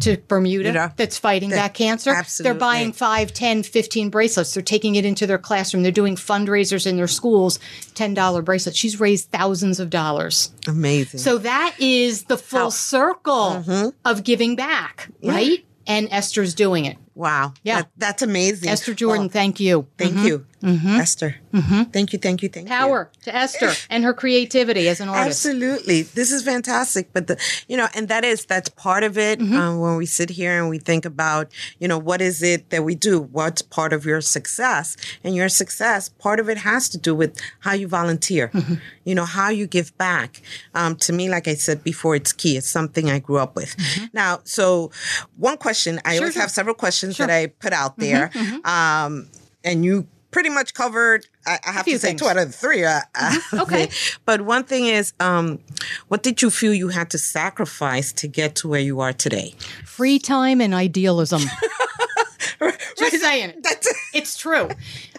to 0.00 0.16
Bermuda 0.28 0.68
You 0.68 0.72
know, 0.72 0.90
that's 0.96 1.18
fighting 1.18 1.50
back 1.50 1.74
cancer, 1.74 2.10
absolutely. 2.10 2.52
they're 2.52 2.58
buying 2.60 2.92
5, 2.92 3.32
10, 3.32 3.62
15 3.62 4.10
bracelets. 4.10 4.52
They're 4.54 4.62
taking 4.62 4.94
it 4.96 5.04
into 5.04 5.26
their 5.26 5.38
classroom. 5.38 5.82
They're 5.82 5.92
doing 5.92 6.16
fundraisers 6.16 6.86
in 6.86 6.96
their 6.96 7.06
schools, 7.08 7.58
$10 7.94 8.44
bracelets. 8.44 8.76
She's 8.78 9.00
raised 9.00 9.30
thousands 9.30 9.80
of 9.80 9.90
dollars. 9.90 10.52
amazing. 10.68 11.20
So 11.20 11.38
that 11.38 11.74
is 11.78 12.24
the 12.24 12.36
full 12.38 12.70
circle 12.70 13.62
Mm-hmm. 13.66 13.88
of 14.04 14.24
giving 14.24 14.56
back, 14.56 15.08
right? 15.22 15.64
And 15.86 16.08
Esther's 16.10 16.54
doing 16.54 16.84
it. 16.84 16.96
wow. 17.14 17.54
Yeah. 17.62 17.82
That- 17.82 17.90
that's 17.96 18.22
amazing. 18.22 18.68
Esther 18.68 18.92
Jordan, 18.92 19.22
Well, 19.24 19.28
thank 19.30 19.60
you. 19.60 19.86
thank 19.98 20.16
you, 20.18 20.44
Esther. 20.62 21.36
Thank 21.52 22.12
you, 22.12 22.18
thank 22.18 22.42
you, 22.42 22.48
thank 22.48 22.66
you. 22.68 22.74
Power 22.74 23.10
to 23.22 23.34
Esther 23.34 23.72
and 23.90 24.04
her 24.04 24.12
creativity 24.12 24.88
as 24.88 25.00
an 25.00 25.08
artist. 25.08 25.44
Absolutely. 25.46 26.02
This 26.02 26.32
is 26.32 26.42
fantastic. 26.42 27.12
But 27.12 27.26
the, 27.28 27.40
you 27.68 27.76
know, 27.76 27.88
and 27.94 28.08
that 28.08 28.24
is, 28.24 28.44
that's 28.46 28.68
part 28.68 29.04
of 29.04 29.16
it. 29.18 29.38
Mm-hmm. 29.38 29.54
Um, 29.56 29.80
when 29.80 29.96
we 29.96 30.06
sit 30.06 30.30
here 30.30 30.58
and 30.60 30.68
we 30.68 30.78
think 30.78 31.04
about, 31.04 31.52
you 31.78 31.86
know, 31.88 31.98
what 31.98 32.20
is 32.20 32.42
it 32.42 32.70
that 32.70 32.82
we 32.84 32.94
do? 32.94 33.20
What's 33.20 33.62
part 33.62 33.92
of 33.92 34.04
your 34.04 34.20
success? 34.20 34.96
And 35.22 35.34
your 35.36 35.48
success, 35.48 36.08
part 36.08 36.40
of 36.40 36.48
it 36.48 36.58
has 36.58 36.88
to 36.90 36.98
do 36.98 37.14
with 37.14 37.38
how 37.60 37.72
you 37.72 37.88
volunteer, 37.88 38.48
Mm-hmm. 38.48 38.74
you 39.04 39.14
know, 39.14 39.24
how 39.24 39.50
you 39.50 39.66
give 39.66 39.96
back. 39.98 40.42
Um, 40.74 40.96
to 40.96 41.12
me, 41.12 41.28
like 41.28 41.46
I 41.48 41.54
said 41.54 41.84
before, 41.84 42.16
it's 42.16 42.32
key. 42.32 42.56
It's 42.56 42.68
something 42.68 43.10
I 43.10 43.18
grew 43.18 43.38
up 43.38 43.54
with. 43.56 43.76
Now, 44.12 44.40
so 44.44 44.90
one 45.36 45.58
question, 45.58 46.00
I 46.04 46.16
always 46.18 46.30
Mm-hmm. 46.30 46.32
sure. 46.32 46.42
have 46.42 46.50
several 46.50 46.74
questions 46.74 47.16
Sure. 47.16 47.26
Mm-hmm, 47.26 47.30
that 47.30 47.36
I 47.42 47.46
put 47.46 47.72
out 47.72 47.96
there. 47.98 48.30
Um, 48.64 49.28
and 49.64 49.84
you 49.84 50.06
pretty 50.36 50.50
much 50.50 50.74
covered, 50.74 51.26
I, 51.46 51.58
I 51.66 51.72
have 51.72 51.86
to 51.86 51.92
say 51.98 52.08
things. 52.08 52.20
Mm-hmm. 52.20 52.26
two 52.26 52.30
out 52.30 52.46
of 52.46 52.54
three. 52.54 52.84
Uh, 52.84 53.00
Okay. 53.54 53.88
but 54.26 54.42
one 54.42 54.64
thing 54.64 54.84
is, 54.84 55.14
um, 55.18 55.60
what 56.08 56.22
did 56.22 56.42
you 56.42 56.50
feel 56.50 56.74
you 56.74 56.88
had 56.88 57.08
to 57.12 57.18
sacrifice 57.18 58.12
to 58.12 58.28
get 58.28 58.54
to 58.56 58.68
where 58.68 58.80
you 58.82 59.00
are 59.00 59.14
today? 59.14 59.54
Free 59.86 60.18
time 60.18 60.60
and 60.60 60.74
idealism. 60.74 61.40
Just 62.98 63.20
saying. 63.20 63.54
That's 63.62 63.88
It's 64.12 64.36
true. 64.36 64.68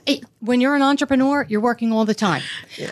It- 0.05 0.23
when 0.39 0.61
you're 0.61 0.75
an 0.75 0.83
entrepreneur, 0.83 1.45
you're 1.49 1.61
working 1.61 1.91
all 1.91 2.05
the 2.05 2.13
time. 2.15 2.43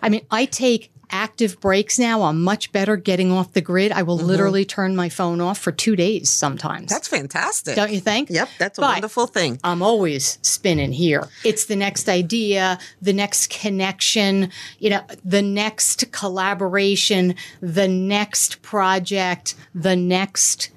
I 0.01 0.09
mean, 0.09 0.25
I 0.31 0.45
take 0.45 0.91
active 1.09 1.59
breaks 1.59 1.97
now. 1.99 2.23
I'm 2.23 2.41
much 2.41 2.71
better 2.71 2.95
getting 2.97 3.31
off 3.31 3.53
the 3.53 3.61
grid. 3.61 3.91
I 3.91 4.03
will 4.03 4.17
literally 4.17 4.65
turn 4.65 4.95
my 4.95 5.09
phone 5.09 5.41
off 5.41 5.57
for 5.59 5.71
two 5.71 5.95
days 5.95 6.29
sometimes. 6.29 6.89
that's 6.89 7.07
fantastic. 7.07 7.75
Don't 7.75 7.91
you 7.91 7.99
think? 7.99 8.29
Yep, 8.29 8.49
that's 8.57 8.77
a 8.77 8.81
But 8.81 8.93
wonderful 8.93 9.27
thing. 9.27 9.59
I'm 9.63 9.81
always 9.81 10.39
spinning 10.41 10.91
here. 10.91 11.27
It's 11.43 11.65
the 11.65 11.75
next 11.75 12.09
idea, 12.09 12.79
the 13.01 13.13
next 13.13 13.49
connection, 13.49 14.51
you 14.79 14.89
know, 14.89 15.01
the 15.23 15.41
next 15.41 16.11
collaboration, 16.11 17.35
the 17.61 17.87
next 17.87 18.61
project, 18.61 19.55
the 19.73 19.95
next 19.95 20.69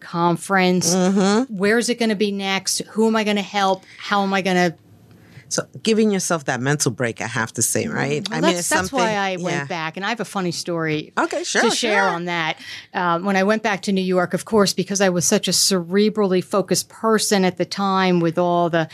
conference. 0.00 0.94
Mm-hmm. 0.94 1.56
Where's 1.56 1.88
it 1.88 1.98
going 1.98 2.08
to 2.10 2.14
be 2.16 2.32
next? 2.32 2.80
Who 2.90 3.06
am 3.06 3.16
I 3.16 3.24
going 3.24 3.36
to 3.36 3.42
help? 3.42 3.84
How 3.98 4.22
am 4.22 4.34
I 4.34 4.42
going 4.42 4.56
to? 4.56 4.76
So 5.52 5.66
giving 5.82 6.10
yourself 6.10 6.46
that 6.46 6.60
mental 6.60 6.90
break, 6.90 7.20
I 7.20 7.26
have 7.26 7.52
to 7.52 7.62
say, 7.62 7.86
right? 7.86 8.26
Well, 8.30 8.40
that's, 8.40 8.70
that's 8.70 8.90
why 8.90 9.16
I 9.16 9.36
went 9.36 9.68
back, 9.68 9.98
and 9.98 10.06
I 10.06 10.08
have 10.08 10.20
a 10.20 10.24
funny 10.24 10.50
story. 10.50 11.12
Okay, 11.18 11.44
sure, 11.44 11.60
to 11.60 11.70
share 11.70 12.04
sure. 12.04 12.08
on 12.08 12.24
that. 12.24 12.58
Um, 12.94 13.26
when 13.26 13.36
I 13.36 13.42
went 13.42 13.62
back 13.62 13.82
to 13.82 13.92
New 13.92 14.00
York, 14.00 14.32
of 14.32 14.46
course, 14.46 14.72
because 14.72 15.02
I 15.02 15.10
was 15.10 15.26
such 15.26 15.48
a 15.48 15.50
cerebrally 15.50 16.42
focused 16.42 16.88
person 16.88 17.44
at 17.44 17.58
the 17.58 17.66
time, 17.66 18.20
with 18.20 18.38
all 18.38 18.70
the 18.70 18.88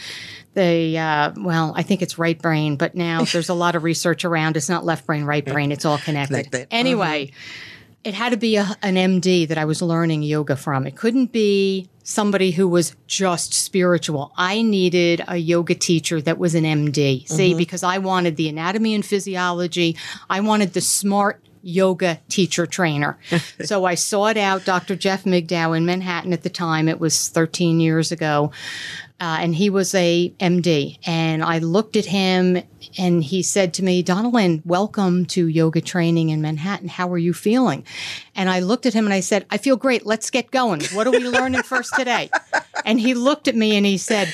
the 0.55 0.99
uh, 0.99 1.33
well, 1.37 1.73
I 1.77 1.85
think 1.85 2.03
it's 2.03 2.19
right 2.19 2.41
brain, 2.41 2.75
but 2.75 2.97
now 2.97 3.23
there's 3.23 3.49
a 3.49 3.55
lot 3.55 3.77
of 3.77 3.85
research 3.85 4.25
around. 4.25 4.57
It's 4.57 4.69
not 4.69 4.85
left 4.85 5.07
brain, 5.07 5.25
right 5.25 5.45
brain. 5.53 5.71
It's 5.71 5.85
all 5.85 5.99
connected. 5.99 6.51
Connected. 6.51 6.69
Anyway. 6.73 7.31
It 8.09 8.15
had 8.15 8.31
to 8.31 8.39
be 8.39 8.57
a, 8.57 8.75
an 8.81 8.95
MD 8.95 9.47
that 9.49 9.59
I 9.59 9.67
was 9.67 9.83
learning 9.83 10.23
yoga 10.23 10.57
from. 10.57 10.87
It 10.87 10.97
couldn't 10.97 11.31
be 11.31 11.91
somebody 12.05 12.53
who 12.53 12.67
was 12.67 12.97
just 13.07 13.53
spiritual. 13.53 14.33
I 14.35 14.63
needed 14.63 15.23
a 15.29 15.37
yoga 15.37 15.75
teacher 15.75 16.23
that 16.23 16.39
was 16.39 16.55
an 16.55 16.65
MD. 16.65 17.29
See, 17.29 17.51
mm-hmm. 17.51 17.59
because 17.59 17.83
I 17.83 17.99
wanted 17.99 18.37
the 18.37 18.49
anatomy 18.49 18.95
and 18.95 19.05
physiology. 19.05 19.95
I 20.31 20.41
wanted 20.41 20.73
the 20.73 20.81
smart 20.81 21.43
yoga 21.63 22.21
teacher 22.29 22.67
trainer. 22.67 23.19
so 23.65 23.85
I 23.85 23.95
sought 23.95 24.37
out 24.37 24.65
Dr. 24.65 24.97
Jeff 24.97 25.25
Migdow 25.25 25.77
in 25.77 25.87
Manhattan 25.87 26.33
at 26.33 26.43
the 26.43 26.51
time. 26.51 26.89
It 26.89 27.01
was 27.01 27.29
13 27.29 27.81
years 27.81 28.13
ago. 28.13 28.53
Uh, 29.21 29.39
and 29.41 29.55
he 29.55 29.69
was 29.69 29.95
a 29.97 30.33
MD. 30.39 30.99
And 31.05 31.43
I 31.43 31.59
looked 31.59 31.97
at 31.97 32.05
him 32.05 32.63
and 32.97 33.25
he 33.25 33.43
said 33.43 33.75
to 33.75 33.85
me, 33.85 34.03
DonnaLyn, 34.03 34.65
welcome 34.65 35.27
to 35.27 35.49
yoga 35.49 35.81
training 35.81 36.29
in 36.29 36.41
Manhattan. 36.41 36.89
How 36.89 37.13
are 37.13 37.19
you 37.19 37.35
feeling? 37.35 37.85
And 38.37 38.49
I 38.49 38.61
looked 38.61 38.87
at 38.87 38.95
him 38.95 39.07
and 39.07 39.13
I 39.13 39.21
said, 39.21 39.45
I 39.51 39.59
feel 39.59 39.77
great. 39.77 40.07
Let's 40.07 40.31
get 40.31 40.53
going. 40.53 40.85
What 40.93 41.09
are 41.09 41.11
we 41.11 41.29
learning 41.29 41.63
first 41.63 41.95
today? 41.97 42.31
And 42.85 42.99
he 42.99 43.13
looked 43.13 43.49
at 43.49 43.57
me 43.57 43.77
and 43.77 43.85
he 43.85 43.99
said, 43.99 44.33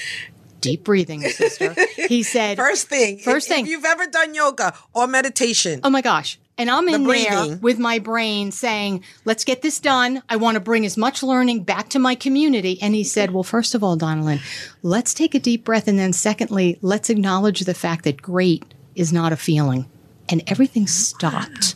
deep 0.60 0.84
breathing, 0.84 1.22
sister. 1.22 1.74
He 2.08 2.22
said, 2.22 2.56
first 2.68 2.88
thing, 2.88 3.18
first 3.18 3.48
thing, 3.48 3.64
if 3.64 3.70
you've 3.70 3.84
ever 3.84 4.06
done 4.06 4.34
yoga 4.34 4.74
or 4.94 5.06
meditation. 5.06 5.80
Oh 5.82 5.90
my 5.90 6.02
gosh. 6.02 6.38
And 6.56 6.70
I'm 6.70 6.88
in 6.88 7.02
The 7.04 7.12
there 7.12 7.56
with 7.56 7.78
my 7.78 7.98
brain 7.98 8.52
saying, 8.52 9.02
let's 9.24 9.44
get 9.44 9.62
this 9.62 9.80
done. 9.80 10.22
I 10.28 10.36
want 10.36 10.54
to 10.54 10.60
bring 10.60 10.86
as 10.86 10.96
much 10.96 11.22
learning 11.22 11.64
back 11.64 11.88
to 11.90 11.98
my 11.98 12.14
community. 12.14 12.78
And 12.80 12.94
he 12.94 13.02
said, 13.02 13.32
well, 13.32 13.42
first 13.42 13.74
of 13.74 13.82
all, 13.82 13.96
DonnaLyn, 13.96 14.40
let's 14.82 15.14
take 15.14 15.34
a 15.34 15.40
deep 15.40 15.64
breath. 15.64 15.88
And 15.88 15.98
then 15.98 16.12
secondly, 16.12 16.78
let's 16.80 17.10
acknowledge 17.10 17.60
the 17.60 17.74
fact 17.74 18.04
that 18.04 18.22
great 18.22 18.64
is 18.94 19.12
not 19.12 19.32
a 19.32 19.36
feeling. 19.36 19.86
And 20.28 20.42
everything 20.46 20.86
stopped. 20.86 21.74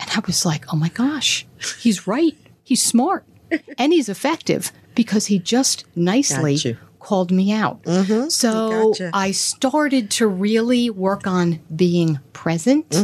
And 0.00 0.10
I 0.10 0.20
was 0.26 0.46
like, 0.46 0.72
oh 0.72 0.76
my 0.76 0.88
gosh, 0.88 1.46
he's 1.78 2.06
right. 2.06 2.36
He's 2.64 2.82
smart 2.82 3.24
and 3.78 3.92
he's 3.92 4.08
effective 4.08 4.72
because 4.94 5.26
he 5.26 5.38
just 5.38 5.84
nicely 5.94 6.76
called 6.98 7.30
me 7.30 7.52
out. 7.52 7.80
So 8.28 8.92
Gotcha. 8.92 9.10
I 9.12 9.32
started 9.32 10.10
to 10.12 10.26
really 10.26 10.88
work 10.88 11.26
on 11.26 11.60
being 11.74 12.20
present 12.32 12.94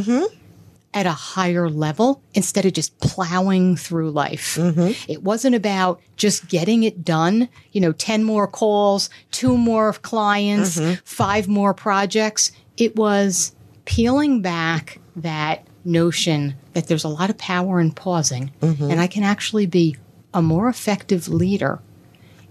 at 0.95 1.07
a 1.07 1.13
higher 1.13 1.69
level 1.69 2.23
instead 2.35 2.65
of 2.65 2.73
just 2.73 2.99
plowing 2.99 3.77
through 3.77 4.11
life. 4.11 4.57
Mm-hmm. 4.57 5.11
It 5.11 5.23
wasn't 5.23 5.55
about 5.55 6.01
just 6.17 6.49
getting 6.49 6.83
it 6.83 7.05
done, 7.05 7.49
you 7.73 7.81
know, 7.81 7.93
10 7.93 8.25
more 8.25 8.47
calls, 8.47 9.11
two 9.31 9.57
more 9.57 9.93
clients, 9.93 10.79
mm-hmm. 10.79 10.95
five 11.05 11.47
more 11.47 11.75
projects. 11.75 12.53
It 12.77 12.97
was 12.97 13.55
peeling 13.85 14.41
back 14.41 14.99
that 15.17 15.67
notion 15.85 16.55
that 16.73 16.87
there's 16.87 17.05
a 17.05 17.09
lot 17.09 17.31
of 17.31 17.39
power 17.39 17.81
in 17.81 17.91
pausing 17.93 18.51
mm-hmm. 18.61 18.91
and 18.91 19.01
I 19.01 19.07
can 19.07 19.23
actually 19.23 19.67
be 19.67 19.97
a 20.35 20.43
more 20.43 20.69
effective 20.69 21.29
leader 21.29 21.81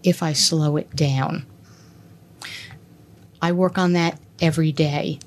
if 0.03 0.23
I 0.23 0.33
slow 0.33 0.77
it 0.77 0.95
down. 0.95 1.45
I 3.41 3.51
work 3.51 3.77
on 3.77 3.93
that 3.93 4.19
every 4.41 4.71
day. 4.71 5.19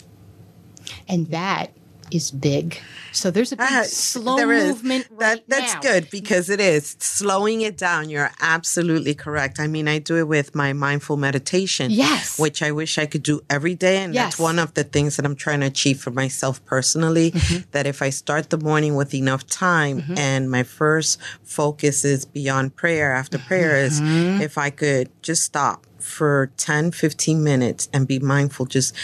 And 1.08 1.28
that 1.28 1.72
is 2.10 2.30
big. 2.30 2.78
So 3.12 3.30
there's 3.30 3.52
a 3.52 3.56
big 3.56 3.66
Ah, 3.68 3.82
slow 3.84 4.36
is. 4.50 4.66
movement 4.68 5.06
that 5.18 5.42
that's 5.48 5.74
now. 5.74 5.80
good 5.80 6.10
because 6.10 6.48
it 6.48 6.60
is 6.60 6.96
slowing 7.00 7.60
it 7.62 7.76
down 7.76 8.08
you're 8.08 8.30
absolutely 8.40 9.14
correct 9.14 9.58
i 9.58 9.66
mean 9.66 9.86
i 9.88 9.98
do 9.98 10.16
it 10.16 10.28
with 10.28 10.54
my 10.54 10.72
mindful 10.72 11.16
meditation 11.16 11.90
Yes. 11.90 12.38
which 12.38 12.62
i 12.62 12.70
wish 12.70 12.98
i 12.98 13.06
could 13.06 13.22
do 13.24 13.40
every 13.50 13.74
day 13.74 13.96
and 13.98 14.14
Yes. 14.14 14.24
that's 14.24 14.38
one 14.38 14.58
of 14.60 14.74
the 14.74 14.84
things 14.84 15.16
that 15.16 15.24
i'm 15.26 15.34
trying 15.34 15.60
to 15.60 15.66
achieve 15.66 15.98
for 16.00 16.10
myself 16.12 16.64
personally 16.64 17.32
Mm-hmm. 17.32 17.62
that 17.72 17.86
if 17.86 18.00
i 18.00 18.10
start 18.10 18.50
the 18.50 18.58
morning 18.58 18.94
with 18.94 19.12
enough 19.14 19.44
time 19.46 20.04
and 20.16 20.50
my 20.50 20.62
first 20.62 21.18
focus 21.42 22.04
is 22.04 22.24
beyond 22.24 22.76
prayer 22.76 23.12
after 23.12 23.38
prayer 23.38 23.76
is 23.76 24.00
Mm-hmm. 24.00 24.40
if 24.40 24.56
i 24.56 24.70
could 24.70 25.10
just 25.22 25.42
stop 25.42 25.86
for 25.98 26.50
10 26.56 26.92
15 26.92 27.42
minutes 27.42 27.88
and 27.92 28.06
be 28.06 28.18
mindful 28.18 28.66
just 28.66 28.94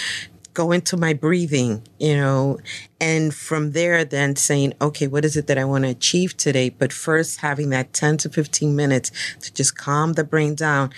go 0.57 0.73
into 0.73 0.97
my 0.97 1.13
breathing, 1.13 1.83
you 2.01 2.17
know, 2.17 2.59
and 2.99 3.35
from 3.35 3.73
there, 3.73 4.07
then 4.07 4.35
saying, 4.35 4.73
okay, 4.81 5.07
what 5.07 5.23
is 5.23 5.37
it 5.37 5.49
that 5.49 5.59
I 5.59 5.65
want 5.67 5.85
to 5.85 5.91
achieve 5.91 6.35
today? 6.35 6.71
But 6.71 6.95
first, 6.95 7.41
having 7.41 7.69
that 7.71 7.93
10 7.93 8.17
to 8.19 8.31
15 8.31 8.75
minutes 8.75 9.13
to 9.43 9.53
just 9.53 9.77
calm 9.77 10.15
the 10.15 10.25
brain 10.25 10.55
down. 10.55 10.91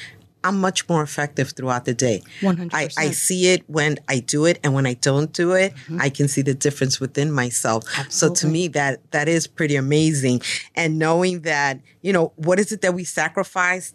I'm 0.44 0.60
much 0.60 0.88
more 0.88 1.02
effective 1.02 1.50
throughout 1.50 1.84
the 1.86 1.92
day. 1.92 2.22
100%. 2.40 2.70
I, 2.72 2.88
I 2.96 3.10
see 3.10 3.48
it 3.48 3.68
when 3.68 3.98
I 4.08 4.20
do 4.20 4.46
it, 4.46 4.60
and 4.62 4.72
when 4.72 4.86
I 4.86 4.94
don't 4.94 5.32
do 5.32 5.52
it, 5.54 5.74
I 5.98 6.08
can 6.08 6.28
see 6.28 6.42
the 6.42 6.54
difference 6.54 7.00
within 7.00 7.32
myself. 7.32 7.82
Absolutely. 7.98 8.12
So 8.12 8.28
to 8.28 8.46
Mm-hmm. 8.46 8.52
Me, 8.52 8.68
that 8.68 9.10
that 9.10 9.28
is 9.28 9.48
pretty 9.48 9.74
amazing. 9.74 10.40
And 10.76 10.96
knowing 10.98 11.40
that, 11.40 11.80
you 12.02 12.12
know, 12.12 12.32
what 12.36 12.60
is 12.60 12.70
it 12.70 12.82
that 12.82 12.94
we 12.94 13.02
sacrifice? 13.02 13.92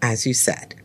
As 0.00 0.24
you 0.24 0.32
said, 0.32 0.76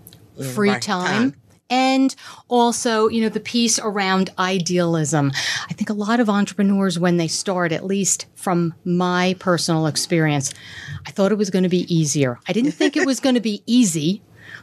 free 0.56 0.72
our 0.72 0.80
time. 0.80 1.36
And 1.70 2.16
also, 2.49 3.07
you 3.07 3.22
know, 3.22 3.30
the 3.30 3.39
piece 3.39 3.80
around 3.80 4.32
idealism. 4.38 5.32
I 5.70 5.74
think 5.74 5.89
a 5.89 5.93
lot 5.93 6.20
of 6.20 6.30
entrepreneurs, 6.30 6.99
when 6.99 7.18
they 7.18 7.28
start, 7.28 7.72
at 7.72 7.86
least 7.86 8.28
from 8.36 8.74
my 8.86 9.36
personal 9.39 9.88
experience, 9.88 10.53
I 11.07 11.11
thought 11.11 11.32
it 11.32 11.38
was 11.38 11.49
going 11.49 11.64
to 11.64 11.70
be 11.70 11.93
easier. 11.93 12.39
I 12.47 12.53
didn't 12.53 12.72
think 12.72 12.95
it 12.95 13.05
was 13.05 13.20
going 13.20 13.36
to 13.36 13.41
be 13.41 13.64
easy, 13.66 14.22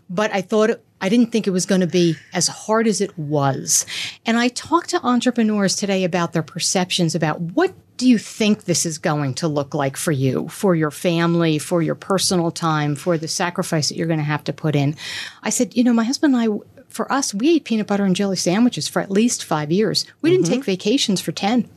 but 0.09 0.33
I 0.33 0.43
thought 0.43 0.71
it, 0.71 0.85
I 1.01 1.09
didn't 1.09 1.33
think 1.33 1.47
it 1.47 1.51
was 1.51 1.67
going 1.67 1.81
to 1.81 1.87
be 1.87 2.17
as 2.33 2.47
hard 2.47 2.87
as 2.87 3.01
it 3.01 3.17
was. 3.19 3.87
And 4.27 4.37
I 4.37 4.49
talked 4.49 4.91
to 4.91 5.05
entrepreneurs 5.05 5.75
today 5.75 6.05
about 6.05 6.33
their 6.33 6.43
perceptions 6.43 7.15
about 7.15 7.41
what 7.41 7.75
do 7.97 8.09
you 8.09 8.19
think 8.19 8.65
this 8.65 8.87
is 8.87 8.99
going 8.99 9.35
to 9.35 9.49
look 9.49 9.75
like 9.75 9.97
for 9.97 10.13
you, 10.13 10.49
for 10.49 10.75
your 10.75 10.91
family, 10.91 11.59
for 11.59 11.83
your 11.83 11.95
personal 11.95 12.51
time, 12.51 12.95
for 12.97 13.19
the 13.19 13.29
sacrifice 13.29 13.89
that 13.89 13.97
you're 13.97 14.07
going 14.07 14.19
to 14.19 14.25
have 14.25 14.45
to 14.45 14.53
put 14.53 14.75
in? 14.75 14.97
I 15.43 15.51
said, 15.51 15.77
you 15.77 15.85
know, 15.85 15.93
my 15.93 16.05
husband 16.05 16.35
and 16.35 16.43
I, 16.43 16.80
for 16.91 17.11
us, 17.11 17.33
we 17.33 17.57
ate 17.57 17.65
peanut 17.65 17.87
butter 17.87 18.05
and 18.05 18.17
jelly 18.17 18.37
sandwiches 18.37 18.89
for 18.89 19.01
at 19.01 19.11
least 19.11 19.45
five 19.45 19.73
years. 19.73 20.05
We 20.21 20.31
didn't 20.31 20.47
mm-hmm. 20.47 20.55
take 20.55 20.65
vacations 20.65 21.21
for 21.21 21.33
10. 21.33 21.69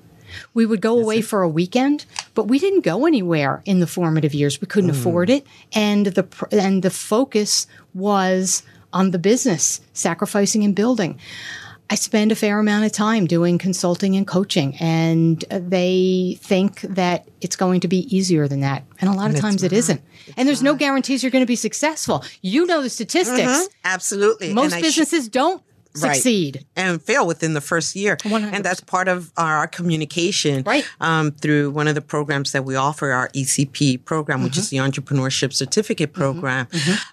We 0.54 0.66
would 0.66 0.82
go 0.82 1.00
away 1.00 1.22
for 1.22 1.42
a 1.44 1.50
weekend, 1.50 2.06
but 2.34 2.48
we 2.48 2.60
didn't 2.60 2.82
go 2.84 3.06
anywhere 3.06 3.62
in 3.66 3.80
the 3.80 3.88
formative 3.88 4.34
years. 4.34 4.60
We 4.60 4.68
couldn't 4.68 4.90
mm. 4.90 5.00
afford 5.00 5.30
it, 5.30 5.46
and 5.74 6.08
the 6.08 6.28
and 6.52 6.82
the 6.82 6.90
focus 6.90 7.68
was 7.94 8.64
on 8.92 9.12
the 9.12 9.20
business, 9.20 9.82
sacrificing 9.94 10.64
and 10.64 10.76
building. 10.76 11.20
I 11.94 11.96
spend 11.96 12.32
a 12.32 12.36
fair 12.36 12.58
amount 12.58 12.86
of 12.86 12.92
time 12.92 13.28
doing 13.28 13.60
consulting 13.60 14.16
and 14.16 14.26
coaching, 14.26 14.76
and 14.80 15.46
they 15.52 16.40
think 16.42 16.82
that 16.82 17.28
it's 17.40 17.56
going 17.56 17.82
to 17.82 17.88
be 17.88 18.08
easier 18.16 18.48
than 18.48 18.62
that. 18.62 18.84
And 19.00 19.12
a 19.12 19.14
lot 19.14 19.30
of 19.30 19.40
times 19.40 19.62
it 19.62 19.72
isn't. 19.72 20.02
And 20.36 20.48
there's 20.48 20.64
no 20.64 20.74
guarantees 20.74 21.22
you're 21.22 21.30
going 21.30 21.44
to 21.44 21.48
be 21.48 21.56
successful. 21.56 22.26
You 22.42 22.66
know 22.66 22.82
the 22.82 22.90
statistics. 22.90 23.42
Mm-hmm. 23.44 23.68
Absolutely. 23.86 24.54
Most 24.56 24.74
And 24.74 24.74
I 24.74 24.80
sh- 24.80 24.98
businesses 24.98 25.30
don't 25.94 26.04
Right. 26.04 26.16
succeed. 26.16 26.66
and 26.76 27.02
fail 27.02 27.26
within 27.28 27.54
the 27.54 27.62
first 27.62 27.96
year. 27.96 28.18
100%. 28.24 28.54
And 28.56 28.66
that's 28.66 28.82
part 28.82 29.08
of 29.08 29.32
our 29.38 29.68
communication 29.68 30.64
Right. 30.66 30.86
um, 31.00 31.32
through 31.32 31.72
one 31.72 31.88
of 31.88 31.96
the 31.96 32.02
programs 32.02 32.52
that 32.52 32.66
we 32.66 32.76
offer, 32.76 33.12
our 33.12 33.30
ECP 33.36 33.98
program, 34.04 34.44
which 34.44 34.58
is 34.58 34.70
the 34.70 34.78
Mm-hmm. 34.78 34.90
Entrepreneurship 34.90 35.54
Certificate 35.54 36.12
Program 36.14 36.68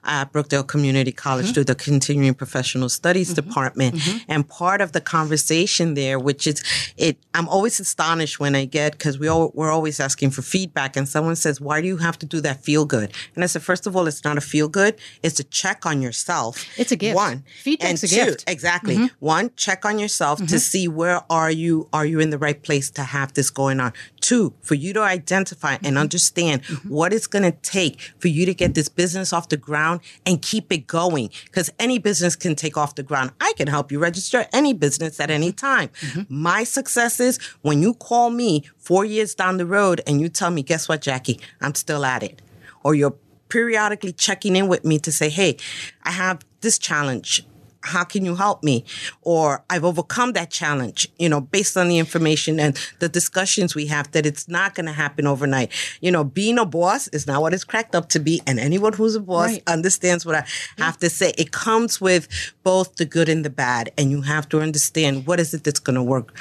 at 0.05 0.33
Brookdale 0.33 0.67
Community 0.67 1.13
College 1.13 1.47
Mm-hmm. 1.47 1.55
through 1.55 1.65
the 1.65 1.75
Continuing 1.75 2.35
Professional 2.35 2.89
Studies 2.89 3.33
Department. 3.35 4.01
And 4.29 4.49
part 4.49 4.81
of 4.81 4.93
the 4.93 5.01
conversation 5.01 5.95
there, 5.95 6.19
which 6.19 6.47
is 6.47 6.63
it, 6.97 7.17
I'm 7.35 7.49
always 7.49 7.81
astonished 7.81 8.41
when 8.41 8.55
I 8.55 8.65
get, 8.65 8.93
because 8.93 9.19
we 9.19 9.29
all, 9.29 9.53
we're 9.55 9.71
always 9.71 10.01
asking 10.01 10.31
for 10.31 10.43
feedback 10.43 10.97
and 10.97 11.09
someone 11.09 11.37
says, 11.37 11.61
why 11.61 11.81
do 11.81 11.87
you 11.87 11.99
have 11.99 12.19
to 12.21 12.27
do 12.27 12.41
that 12.41 12.63
feel 12.65 12.85
good? 12.85 13.13
And 13.35 13.45
I 13.45 13.47
said, 13.47 13.63
first 13.63 13.87
of 13.87 13.95
all, 13.97 14.07
it's 14.07 14.25
not 14.25 14.37
a 14.39 14.41
feel 14.41 14.69
good. 14.69 14.97
It's 15.23 15.39
a 15.39 15.45
check 15.45 15.87
on 15.87 16.03
yourself. 16.03 16.65
It's 16.79 16.93
a 16.93 16.97
gift. 16.97 17.17
One. 17.17 17.45
Feedback's 17.63 18.03
and 18.03 18.13
a 18.13 18.15
two, 18.15 18.25
gift. 18.27 18.41
Mm-hmm. 18.41 18.51
Exactly. 18.71 19.11
One, 19.19 19.51
check 19.57 19.85
on 19.85 19.99
yourself 19.99 20.45
to 20.47 20.59
see 20.61 20.87
where 20.89 21.23
are 21.29 21.51
you 21.51 21.89
are 21.93 22.07
you 22.07 22.21
in 22.21 22.31
the 22.31 22.39
right 22.39 22.63
place 22.63 22.91
to 22.93 23.03
have 23.03 23.33
this 23.35 23.51
going 23.51 23.81
on. 23.81 23.93
Two, 24.21 24.55
for 24.63 24.75
you 24.75 24.93
to 24.93 25.01
identify 25.03 25.75
and 25.75 25.91
Mm-hmm. 25.91 25.97
understand 26.07 26.65
what 26.99 27.13
it's 27.13 27.27
going 27.27 27.43
to 27.43 27.57
take 27.79 28.01
for 28.19 28.29
you 28.29 28.47
to 28.47 28.55
get 28.55 28.75
this 28.75 28.89
business 28.89 29.33
off 29.33 29.49
the 29.49 29.57
ground 29.57 30.01
and 30.25 30.41
keep 30.41 30.71
it 30.73 30.87
going 30.87 31.31
because 31.47 31.69
any 31.79 31.99
business 31.99 32.37
can 32.37 32.55
take 32.55 32.77
off 32.77 32.95
the 32.95 33.03
ground. 33.03 33.33
I 33.41 33.53
can 33.57 33.67
help 33.67 33.91
you 33.91 33.99
register 33.99 34.47
any 34.53 34.73
business 34.73 35.19
at 35.21 35.31
any 35.31 35.53
time. 35.53 35.89
Mm-hmm. 35.89 36.23
My 36.29 36.65
success 36.65 37.19
is 37.19 37.39
when 37.63 37.83
you 37.83 37.95
call 37.95 38.31
me 38.31 38.65
4 38.79 39.05
years 39.05 39.35
down 39.35 39.57
the 39.57 39.67
road 39.67 40.01
and 40.07 40.21
you 40.21 40.29
tell 40.29 40.51
me, 40.51 40.63
"Guess 40.63 40.89
what, 40.89 41.01
Jackie? 41.03 41.41
I'm 41.61 41.75
still 41.75 42.05
at 42.05 42.23
it." 42.23 42.41
Or 42.85 42.95
you're 42.95 43.17
periodically 43.49 44.13
checking 44.13 44.55
in 44.55 44.69
with 44.69 44.85
me 44.85 44.99
to 45.01 45.11
say, 45.11 45.29
"Hey, 45.29 45.57
I 46.05 46.13
have 46.13 46.37
this 46.61 46.79
challenge 46.79 47.45
how 47.83 48.05
can 48.05 48.25
you 48.25 48.37
help 48.37 48.63
me? 48.63 48.85
Or 49.23 49.65
I've 49.71 49.85
overcome 49.85 50.33
that 50.33 50.51
challenge, 50.51 51.09
you 51.19 51.29
know, 51.29 51.41
based 51.41 51.77
on 51.77 51.89
the 51.89 51.99
information 51.99 52.61
and 52.61 52.79
the 52.99 53.09
discussions 53.09 53.75
we 53.75 53.87
have 53.87 54.11
that 54.13 54.27
it's 54.27 54.49
not 54.49 54.75
going 54.75 54.87
to 54.87 54.93
happen 54.93 55.27
overnight. 55.27 55.73
You 56.01 56.11
know, 56.11 56.25
being 56.25 56.59
a 56.59 56.65
boss 56.67 57.09
is 57.09 57.27
not 57.27 57.41
what 57.43 57.55
it's 57.55 57.65
cracked 57.65 57.95
up 57.95 58.09
to 58.11 58.19
be. 58.19 58.43
And 58.47 58.59
anyone 58.61 58.93
who's 58.93 59.15
a 59.15 59.21
boss 59.21 59.49
Right. 59.51 59.63
understands 59.67 60.27
what 60.27 60.35
I 60.37 60.45
have 60.79 60.99
to 60.99 61.09
say. 61.11 61.33
It 61.39 61.53
comes 61.53 62.01
with 62.01 62.29
both 62.63 62.97
the 62.97 63.05
good 63.05 63.29
and 63.29 63.45
the 63.45 63.51
bad. 63.51 63.93
And 63.97 64.11
you 64.11 64.23
have 64.23 64.49
to 64.51 64.61
understand 64.61 65.27
what 65.27 65.41
is 65.41 65.55
it 65.55 65.65
that's 65.65 65.81
going 65.81 65.97
to 65.97 66.03
work, 66.03 66.37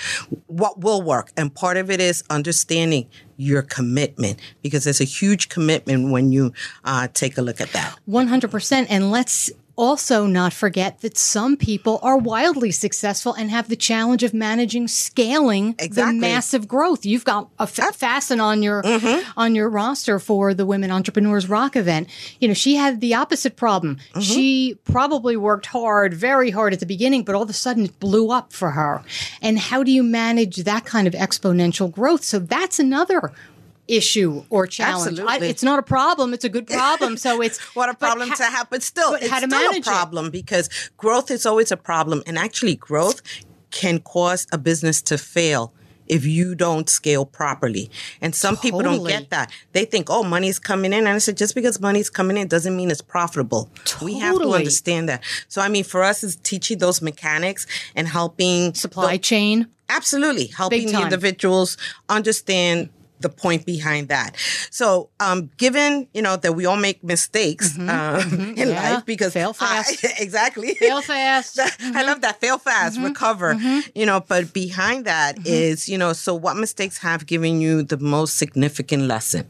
what 0.47 0.79
will 0.81 1.01
work. 1.01 1.31
And 1.37 1.53
part 1.53 1.77
of 1.77 1.89
it 1.89 2.01
is 2.01 2.23
understanding 2.29 3.07
your 3.37 3.61
commitment 3.61 4.37
because 4.61 4.83
there's 4.83 4.99
a 4.99 5.05
huge 5.05 5.47
commitment 5.47 6.11
when 6.11 6.31
you 6.33 6.51
uh, 6.83 7.07
take 7.13 7.37
a 7.37 7.41
look 7.41 7.61
at 7.61 7.71
that. 7.71 7.97
100%. 8.09 8.87
And 8.89 9.11
let's 9.11 9.49
also 9.79 10.25
not 10.27 10.51
forget 10.51 10.99
that 10.99 11.17
some 11.17 11.55
people 11.55 11.99
are 12.03 12.17
wildly 12.17 12.69
successful 12.71 13.33
and 13.33 13.49
have 13.49 13.69
the 13.69 13.75
challenge 13.77 14.23
of 14.23 14.33
managing 14.33 14.87
scaling 14.89 15.73
Exactly. 15.79 16.15
the 16.15 16.19
massive 16.19 16.67
growth. 16.67 17.05
You've 17.05 17.23
got 17.23 17.47
a 17.57 17.65
fasten 17.65 18.39
on 18.41 18.61
your 18.61 18.83
Mm-hmm. 18.83 19.31
on 19.39 19.55
your 19.55 19.69
roster 19.69 20.19
for 20.19 20.53
the 20.53 20.65
Women 20.65 20.91
Entrepreneurs 20.91 21.47
Rock 21.47 21.75
event. 21.77 22.09
You 22.41 22.47
know, 22.49 22.53
she 22.53 22.75
had 22.75 22.99
the 22.99 23.13
opposite 23.15 23.55
problem. 23.55 23.95
Mm-hmm. 24.11 24.19
She 24.19 24.77
probably 24.83 25.37
worked 25.37 25.67
hard, 25.67 26.13
very 26.13 26.49
hard 26.49 26.73
at 26.73 26.79
the 26.81 26.85
beginning, 26.85 27.23
but 27.23 27.35
all 27.35 27.43
of 27.43 27.49
a 27.49 27.53
sudden 27.53 27.85
it 27.85 27.99
blew 27.99 28.31
up 28.31 28.51
for 28.51 28.71
her. 28.71 29.01
And 29.41 29.57
how 29.57 29.83
do 29.83 29.91
you 29.91 30.03
manage 30.03 30.57
that 30.57 30.83
kind 30.85 31.07
of 31.07 31.13
exponential 31.13 31.89
growth? 31.91 32.23
So 32.23 32.39
that's 32.39 32.79
another 32.79 33.31
issue 33.89 34.43
or 34.49 34.67
challenge. 34.67 35.19
I, 35.19 35.37
it's 35.37 35.63
not 35.63 35.79
a 35.79 35.83
problem; 35.83 36.33
it's 36.33 36.45
a 36.45 36.49
good 36.49 36.67
problem. 36.67 37.17
So 37.17 37.41
it's 37.41 37.59
what 37.75 37.89
a 37.89 37.93
problem 37.93 38.29
ha- 38.29 38.35
to 38.35 38.43
have, 38.43 38.69
but 38.69 38.83
still, 38.83 39.11
but 39.11 39.23
it's 39.23 39.31
how 39.31 39.39
to 39.39 39.47
still 39.47 39.59
manage 39.59 39.87
a 39.87 39.89
it. 39.89 39.93
problem 39.93 40.29
because 40.29 40.69
growth 40.97 41.31
is 41.31 41.45
always 41.45 41.71
a 41.71 41.77
problem, 41.77 42.23
and 42.25 42.37
actually, 42.37 42.75
growth 42.75 43.21
can 43.71 43.99
cause 43.99 44.47
a 44.51 44.57
business 44.57 45.01
to 45.03 45.17
fail 45.17 45.73
if 46.07 46.25
you 46.25 46.55
don't 46.55 46.89
scale 46.89 47.23
properly. 47.23 47.89
And 48.19 48.33
some 48.33 48.57
people 48.57 48.81
don't 48.81 49.05
get 49.05 49.29
that. 49.29 49.51
They 49.73 49.85
think, 49.85 50.09
"Oh, 50.09 50.23
money's 50.23 50.59
coming 50.59 50.91
in," 50.91 50.99
and 50.99 51.09
I 51.09 51.17
said, 51.19 51.37
"Just 51.37 51.55
because 51.55 51.79
money's 51.79 52.09
coming 52.09 52.37
in 52.37 52.47
doesn't 52.47 52.75
mean 52.75 52.91
it's 52.91 53.01
profitable. 53.01 53.69
We 54.01 54.19
have 54.19 54.37
to 54.39 54.53
understand 54.53 55.09
that." 55.09 55.23
So, 55.47 55.61
I 55.61 55.69
mean, 55.69 55.83
for 55.83 56.03
us, 56.03 56.23
is 56.23 56.35
teaching 56.37 56.79
those 56.79 57.01
mechanics 57.01 57.65
and 57.95 58.07
helping 58.07 58.73
supply 58.73 59.17
chain. 59.17 59.67
Absolutely. 59.89 60.47
Helping 60.47 60.91
the 60.91 61.01
individuals 61.01 61.75
understand 62.09 62.89
the 63.19 63.29
point 63.29 63.65
behind 63.65 64.07
that. 64.09 64.35
So, 64.71 65.09
um, 65.19 65.49
given, 65.57 66.07
you 66.13 66.21
know, 66.21 66.35
that 66.37 66.53
we 66.53 66.65
all 66.65 66.77
make 66.77 67.03
mistakes 67.03 67.77
um, 67.77 67.85
in 67.85 67.89
Mm-hmm. 67.89 68.57
Yeah. 68.57 68.93
life 68.93 69.05
because 69.05 69.33
Fail 69.33 69.49
I- 69.59 69.83
fast. 69.83 70.05
exactly. 70.19 70.73
Fail 70.75 71.01
fast. 71.01 71.59
I 71.81 72.03
love 72.03 72.21
that. 72.21 72.39
Fail 72.39 72.57
fast, 72.57 72.95
Mm-hmm. 72.97 73.05
recover. 73.05 73.55
You 73.95 74.05
know, 74.05 74.19
but 74.21 74.53
behind 74.53 75.05
that 75.05 75.45
is, 75.45 75.87
you 75.89 75.97
know, 75.97 76.13
so 76.13 76.33
what 76.35 76.55
mistakes 76.57 76.97
have 76.99 77.25
given 77.25 77.59
you 77.61 77.83
the 77.83 77.97
most 77.97 78.37
significant 78.37 79.03
lesson? 79.03 79.47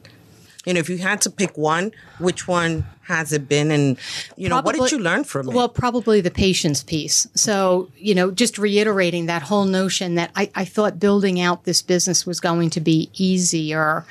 You 0.66 0.74
know, 0.74 0.80
if 0.82 0.90
you 0.90 0.98
had 0.98 1.22
to 1.22 1.30
pick 1.30 1.58
one, 1.58 1.94
which 2.20 2.46
one 2.46 2.86
has 3.04 3.32
it 3.32 3.48
been? 3.48 3.72
And, 3.72 3.98
you 4.36 4.50
know, 4.50 4.62
what 4.62 4.76
did 4.76 4.92
you 4.92 5.00
learn 5.00 5.24
from 5.24 5.48
it? 5.48 5.56
Well, 5.56 5.70
probably 5.70 6.20
the 6.20 6.32
patience 6.32 6.84
piece. 6.84 7.28
So, 7.34 7.90
you 7.98 8.14
know, 8.14 8.30
just 8.30 8.58
reiterating 8.58 9.28
that 9.28 9.42
whole 9.42 9.64
notion 9.64 10.16
that 10.16 10.32
I, 10.36 10.52
I 10.56 10.66
thought 10.66 11.00
building 11.00 11.40
out 11.40 11.64
this 11.64 11.82
business 11.82 12.26
was 12.26 12.42
going 12.42 12.72
to 12.72 12.82
be 12.82 13.10
easier. 13.14 14.06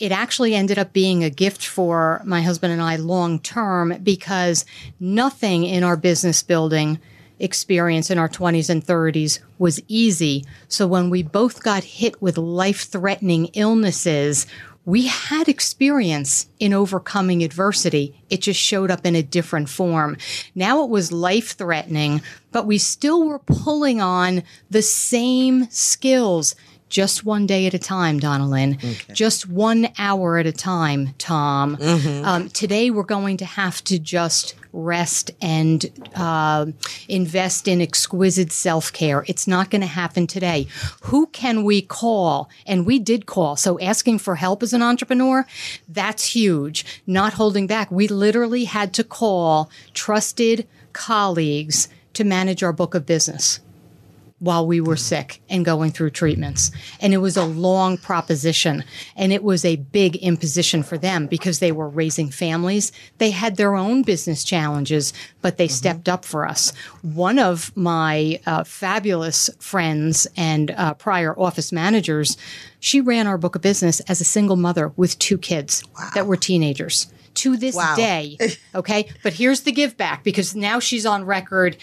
It 0.00 0.10
actually 0.10 0.54
ended 0.56 0.78
up 0.78 0.92
being 0.92 1.22
a 1.22 1.30
gift 1.30 1.64
for 1.64 2.20
my 2.24 2.42
husband 2.42 2.72
and 2.72 2.82
I 2.82 2.96
long 2.96 3.38
term 3.38 3.96
because 4.02 4.64
nothing 4.98 5.64
in 5.64 5.84
our 5.84 5.96
business 5.96 6.42
building 6.42 6.98
experience 7.38 8.10
in 8.10 8.18
our 8.18 8.28
20s 8.28 8.70
and 8.70 8.84
30s 8.84 9.38
was 9.58 9.80
easy. 9.88 10.44
So 10.68 10.86
when 10.86 11.10
we 11.10 11.22
both 11.22 11.62
got 11.62 11.84
hit 11.84 12.20
with 12.22 12.38
life 12.38 12.82
threatening 12.88 13.46
illnesses, 13.54 14.46
we 14.86 15.06
had 15.06 15.48
experience 15.48 16.46
in 16.58 16.74
overcoming 16.74 17.42
adversity. 17.42 18.22
It 18.28 18.42
just 18.42 18.60
showed 18.60 18.90
up 18.90 19.06
in 19.06 19.16
a 19.16 19.22
different 19.22 19.68
form. 19.68 20.16
Now 20.54 20.84
it 20.84 20.90
was 20.90 21.10
life 21.10 21.52
threatening, 21.52 22.22
but 22.52 22.66
we 22.66 22.78
still 22.78 23.24
were 23.24 23.38
pulling 23.38 24.00
on 24.00 24.42
the 24.70 24.82
same 24.82 25.70
skills. 25.70 26.54
Just 26.94 27.24
one 27.24 27.44
day 27.44 27.66
at 27.66 27.74
a 27.74 27.78
time, 27.80 28.20
DonnaLyn. 28.20 29.12
Just 29.12 29.48
one 29.48 29.88
hour 29.98 30.38
at 30.38 30.46
a 30.46 30.52
time, 30.52 31.12
Tom. 31.18 31.76
Um, 32.24 32.48
today, 32.50 32.88
we're 32.92 33.02
going 33.02 33.36
to 33.38 33.44
have 33.44 33.82
to 33.84 33.98
just 33.98 34.54
rest 34.72 35.32
and 35.42 35.86
uh, 36.14 36.66
invest 37.08 37.66
in 37.66 37.80
exquisite 37.80 38.52
self 38.52 38.92
care. 38.92 39.24
It's 39.26 39.48
not 39.48 39.70
going 39.70 39.80
to 39.80 39.88
happen 39.88 40.28
today. 40.28 40.68
Who 41.02 41.26
can 41.26 41.64
we 41.64 41.82
call? 41.82 42.48
And 42.64 42.86
we 42.86 43.00
did 43.00 43.26
call. 43.26 43.56
So 43.56 43.76
asking 43.80 44.20
for 44.20 44.36
help 44.36 44.62
as 44.62 44.72
an 44.72 44.80
entrepreneur, 44.80 45.44
that's 45.88 46.26
huge. 46.26 47.02
Not 47.08 47.32
holding 47.32 47.66
back. 47.66 47.90
We 47.90 48.06
literally 48.06 48.66
had 48.66 48.94
to 48.94 49.02
call 49.02 49.68
trusted 49.94 50.64
colleagues 50.92 51.88
to 52.12 52.22
manage 52.22 52.62
our 52.62 52.72
book 52.72 52.94
of 52.94 53.04
business 53.04 53.58
while 54.44 54.66
we 54.66 54.80
were 54.80 54.96
sick 54.96 55.40
and 55.48 55.64
going 55.64 55.90
through 55.90 56.10
treatments. 56.10 56.70
And 57.00 57.14
it 57.14 57.18
was 57.18 57.36
a 57.36 57.44
long 57.44 57.96
proposition 57.96 58.84
and 59.16 59.32
it 59.32 59.42
was 59.42 59.64
a 59.64 59.76
big 59.76 60.16
imposition 60.16 60.82
for 60.82 60.98
them 60.98 61.26
because 61.26 61.58
they 61.58 61.72
were 61.72 61.88
raising 61.88 62.28
families. 62.30 62.92
They 63.18 63.30
had 63.30 63.56
their 63.56 63.74
own 63.74 64.02
business 64.02 64.44
challenges, 64.44 65.12
but 65.40 65.56
they 65.56 65.68
stepped 65.68 66.08
up 66.08 66.24
for 66.24 66.46
us. 66.46 66.72
One 67.02 67.38
of 67.38 67.74
my 67.76 68.38
uh, 68.46 68.64
fabulous 68.64 69.48
friends 69.58 70.26
and 70.36 70.70
uh, 70.72 70.94
prior 70.94 71.34
office 71.38 71.72
managers, 71.72 72.36
she 72.80 73.00
ran 73.00 73.26
our 73.26 73.38
book 73.38 73.56
of 73.56 73.62
business 73.62 74.00
as 74.00 74.20
a 74.20 74.24
single 74.24 74.56
mother 74.56 74.92
with 74.96 75.18
two 75.18 75.38
kids 75.38 75.82
that 76.14 76.26
were 76.26 76.36
teenagers. 76.36 77.10
To 77.38 77.56
this 77.56 77.74
Wow. 77.74 77.96
day, 77.96 78.38
okay? 78.76 79.08
But 79.24 79.32
here's 79.32 79.62
the 79.62 79.72
give 79.72 79.96
back 79.96 80.22
because 80.22 80.54
now 80.54 80.78
she's 80.78 81.04
on 81.04 81.24
record 81.24 81.76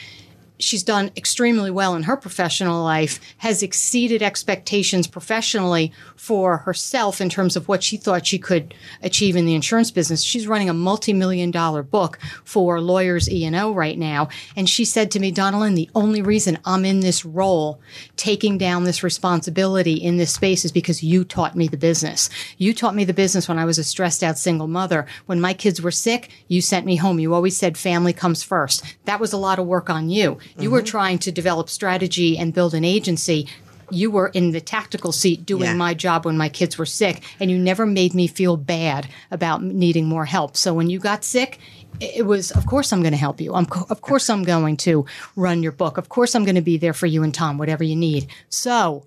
she's 0.64 0.84
done 0.84 1.12
extremely 1.16 1.72
well 1.72 1.96
in 1.96 2.04
her 2.04 2.18
professional 2.18 2.84
life, 2.84 3.20
has 3.38 3.64
exceeded 3.64 4.22
expectations 4.22 5.08
professionally 5.08 5.92
for 6.16 6.58
herself 6.58 7.20
in 7.20 7.30
terms 7.30 7.56
of 7.56 7.68
what 7.68 7.84
she 7.84 7.98
thought 7.98 8.26
she 8.26 8.38
could 8.38 8.74
achieve 9.02 9.36
in 9.36 9.46
the 9.46 9.56
insurance 9.56 9.92
business. 9.92 10.22
She's 10.22 10.48
running 10.48 10.70
a 10.70 10.74
multi-million 10.74 11.52
dollar 11.52 11.84
book 11.84 12.20
for 12.44 12.80
lawyers 12.80 13.30
E&O 13.30 13.74
right 13.74 13.98
now. 13.98 14.30
And 14.56 14.70
she 14.70 14.86
said 14.86 15.12
to 15.12 15.20
me, 15.20 15.32
DonnaLyn, 15.32 15.76
the 15.76 15.90
only 15.96 16.22
reason 16.22 16.60
I'm 16.66 16.86
in 16.86 17.00
this 17.00 17.26
role, 17.26 17.80
taking 18.16 18.58
down 18.58 18.84
this 18.84 19.04
responsibility 19.04 19.94
in 19.94 20.18
this 20.18 20.34
space 20.34 20.66
is 20.66 20.72
because 20.72 21.04
you 21.04 21.24
taught 21.24 21.56
me 21.56 21.68
the 21.68 21.78
business. 21.78 22.30
You 22.58 22.74
taught 22.74 22.96
me 22.96 23.04
the 23.04 23.14
business 23.14 23.48
when 23.48 23.60
I 23.60 23.66
was 23.66 23.78
a 23.78 23.84
stressed 23.84 24.24
out 24.24 24.38
single 24.38 24.68
mother. 24.68 25.06
When 25.26 25.42
my 25.42 25.54
kids 25.54 25.82
were 25.82 25.92
sick, 25.92 26.30
you 26.48 26.62
sent 26.62 26.86
me 26.86 26.96
home. 26.98 27.20
You 27.20 27.34
always 27.34 27.58
said 27.58 27.78
family 27.78 28.14
comes 28.14 28.44
first. 28.44 28.84
That 29.06 29.20
was 29.20 29.34
a 29.34 29.38
lot 29.38 29.60
of 29.60 29.66
work 29.66 29.90
on 29.90 30.10
you. 30.10 30.38
You 30.58 30.72
were 30.72 30.80
mm-hmm. 30.80 30.86
trying 30.86 31.20
to 31.20 31.32
develop 31.32 31.70
strategy 31.70 32.38
and 32.38 32.54
build 32.54 32.74
an 32.74 32.86
agency. 32.86 33.48
You 33.90 34.10
were 34.10 34.30
in 34.30 34.52
the 34.52 34.62
tactical 34.62 35.12
seat 35.12 35.46
doing 35.46 35.64
Yeah. 35.64 35.74
my 35.74 35.94
job 35.94 36.26
when 36.26 36.38
my 36.38 36.50
kids 36.50 36.78
were 36.78 36.86
sick, 36.86 37.24
and 37.40 37.52
you 37.52 37.58
never 37.58 37.86
made 37.86 38.14
me 38.14 38.28
feel 38.28 38.56
bad 38.58 39.10
about 39.32 39.64
needing 39.64 40.06
more 40.08 40.26
help. 40.26 40.56
So 40.56 40.74
when 40.74 40.90
you 40.90 40.98
got 41.00 41.24
sick, 41.24 41.60
it 42.00 42.26
was, 42.26 42.52
of 42.52 42.66
course, 42.66 42.94
I'm 42.94 43.02
going 43.02 43.12
to 43.12 43.18
help 43.18 43.42
you. 43.42 43.54
I'm, 43.54 43.66
co- 43.66 43.86
of 43.90 44.02
course, 44.02 44.30
I'm 44.30 44.44
going 44.44 44.78
to 44.78 45.06
run 45.36 45.62
your 45.62 45.74
book. 45.74 45.98
Of 45.98 46.10
course, 46.10 46.36
I'm 46.36 46.46
going 46.46 46.56
to 46.56 46.62
be 46.62 46.78
there 46.78 46.94
for 46.94 47.06
you 47.06 47.22
and 47.24 47.34
Tom, 47.34 47.58
whatever 47.58 47.84
you 47.84 47.96
need. 47.96 48.28
So, 48.50 49.06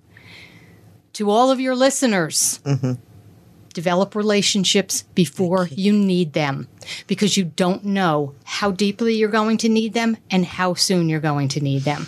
to 1.15 1.31
all 1.31 1.51
of 1.51 1.61
your 1.61 1.75
listeners, 1.75 2.61
mm-hmm. 2.65 2.93
Develop 3.75 4.15
relationships 4.15 5.03
before 5.15 5.69
you 5.71 5.93
need 5.93 6.33
them 6.33 6.69
because 7.07 7.37
you 7.37 7.45
don't 7.45 7.85
know 7.85 8.35
how 8.45 8.71
deeply 8.71 9.15
you're 9.15 9.29
going 9.29 9.59
to 9.59 9.69
need 9.69 9.93
them 9.93 10.17
and 10.31 10.47
how 10.47 10.73
soon 10.73 11.09
you're 11.09 11.21
going 11.21 11.49
to 11.49 11.61
need 11.61 11.83
them. 11.83 12.07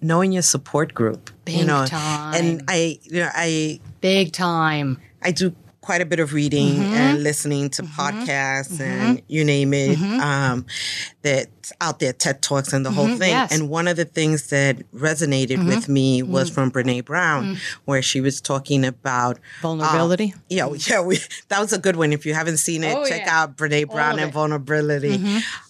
Knowing 0.00 0.32
your 0.32 0.42
support 0.42 0.94
group. 0.94 1.30
you 1.46 1.66
know, 1.66 1.84
time. 1.84 2.34
And 2.34 2.62
I, 2.68 2.98
you 3.02 3.20
know, 3.20 3.30
I 3.34 3.80
Big 4.00 4.32
time. 4.32 5.00
I 5.20 5.32
do 5.32 5.54
quite 5.86 6.00
a 6.00 6.06
bit 6.06 6.18
of 6.20 6.32
reading 6.32 6.74
Mm-hmm. 6.76 6.94
and 6.94 7.22
listening 7.22 7.70
to 7.70 7.82
podcasts 7.82 8.80
and 8.80 9.22
you 9.28 9.44
name 9.44 9.72
it 9.72 9.96
um, 10.20 10.66
that's 11.22 11.72
out 11.80 11.98
there, 12.00 12.12
TED 12.12 12.42
Talks 12.42 12.72
and 12.72 12.84
the 12.84 12.90
whole 12.90 13.06
thing. 13.06 13.16
Mm-hmm. 13.18 13.22
yes. 13.42 13.52
Mm-hmm. 13.52 13.62
And 13.62 13.70
one 13.70 13.86
of 13.88 13.96
the 13.96 14.04
things 14.04 14.50
that 14.50 14.74
resonated 14.92 15.66
with 15.66 15.88
me 15.88 16.22
was 16.22 16.48
from 16.50 16.70
Brene 16.70 17.04
Brown, 17.04 17.56
where 17.84 18.02
she 18.02 18.20
was 18.20 18.40
talking 18.40 18.84
about 18.84 19.38
Vulnerability. 19.62 20.32
uh, 20.36 20.40
yeah, 20.48 20.68
yeah, 20.90 21.00
we, 21.02 21.18
that 21.48 21.60
was 21.60 21.72
a 21.72 21.78
good 21.78 21.96
one. 21.96 22.12
If 22.12 22.26
you 22.26 22.34
haven't 22.34 22.58
seen 22.58 22.82
it, 22.84 22.94
Oh, 22.96 23.04
check 23.06 23.22
yeah. 23.26 23.42
out 23.42 23.56
Brene 23.56 23.88
Brown 23.90 24.18
and. 24.18 24.32
Vulnerability 24.32 25.14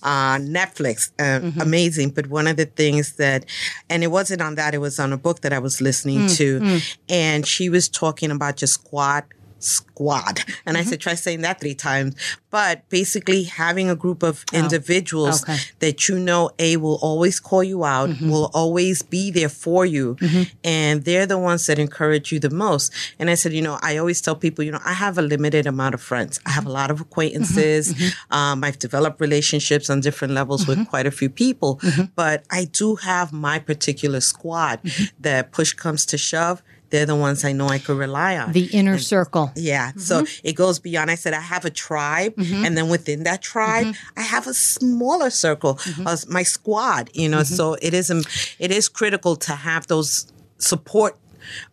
on 0.02 0.48
Netflix. 0.48 1.10
Uh, 1.18 1.50
Amazing. 1.62 2.10
But 2.10 2.26
one 2.28 2.46
of 2.46 2.56
the 2.56 2.66
things 2.66 3.16
that, 3.16 3.44
and 3.90 4.02
it 4.02 4.08
wasn't 4.08 4.40
on 4.42 4.54
that, 4.56 4.74
it 4.74 4.78
was 4.78 4.98
on 4.98 5.12
a 5.12 5.18
book 5.18 5.40
that 5.42 5.52
I 5.52 5.58
was 5.58 5.80
listening 5.80 6.26
to, 6.40 6.80
and 7.08 7.46
she 7.46 7.68
was 7.68 7.88
talking 7.88 8.30
about 8.30 8.56
just 8.56 8.74
squad 8.74 9.24
squad. 9.66 10.40
And 10.64 10.76
I 10.76 10.80
mm-hmm. 10.80 10.90
said, 10.90 11.00
try 11.00 11.14
saying 11.14 11.42
that 11.42 11.60
three 11.60 11.74
times. 11.74 12.14
But 12.50 12.88
basically 12.88 13.42
having 13.42 13.90
a 13.90 13.96
group 13.96 14.22
of 14.22 14.44
oh. 14.52 14.56
individuals 14.56 15.42
Okay. 15.42 15.58
that 15.80 16.08
you 16.08 16.18
know, 16.18 16.50
A, 16.58 16.76
will 16.76 16.98
always 17.02 17.40
call 17.40 17.62
you 17.62 17.84
out, 17.84 18.10
mm-hmm. 18.10 18.30
will 18.30 18.50
always 18.54 19.02
be 19.02 19.30
there 19.30 19.48
for 19.48 19.84
you. 19.84 20.14
Mm-hmm. 20.14 20.42
And 20.64 21.04
they're 21.04 21.26
the 21.26 21.38
ones 21.38 21.66
that 21.66 21.78
encourage 21.78 22.32
you 22.32 22.38
the 22.38 22.50
most. 22.50 22.92
And 23.18 23.28
I 23.28 23.34
said, 23.34 23.52
you 23.52 23.62
know, 23.62 23.78
I 23.82 23.98
always 23.98 24.20
tell 24.20 24.36
people, 24.36 24.64
you 24.64 24.72
know, 24.72 24.80
I 24.84 24.94
have 24.94 25.18
a 25.18 25.22
limited 25.22 25.66
amount 25.66 25.94
of 25.94 26.00
friends. 26.00 26.40
I 26.46 26.50
have 26.50 26.66
a 26.66 26.70
lot 26.70 26.90
of 26.90 27.00
acquaintances. 27.00 27.94
Um, 28.30 28.64
I've 28.64 28.78
developed 28.78 29.20
relationships 29.20 29.90
on 29.90 30.00
different 30.00 30.32
levels 30.34 30.66
with 30.66 30.88
quite 30.88 31.06
a 31.06 31.10
few 31.10 31.28
people. 31.28 31.80
But 32.14 32.44
I 32.50 32.64
do 32.64 32.96
have 32.96 33.32
my 33.32 33.58
particular 33.58 34.20
squad 34.20 34.80
that 35.20 35.52
push 35.52 35.72
comes 35.72 36.06
to 36.06 36.18
shove. 36.18 36.62
They're 36.96 37.06
the 37.14 37.14
ones 37.28 37.44
I 37.44 37.52
know 37.52 37.68
I 37.68 37.78
could 37.78 37.98
rely 37.98 38.36
on. 38.38 38.52
The 38.52 38.66
inner 38.78 38.98
circle. 38.98 39.52
Yeah. 39.54 39.92
So 39.96 40.24
it 40.42 40.54
goes 40.54 40.78
beyond. 40.78 41.10
I 41.10 41.16
said 41.16 41.32
I 41.34 41.40
have 41.54 41.64
a 41.64 41.70
tribe, 41.70 42.32
and 42.64 42.76
then 42.76 42.88
within 42.88 43.24
that 43.24 43.42
tribe, 43.42 43.94
I 44.16 44.22
have 44.22 44.46
a 44.46 44.54
smaller 44.54 45.30
circle, 45.30 45.78
uh, 46.06 46.16
my 46.28 46.42
squad. 46.42 47.10
You 47.12 47.28
know, 47.28 47.42
so 47.44 47.74
it 47.82 47.92
is 47.94 48.10
um, 48.10 48.22
it 48.58 48.70
is 48.70 48.88
critical 48.88 49.36
to 49.46 49.52
have 49.68 49.86
those 49.86 50.26
support 50.58 51.14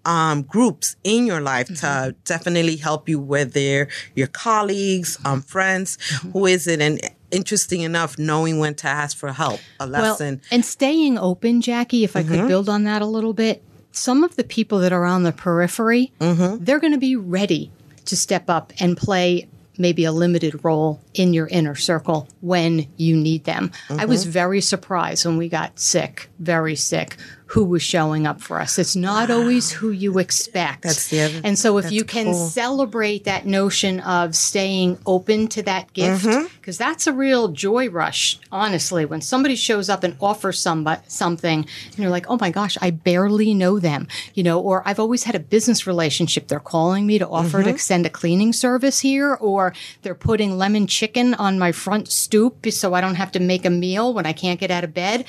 um, 0.06 0.44
groups 0.44 0.96
in 1.04 1.26
your 1.26 1.42
life 1.42 1.68
to 1.82 2.16
definitely 2.26 2.76
help 2.76 3.10
you, 3.10 3.20
whether 3.20 3.88
your 4.16 4.28
colleagues, 4.28 5.18
um, 5.26 5.42
friends, 5.42 5.98
who 6.34 6.46
is 6.46 6.68
it, 6.68 6.80
and 6.82 7.00
interesting 7.32 7.82
enough, 7.82 8.20
knowing 8.20 8.60
when 8.60 8.76
to 8.76 8.88
ask 8.88 9.18
for 9.18 9.32
help, 9.34 9.60
a 9.80 9.88
lesson. 9.88 10.36
Well, 10.36 10.48
and 10.52 10.64
staying 10.66 11.18
open, 11.18 11.62
Jackie, 11.62 12.04
if 12.04 12.16
I 12.16 12.22
Mm-hmm. 12.22 12.32
could 12.36 12.48
build 12.48 12.70
on 12.70 12.84
that 12.84 13.02
a 13.02 13.08
little 13.08 13.34
bit, 13.34 13.64
some 13.94 14.24
of 14.24 14.36
the 14.36 14.44
people 14.44 14.80
that 14.80 14.92
are 14.92 15.06
on 15.06 15.24
the 15.24 15.32
periphery, 15.32 16.12
Mm-hmm. 16.20 16.64
they're 16.64 16.80
going 16.80 16.94
to 16.94 17.00
be 17.00 17.16
ready 17.16 17.72
to 18.06 18.16
step 18.18 18.50
up 18.50 18.74
and 18.80 18.98
play 18.98 19.48
maybe 19.78 20.04
a 20.06 20.12
limited 20.12 20.64
role 20.64 21.00
in 21.16 21.34
your 21.34 21.48
inner 21.48 21.74
circle 21.76 22.28
when 22.42 22.86
you 22.98 23.16
need 23.16 23.44
them. 23.46 23.72
I 23.90 23.94
Mm-hmm. 23.94 24.10
was 24.10 24.26
very 24.26 24.62
surprised 24.62 25.26
when 25.26 25.38
we 25.38 25.48
got 25.50 25.80
sick, 25.80 26.30
very 26.40 26.76
sick, 26.76 27.18
who 27.54 27.64
was 27.64 27.84
showing 27.84 28.26
up 28.26 28.42
for 28.42 28.60
us. 28.60 28.80
It's 28.80 28.96
not 28.96 29.30
always 29.30 29.70
who 29.72 29.92
you 29.92 30.18
expect. 30.18 30.82
That's 30.82 31.10
the 31.10 31.22
other- 31.22 31.42
and 31.44 31.58
so 31.58 31.78
if 31.78 31.92
you 31.92 32.04
can 32.04 32.26
cool. 32.34 32.48
celebrate 32.50 33.26
that 33.26 33.46
notion 33.46 34.00
of 34.00 34.36
staying 34.36 34.98
open 35.06 35.48
to 35.50 35.62
that 35.64 35.94
gift, 35.94 36.26
Mm-hmm. 36.26 36.46
because 36.56 36.78
that's 36.80 37.06
a 37.06 37.14
real 37.14 37.50
joy 37.50 37.90
rush, 37.90 38.40
honestly. 38.52 39.06
When 39.06 39.22
somebody 39.22 39.56
shows 39.56 39.88
up 39.88 40.04
and 40.04 40.16
offers 40.20 40.58
somebody 40.60 41.02
something, 41.08 41.60
and 41.92 42.00
you're 42.00 42.10
like, 42.10 42.26
oh 42.28 42.38
my 42.42 42.50
gosh, 42.50 42.76
I 42.82 42.90
barely 42.90 43.54
know 43.54 43.78
them, 43.80 44.08
you 44.34 44.42
know, 44.44 44.60
or 44.60 44.82
I've 44.88 45.00
always 45.00 45.24
had 45.26 45.36
a 45.36 45.40
business 45.40 45.86
relationship. 45.86 46.48
They're 46.48 46.60
calling 46.60 47.06
me 47.06 47.20
to 47.20 47.28
offer 47.28 47.58
Mm-hmm. 47.60 47.64
to 47.68 47.70
extend 47.70 48.06
a 48.08 48.10
cleaning 48.10 48.52
service 48.54 49.02
here, 49.02 49.36
or 49.36 49.74
they're 50.02 50.16
putting 50.16 50.58
lemon 50.58 50.88
chicken 50.88 51.36
on 51.36 51.60
my 51.60 51.72
front 51.72 52.10
stoop 52.10 52.66
so 52.72 52.94
I 52.96 53.02
don't 53.02 53.16
have 53.16 53.32
to 53.34 53.40
make 53.40 53.64
a 53.66 53.70
meal 53.70 54.12
when 54.14 54.26
I 54.26 54.34
can't 54.34 54.60
get 54.60 54.72
out 54.72 54.84
of 54.84 54.94
bed. 54.94 55.26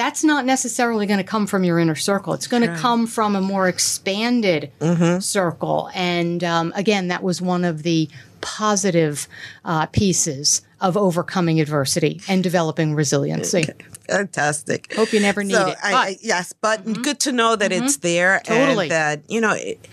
That's 0.00 0.24
not 0.24 0.46
necessarily 0.46 1.04
going 1.06 1.18
to 1.18 1.30
come 1.34 1.46
from 1.46 1.62
your 1.62 1.78
inner 1.78 1.94
circle. 1.94 2.32
It's 2.32 2.46
going 2.46 2.62
to 2.62 2.74
come 2.74 3.06
from 3.06 3.36
a 3.36 3.40
more 3.42 3.68
expanded 3.68 4.70
Mm-hmm. 4.80 5.20
circle. 5.20 5.90
And 5.94 6.42
um, 6.42 6.72
again, 6.74 7.08
that 7.08 7.22
was 7.22 7.42
one 7.42 7.64
of 7.64 7.82
the 7.82 8.08
positive 8.40 9.28
uh, 9.64 9.84
pieces 9.86 10.62
of 10.80 10.96
overcoming 10.96 11.60
adversity 11.60 12.20
and 12.28 12.42
developing 12.42 12.94
resiliency. 12.94 13.64
Fantastic. 14.08 14.92
Hope 14.94 15.12
you 15.12 15.20
never 15.20 15.44
need 15.44 15.52
so 15.54 15.68
it, 15.68 15.76
I, 15.82 15.90
but- 15.92 15.96
I, 16.08 16.16
yes, 16.22 16.54
but 16.60 16.84
good 17.02 17.20
to 17.20 17.32
know 17.32 17.54
that 17.56 17.70
it's 17.70 17.98
there 17.98 18.40
Totally. 18.44 18.84
and 18.86 18.90
that 18.92 19.20
you 19.28 19.40
know 19.42 19.52
it, 19.52 19.86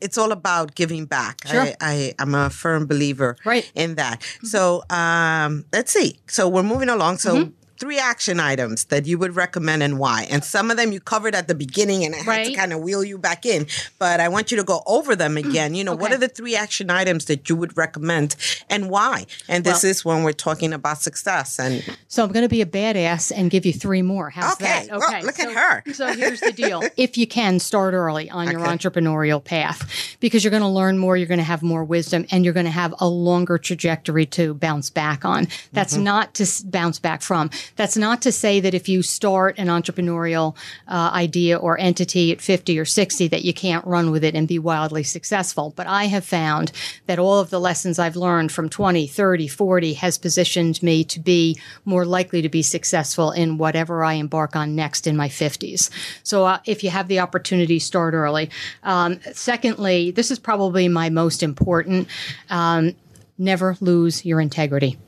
it's 0.00 0.16
all 0.16 0.32
about 0.32 0.74
giving 0.74 1.04
back. 1.04 1.46
Sure. 1.46 1.60
I, 1.60 1.74
I 1.80 2.14
I'm 2.18 2.34
a 2.34 2.48
firm 2.48 2.86
believer 2.86 3.36
Right. 3.44 3.70
in 3.74 3.96
that. 3.96 4.22
So 4.42 4.82
um, 4.88 5.66
let's 5.72 5.92
see. 5.92 6.18
So 6.28 6.48
we're 6.48 6.62
moving 6.62 6.88
along. 6.88 7.18
So. 7.18 7.52
Three 7.78 7.98
action 7.98 8.40
items 8.40 8.84
that 8.86 9.06
you 9.06 9.18
would 9.18 9.36
recommend 9.36 9.82
and 9.82 9.98
why. 9.98 10.26
And 10.30 10.42
some 10.44 10.70
of 10.70 10.76
them 10.76 10.90
you 10.92 11.00
covered 11.00 11.34
at 11.34 11.46
the 11.46 11.54
beginning 11.54 12.04
and 12.04 12.14
I 12.14 12.18
had 12.18 12.46
to 12.46 12.52
kind 12.54 12.72
of 12.72 12.80
wheel 12.80 13.04
you 13.04 13.18
back 13.18 13.46
in. 13.46 13.66
But 13.98 14.18
I 14.20 14.28
want 14.28 14.50
you 14.50 14.56
to 14.56 14.64
go 14.64 14.82
over 14.86 15.14
them 15.14 15.36
again. 15.36 15.74
You 15.74 15.84
know, 15.84 15.94
what 15.94 16.12
are 16.12 16.16
the 16.18 16.28
three 16.28 16.56
action 16.56 16.90
items 16.90 17.26
that 17.26 17.48
you 17.48 17.54
would 17.56 17.76
recommend 17.76 18.34
and 18.68 18.90
why? 18.90 19.26
And 19.48 19.62
this 19.64 19.84
Well- 19.84 19.90
is 19.90 20.04
when 20.04 20.22
we're 20.24 20.32
talking 20.32 20.72
about 20.72 21.02
success. 21.02 21.58
And 21.60 21.84
So 22.08 22.24
I'm 22.24 22.32
going 22.32 22.42
to 22.44 22.48
be 22.48 22.62
a 22.62 22.66
badass 22.66 23.30
and 23.34 23.50
give 23.50 23.64
you 23.64 23.72
three 23.72 24.02
more. 24.02 24.30
How's 24.30 24.54
Okay. 24.54 24.86
that? 24.88 24.98
Well, 24.98 25.22
look 25.22 25.38
at 25.38 25.48
so, 25.48 25.54
her. 25.54 25.82
so 25.92 26.06
here's 26.14 26.40
the 26.40 26.52
deal. 26.52 26.82
If 26.96 27.16
you 27.16 27.26
can, 27.28 27.60
start 27.60 27.94
early 27.94 28.28
on 28.28 28.50
your 28.50 28.60
entrepreneurial 28.60 29.42
path 29.42 30.16
because 30.20 30.42
you're 30.42 30.50
going 30.50 30.62
to 30.62 30.68
learn 30.68 30.98
more, 30.98 31.16
you're 31.16 31.28
going 31.28 31.38
to 31.38 31.44
have 31.44 31.62
more 31.62 31.84
wisdom, 31.84 32.26
and 32.32 32.44
you're 32.44 32.54
going 32.54 32.66
to 32.66 32.72
have 32.72 32.92
a 32.98 33.06
longer 33.08 33.56
trajectory 33.56 34.26
to 34.26 34.54
bounce 34.54 34.90
back 34.90 35.24
on. 35.24 35.46
That's 35.72 35.94
Mm-hmm. 35.94 36.02
not 36.04 36.34
to 36.34 36.46
bounce 36.64 36.98
back 36.98 37.22
from. 37.22 37.50
That's 37.76 37.96
not 37.96 38.22
to 38.22 38.32
say 38.32 38.60
that 38.60 38.74
if 38.74 38.88
you 38.88 39.02
start 39.02 39.58
an 39.58 39.68
entrepreneurial 39.68 40.56
uh, 40.86 41.10
idea 41.12 41.56
or 41.56 41.78
entity 41.78 42.32
at 42.32 42.40
50 42.40 42.78
or 42.78 42.84
60 42.84 43.28
that 43.28 43.44
you 43.44 43.52
can't 43.52 43.86
run 43.86 44.10
with 44.10 44.24
it 44.24 44.34
and 44.34 44.48
be 44.48 44.58
wildly 44.58 45.02
successful. 45.02 45.72
But 45.76 45.86
I 45.86 46.04
have 46.04 46.24
found 46.24 46.72
that 47.06 47.18
all 47.18 47.40
of 47.40 47.50
the 47.50 47.60
lessons 47.60 47.98
I've 47.98 48.16
learned 48.16 48.52
from 48.52 48.68
20, 48.68 49.06
30, 49.06 49.48
40 49.48 49.94
has 49.94 50.18
positioned 50.18 50.82
me 50.82 51.04
to 51.04 51.20
be 51.20 51.58
more 51.84 52.04
likely 52.04 52.42
to 52.42 52.48
be 52.48 52.62
successful 52.62 53.30
in 53.30 53.58
whatever 53.58 54.04
I 54.04 54.14
embark 54.14 54.56
on 54.56 54.74
next 54.74 55.06
in 55.06 55.16
my 55.16 55.28
50s. 55.28 55.90
So 56.22 56.44
uh, 56.44 56.58
if 56.64 56.84
you 56.84 56.90
have 56.90 57.08
the 57.08 57.20
opportunity, 57.20 57.78
start 57.78 58.14
early. 58.14 58.50
Um, 58.82 59.20
secondly, 59.32 60.10
this 60.10 60.30
is 60.30 60.38
probably 60.38 60.88
my 60.88 61.10
most 61.10 61.42
important. 61.42 62.08
Um, 62.50 62.94
never 63.38 63.76
lose 63.80 64.24
your 64.24 64.40
integrity. 64.40 64.98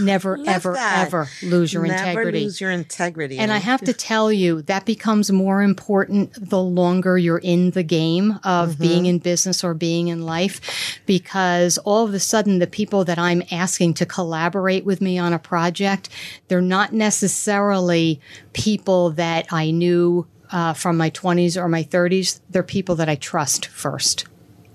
Never, 0.00 0.38
ever, 0.46 0.72
that. 0.74 1.06
ever 1.06 1.28
lose 1.42 1.72
your 1.72 1.86
Never 1.86 1.94
integrity. 2.10 2.40
lose 2.44 2.60
your 2.60 2.70
integrity. 2.70 3.38
And 3.38 3.52
I 3.52 3.58
have 3.58 3.80
to 3.82 3.92
tell 3.92 4.32
you, 4.32 4.62
that 4.62 4.84
becomes 4.84 5.30
more 5.30 5.62
important 5.62 6.32
the 6.38 6.60
longer 6.60 7.16
you're 7.18 7.38
in 7.38 7.70
the 7.70 7.82
game 7.82 8.38
of 8.44 8.78
being 8.78 9.06
in 9.06 9.18
business 9.18 9.62
or 9.64 9.74
being 9.74 10.08
in 10.08 10.22
life, 10.22 10.98
because 11.06 11.78
all 11.78 12.04
of 12.06 12.14
a 12.14 12.20
sudden, 12.20 12.58
the 12.58 12.66
people 12.66 13.04
that 13.04 13.18
I'm 13.18 13.42
asking 13.50 13.94
to 13.94 14.06
collaborate 14.06 14.84
with 14.84 15.00
me 15.00 15.18
on 15.18 15.32
a 15.32 15.38
project, 15.38 16.08
they're 16.48 16.60
not 16.60 16.92
necessarily 16.92 18.20
people 18.52 19.10
that 19.10 19.46
I 19.50 19.70
knew 19.70 20.26
uh, 20.50 20.72
from 20.74 20.96
my 20.96 21.10
20s 21.10 21.60
or 21.60 21.68
my 21.68 21.82
30s. 21.82 22.40
They're 22.50 22.62
people 22.62 22.94
that 22.96 23.08
I 23.08 23.16
trust 23.16 23.66
first 23.66 24.26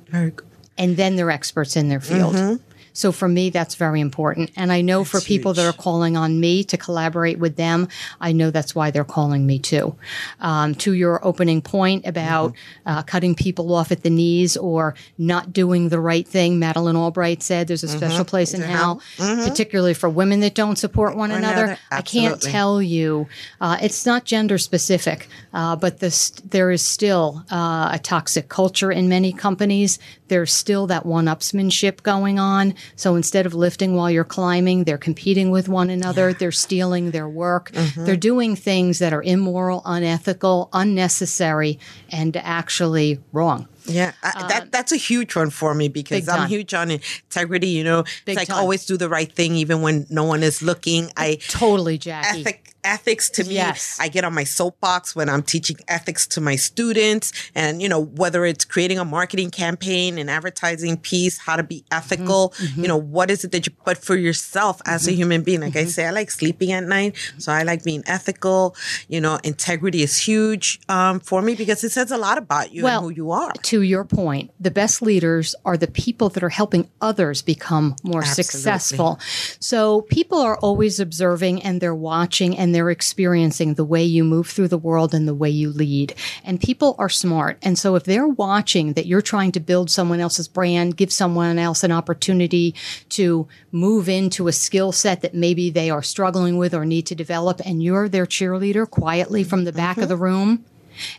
Very 0.09 0.31
good. 0.31 0.45
and 0.77 0.97
then 0.97 1.15
they're 1.15 1.31
experts 1.31 1.75
in 1.75 1.89
their 1.89 2.01
field. 2.01 2.59
So 2.93 3.11
for 3.11 3.27
me, 3.27 3.49
that's 3.49 3.75
very 3.75 4.01
important. 4.01 4.51
And 4.55 4.71
I 4.71 4.81
know 4.81 5.03
for 5.03 5.21
people 5.21 5.53
that 5.53 5.65
are 5.65 5.73
calling 5.73 6.17
on 6.17 6.39
me 6.39 6.63
to 6.65 6.77
collaborate 6.77 7.39
with 7.39 7.55
them, 7.55 7.87
I 8.19 8.31
know 8.31 8.51
that's 8.51 8.75
why 8.75 8.91
they're 8.91 9.03
calling 9.03 9.45
me 9.45 9.59
too. 9.59 9.95
Um, 10.39 10.75
to 10.75 10.93
your 10.93 11.25
opening 11.25 11.61
point 11.61 12.05
about 12.05 12.53
uh, 12.85 13.03
cutting 13.03 13.35
people 13.35 13.73
off 13.73 13.91
at 13.91 14.03
the 14.03 14.09
knees 14.09 14.57
or 14.57 14.95
not 15.17 15.53
doing 15.53 15.89
the 15.89 15.99
right 15.99 16.27
thing, 16.27 16.59
Madeleine 16.59 16.95
Albright 16.95 17.43
said 17.43 17.67
there's 17.67 17.83
a 17.83 17.87
special 17.87 18.25
place 18.25 18.53
in 18.53 18.61
hell, 18.61 19.01
particularly 19.17 19.93
for 19.93 20.09
women 20.09 20.41
that 20.41 20.55
don't 20.55 20.77
support 20.77 21.15
one, 21.15 21.31
another. 21.31 21.63
another. 21.63 21.79
I 21.91 22.01
can't 22.01 22.41
tell 22.41 22.81
you, 22.81 23.27
uh, 23.59 23.77
it's 23.81 24.05
not 24.05 24.25
gender 24.25 24.57
specific, 24.57 25.27
uh, 25.53 25.75
but 25.75 25.99
this, 25.99 26.31
there 26.31 26.71
is 26.71 26.81
still 26.81 27.43
uh, 27.51 27.89
a 27.93 27.99
toxic 28.01 28.49
culture 28.49 28.91
in 28.91 29.09
many 29.09 29.31
companies. 29.33 29.99
There's 30.31 30.53
still 30.53 30.87
that 30.87 31.05
one 31.05 31.25
upsmanship 31.25 32.03
going 32.03 32.39
on. 32.39 32.73
So 32.95 33.15
instead 33.15 33.45
of 33.45 33.53
lifting 33.53 33.95
while 33.95 34.09
you're 34.09 34.23
climbing, 34.23 34.85
they're 34.85 34.97
competing 34.97 35.51
with 35.51 35.67
one 35.67 35.89
another. 35.89 36.31
They're 36.31 36.53
stealing 36.53 37.11
their 37.11 37.27
work. 37.27 37.69
Mm-hmm. 37.73 38.05
They're 38.05 38.15
doing 38.15 38.55
things 38.55 38.99
that 38.99 39.11
are 39.11 39.21
immoral, 39.21 39.81
unethical, 39.83 40.69
unnecessary, 40.71 41.79
and 42.09 42.37
actually 42.37 43.19
wrong. 43.33 43.67
Yeah, 43.93 44.13
I, 44.23 44.31
uh, 44.35 44.47
that 44.47 44.71
that's 44.71 44.91
a 44.91 44.97
huge 44.97 45.35
one 45.35 45.49
for 45.49 45.73
me 45.73 45.87
because 45.87 46.27
I'm 46.27 46.47
huge 46.47 46.73
on 46.73 46.91
integrity. 46.91 47.69
You 47.69 47.83
know, 47.83 48.03
Big 48.25 48.33
it's 48.33 48.37
like 48.37 48.47
time. 48.47 48.57
always 48.57 48.85
do 48.85 48.97
the 48.97 49.09
right 49.09 49.31
thing 49.31 49.55
even 49.55 49.81
when 49.81 50.05
no 50.09 50.23
one 50.23 50.43
is 50.43 50.61
looking. 50.61 51.11
I 51.17 51.39
Totally, 51.47 51.97
Jackie. 51.97 52.41
ethic 52.41 52.71
ethics 52.83 53.29
to 53.29 53.43
me. 53.43 53.55
Yes. 53.55 53.97
I 53.99 54.07
get 54.07 54.23
on 54.23 54.33
my 54.33 54.43
soapbox 54.43 55.15
when 55.15 55.29
I'm 55.29 55.43
teaching 55.43 55.77
ethics 55.87 56.27
to 56.27 56.41
my 56.41 56.55
students, 56.55 57.31
and 57.55 57.81
you 57.81 57.89
know 57.89 58.03
whether 58.03 58.45
it's 58.45 58.65
creating 58.65 58.99
a 58.99 59.05
marketing 59.05 59.51
campaign, 59.51 60.17
an 60.17 60.29
advertising 60.29 60.97
piece, 60.97 61.37
how 61.37 61.55
to 61.55 61.63
be 61.63 61.81
mm-hmm. 61.81 61.97
ethical. 61.97 62.53
You 62.59 62.67
mm-hmm. 62.67 62.81
know 62.83 62.97
what 62.97 63.31
is 63.31 63.43
it 63.43 63.51
that 63.51 63.65
you? 63.65 63.73
But 63.85 63.97
for 63.97 64.15
yourself 64.15 64.81
as 64.85 65.07
a 65.07 65.11
mm-hmm. 65.11 65.17
human 65.17 65.43
being, 65.43 65.61
like 65.61 65.75
I 65.75 65.85
say, 65.85 66.05
I 66.05 66.11
like 66.11 66.31
sleeping 66.31 66.71
at 66.71 66.83
night, 66.83 67.15
so 67.37 67.51
I 67.51 67.63
like 67.63 67.83
being 67.83 68.03
ethical. 68.05 68.75
You 69.07 69.21
know, 69.21 69.39
integrity 69.43 70.01
is 70.01 70.17
huge 70.17 70.79
um, 70.89 71.19
for 71.19 71.41
me 71.41 71.55
because 71.55 71.83
it 71.83 71.91
says 71.91 72.11
a 72.11 72.17
lot 72.17 72.37
about 72.37 72.71
you 72.71 72.83
Well, 72.83 73.05
and 73.05 73.05
who 73.05 73.15
you 73.15 73.31
are. 73.31 73.51
to 73.51 73.80
your 73.81 74.05
point, 74.05 74.51
the 74.59 74.71
best 74.71 75.01
leaders 75.01 75.55
are 75.65 75.77
the 75.77 75.87
people 75.87 76.29
that 76.29 76.43
are 76.43 76.49
helping 76.49 76.89
others 77.01 77.41
become 77.41 77.95
more 78.03 78.21
Absolutely. 78.21 78.43
successful. 78.43 79.19
So 79.59 80.01
people 80.01 80.39
are 80.39 80.57
always 80.57 80.99
observing 80.99 81.63
and 81.63 81.81
they're 81.81 81.95
watching 81.95 82.57
and 82.57 82.73
they're 82.73 82.89
experiencing 82.89 83.73
the 83.73 83.85
way 83.85 84.03
you 84.03 84.23
move 84.23 84.47
through 84.47 84.69
the 84.69 84.77
world 84.77 85.13
and 85.13 85.27
the 85.27 85.33
way 85.33 85.49
you 85.49 85.71
lead. 85.71 86.13
And 86.43 86.59
people 86.59 86.95
are 86.97 87.09
smart. 87.09 87.57
And 87.61 87.77
so 87.77 87.95
if 87.95 88.03
they're 88.03 88.27
watching 88.27 88.93
that 88.93 89.05
you're 89.05 89.21
trying 89.21 89.51
to 89.53 89.59
build 89.59 89.89
someone 89.89 90.19
else's 90.19 90.47
brand, 90.47 90.97
give 90.97 91.11
someone 91.11 91.57
else 91.57 91.83
an 91.83 91.91
opportunity 91.91 92.75
to 93.09 93.47
move 93.71 94.09
into 94.09 94.47
a 94.47 94.53
skill 94.53 94.91
set 94.91 95.21
that 95.21 95.33
maybe 95.33 95.69
they 95.69 95.89
are 95.89 96.03
struggling 96.03 96.57
with 96.57 96.73
or 96.73 96.85
need 96.85 97.05
to 97.07 97.15
develop, 97.15 97.61
and 97.65 97.81
you're 97.83 98.09
their 98.09 98.25
cheerleader 98.25 98.89
quietly 98.89 99.43
from 99.43 99.63
the 99.63 99.71
back 99.71 99.97
of 99.97 100.03
mm-hmm. 100.03 100.09
the 100.09 100.17
room, 100.17 100.65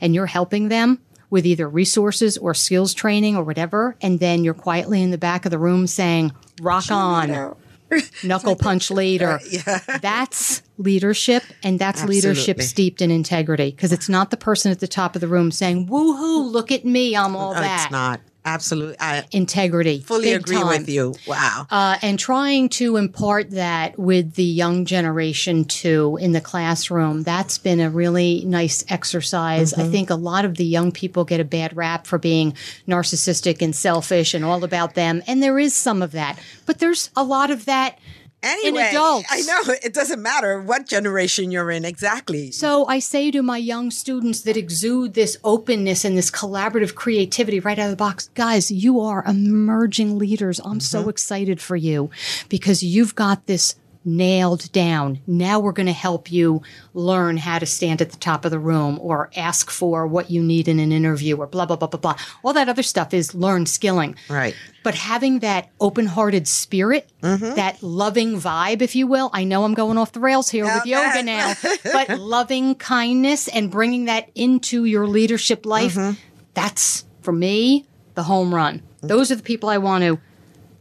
and 0.01 0.15
you're 0.15 0.27
helping 0.27 0.69
them 0.69 1.01
with 1.33 1.47
either 1.47 1.67
resources 1.67 2.37
or 2.37 2.53
skills 2.53 2.93
training 2.93 3.35
or 3.37 3.43
whatever, 3.43 3.97
and 4.03 4.21
then 4.21 4.45
you're 4.45 4.53
quietly 4.53 5.03
in 5.03 5.11
the 5.11 5.19
back 5.19 5.47
of 5.47 5.51
the 5.51 5.59
room 5.59 5.87
saying, 5.87 6.31
"Rock 6.61 6.91
on." 6.91 7.57
knuckle 8.25 8.57
punch 8.57 8.91
leader. 9.03 9.41
Yeah. 9.51 9.81
That's 10.01 10.63
leadership, 10.79 11.43
and 11.63 11.79
that's 11.79 12.05
leadership 12.05 12.61
steeped 12.63 13.03
in 13.03 13.11
integrity 13.11 13.71
because 13.71 13.93
it's 13.93 14.09
not 14.09 14.31
the 14.31 14.37
person 14.37 14.71
at 14.73 14.81
the 14.81 14.89
top 14.89 15.15
of 15.15 15.21
the 15.21 15.29
room 15.29 15.51
saying, 15.51 15.89
woohoo, 15.89 16.51
look 16.51 16.71
at 16.73 16.85
me, 16.85 17.17
I'm 17.17 17.35
all 17.37 17.53
uh, 17.53 17.57
No, 17.57 17.61
that. 17.61 17.85
it's 17.85 17.93
not. 17.93 18.21
Absolutely. 18.45 18.97
I 18.99 19.25
Integrity. 19.31 20.01
fully 20.01 20.33
agree 20.33 20.57
time. 20.57 20.67
with 20.67 20.89
you. 20.89 21.15
Wow. 21.29 21.67
Uh, 21.71 21.97
and 22.03 22.19
trying 22.19 22.69
to 22.71 22.97
impart 22.97 23.51
that 23.51 23.97
with 23.99 24.35
the 24.35 24.43
young 24.45 24.85
generation 24.85 25.65
too 25.65 26.19
in 26.21 26.33
the 26.33 26.41
classroom. 26.41 27.23
That's 27.23 27.59
been 27.59 27.79
a 27.79 27.89
really 27.89 28.45
nice 28.45 28.85
exercise. 28.89 29.73
I 29.75 29.89
think 29.89 30.11
a 30.11 30.17
lot 30.17 30.45
of 30.45 30.57
the 30.57 30.65
young 30.65 30.91
people 30.91 31.25
get 31.25 31.39
a 31.39 31.45
bad 31.45 31.77
rap 31.77 32.07
for 32.07 32.19
being 32.19 32.55
narcissistic 32.89 33.63
and 33.63 33.77
selfish 33.77 34.35
and 34.35 34.45
all 34.45 34.65
about 34.65 34.95
them. 34.95 35.23
And 35.29 35.41
there 35.41 35.59
is 35.59 35.73
some 35.73 36.03
of 36.03 36.13
that, 36.13 36.39
but 36.67 36.81
there's 36.81 37.11
a 37.17 37.23
lot 37.23 37.51
of 37.53 37.65
that 37.67 37.99
Anyway, 38.43 38.83
adults. 38.83 39.29
I 39.31 39.43
know 39.43 39.75
it 39.83 39.95
doesn't 39.95 40.21
matter 40.21 40.61
what 40.61 40.87
generation 40.87 41.51
you're 41.51 41.71
in 41.71 41.85
exactly. 41.85 42.51
So 42.51 42.87
I 42.87 42.99
say 42.99 43.31
to 43.31 43.43
my 43.43 43.57
young 43.57 43.91
students 43.91 44.43
that 44.43 44.57
exude 44.57 45.15
this 45.15 45.37
openness 45.45 46.05
and 46.05 46.17
this 46.17 46.31
collaborative 46.31 46.95
creativity 46.95 47.61
right 47.61 47.79
out 47.79 47.85
of 47.85 47.91
the 47.91 47.97
box, 47.97 48.31
guys, 48.35 48.71
you 48.71 49.01
are 49.01 49.25
emerging 49.25 50.19
leaders. 50.19 50.61
I'm 50.65 50.81
so 50.81 51.01
mm-hmm. 51.01 51.11
excited 51.11 51.61
for 51.61 51.77
you 51.77 52.11
because 52.49 52.83
you've 52.83 53.15
got 53.15 53.47
this 53.47 53.77
nailed 54.05 54.71
down. 54.73 55.21
Now 55.27 55.61
we're 55.61 55.73
going 55.73 55.87
to 55.87 55.93
help 55.93 56.31
you 56.31 56.63
learn 56.95 57.37
how 57.37 57.59
to 57.59 57.67
stand 57.67 58.01
at 58.01 58.11
the 58.11 58.19
top 58.19 58.45
of 58.45 58.51
the 58.51 58.59
room 58.59 58.99
or 59.01 59.31
ask 59.37 59.71
for 59.71 60.07
what 60.07 60.31
you 60.31 60.43
need 60.43 60.69
in 60.69 60.79
an 60.81 60.93
interview 60.93 61.37
or 61.37 61.47
blah, 61.47 61.67
blah, 61.67 61.77
blah, 61.77 61.89
blah, 61.89 62.01
blah. 62.01 62.17
All 62.43 62.53
that 62.53 62.69
other 62.69 62.83
stuff 62.83 63.15
is 63.15 63.35
learned 63.35 63.69
skilling. 63.69 64.17
Right. 64.29 64.55
But 64.83 64.95
having 64.95 65.41
that 65.41 65.71
open 65.81 66.07
hearted 66.07 66.49
spirit, 66.49 67.09
mm-hmm. 67.23 67.55
that 67.55 67.83
loving 67.83 68.41
vibe, 68.41 68.83
if 68.83 68.97
you 68.97 69.07
will, 69.07 69.31
I 69.33 69.45
know 69.45 69.65
I'm 69.65 69.75
going 69.75 69.99
off 69.99 70.13
the 70.13 70.21
rails 70.21 70.51
here 70.51 70.65
with 70.65 70.87
yoga 70.87 71.23
now, 71.23 71.55
but 71.85 72.09
loving 72.19 72.75
kindness 72.75 73.49
and 73.49 73.71
bringing 73.71 74.07
that 74.07 74.31
into 74.35 74.85
your 74.85 75.07
leadership 75.07 75.65
life, 75.65 75.95
mm-hmm. 75.95 76.19
that's 76.55 77.05
for 77.21 77.33
me 77.33 77.87
the 78.15 78.25
home 78.25 78.55
run. 78.55 78.83
Mm. 79.03 79.09
Those 79.09 79.31
are 79.31 79.37
the 79.37 79.43
people 79.43 79.69
I 79.69 79.79
want 79.79 80.03
to 80.05 80.21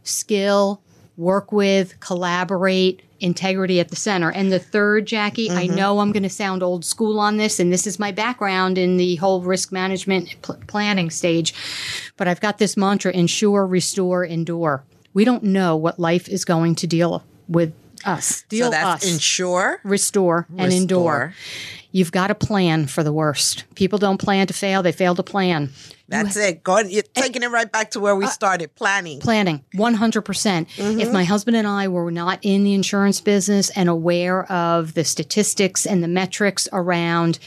skill, 0.02 0.82
work 1.16 1.52
with, 1.52 1.98
collaborate, 2.00 3.02
integrity 3.20 3.78
at 3.78 3.88
the 3.88 3.96
center. 3.96 4.30
And 4.30 4.52
the 4.52 4.58
third, 4.58 5.06
Jackie, 5.06 5.50
I 5.50 5.66
mm-hmm. 5.66 5.76
know 5.76 6.00
I'm 6.00 6.12
going 6.12 6.24
to 6.24 6.28
sound 6.28 6.62
old 6.62 6.84
school 6.84 7.20
on 7.20 7.36
this, 7.36 7.60
and 7.60 7.72
this 7.72 7.86
is 7.86 7.98
my 7.98 8.10
background 8.10 8.78
in 8.78 8.96
the 8.96 9.16
whole 9.16 9.40
risk 9.40 9.72
management 9.72 10.34
pl- 10.42 10.58
planning 10.66 11.08
stage, 11.08 11.54
but 12.16 12.26
I've 12.26 12.40
got 12.40 12.58
this 12.58 12.76
mantra 12.76 13.12
ensure, 13.12 13.66
restore, 13.66 14.24
endure. 14.24 14.82
We 15.14 15.24
don't 15.24 15.44
know 15.44 15.76
what 15.76 16.00
life 16.00 16.28
is 16.28 16.44
going 16.44 16.74
to 16.76 16.86
deal 16.86 17.22
with 17.48 17.72
us. 18.06 18.42
Deal 18.48 18.66
so 18.66 18.70
that's 18.70 19.04
us 19.04 19.12
ensure, 19.12 19.80
restore 19.84 20.46
and 20.56 20.72
endure. 20.72 21.34
You've 21.94 22.12
got 22.12 22.28
to 22.28 22.34
plan 22.34 22.86
for 22.86 23.02
the 23.02 23.12
worst. 23.12 23.64
People 23.74 23.98
don't 23.98 24.18
plan 24.18 24.46
to 24.46 24.54
fail, 24.54 24.82
they 24.82 24.92
fail 24.92 25.14
to 25.14 25.22
plan. 25.22 25.70
That's 26.08 26.36
it. 26.36 26.62
Go. 26.62 26.78
You're 26.78 27.02
taking 27.02 27.42
it 27.42 27.50
right 27.50 27.70
back 27.70 27.92
to 27.92 28.00
where 28.00 28.14
we 28.14 28.26
uh, 28.26 28.28
started 28.28 28.74
planning. 28.74 29.20
Planning, 29.20 29.64
100%. 29.74 30.24
percent 30.24 30.68
If 30.76 30.84
mm-hmm. 30.84 31.12
my 31.12 31.24
husband 31.24 31.56
and 31.56 31.66
I 31.66 31.88
were 31.88 32.10
not 32.10 32.38
in 32.42 32.64
the 32.64 32.74
insurance 32.74 33.20
business 33.20 33.70
and 33.70 33.88
aware 33.88 34.50
of 34.52 34.92
the 34.92 35.04
statistics 35.04 35.86
and 35.86 36.02
the 36.02 36.08
metrics 36.08 36.68
around 36.72 37.38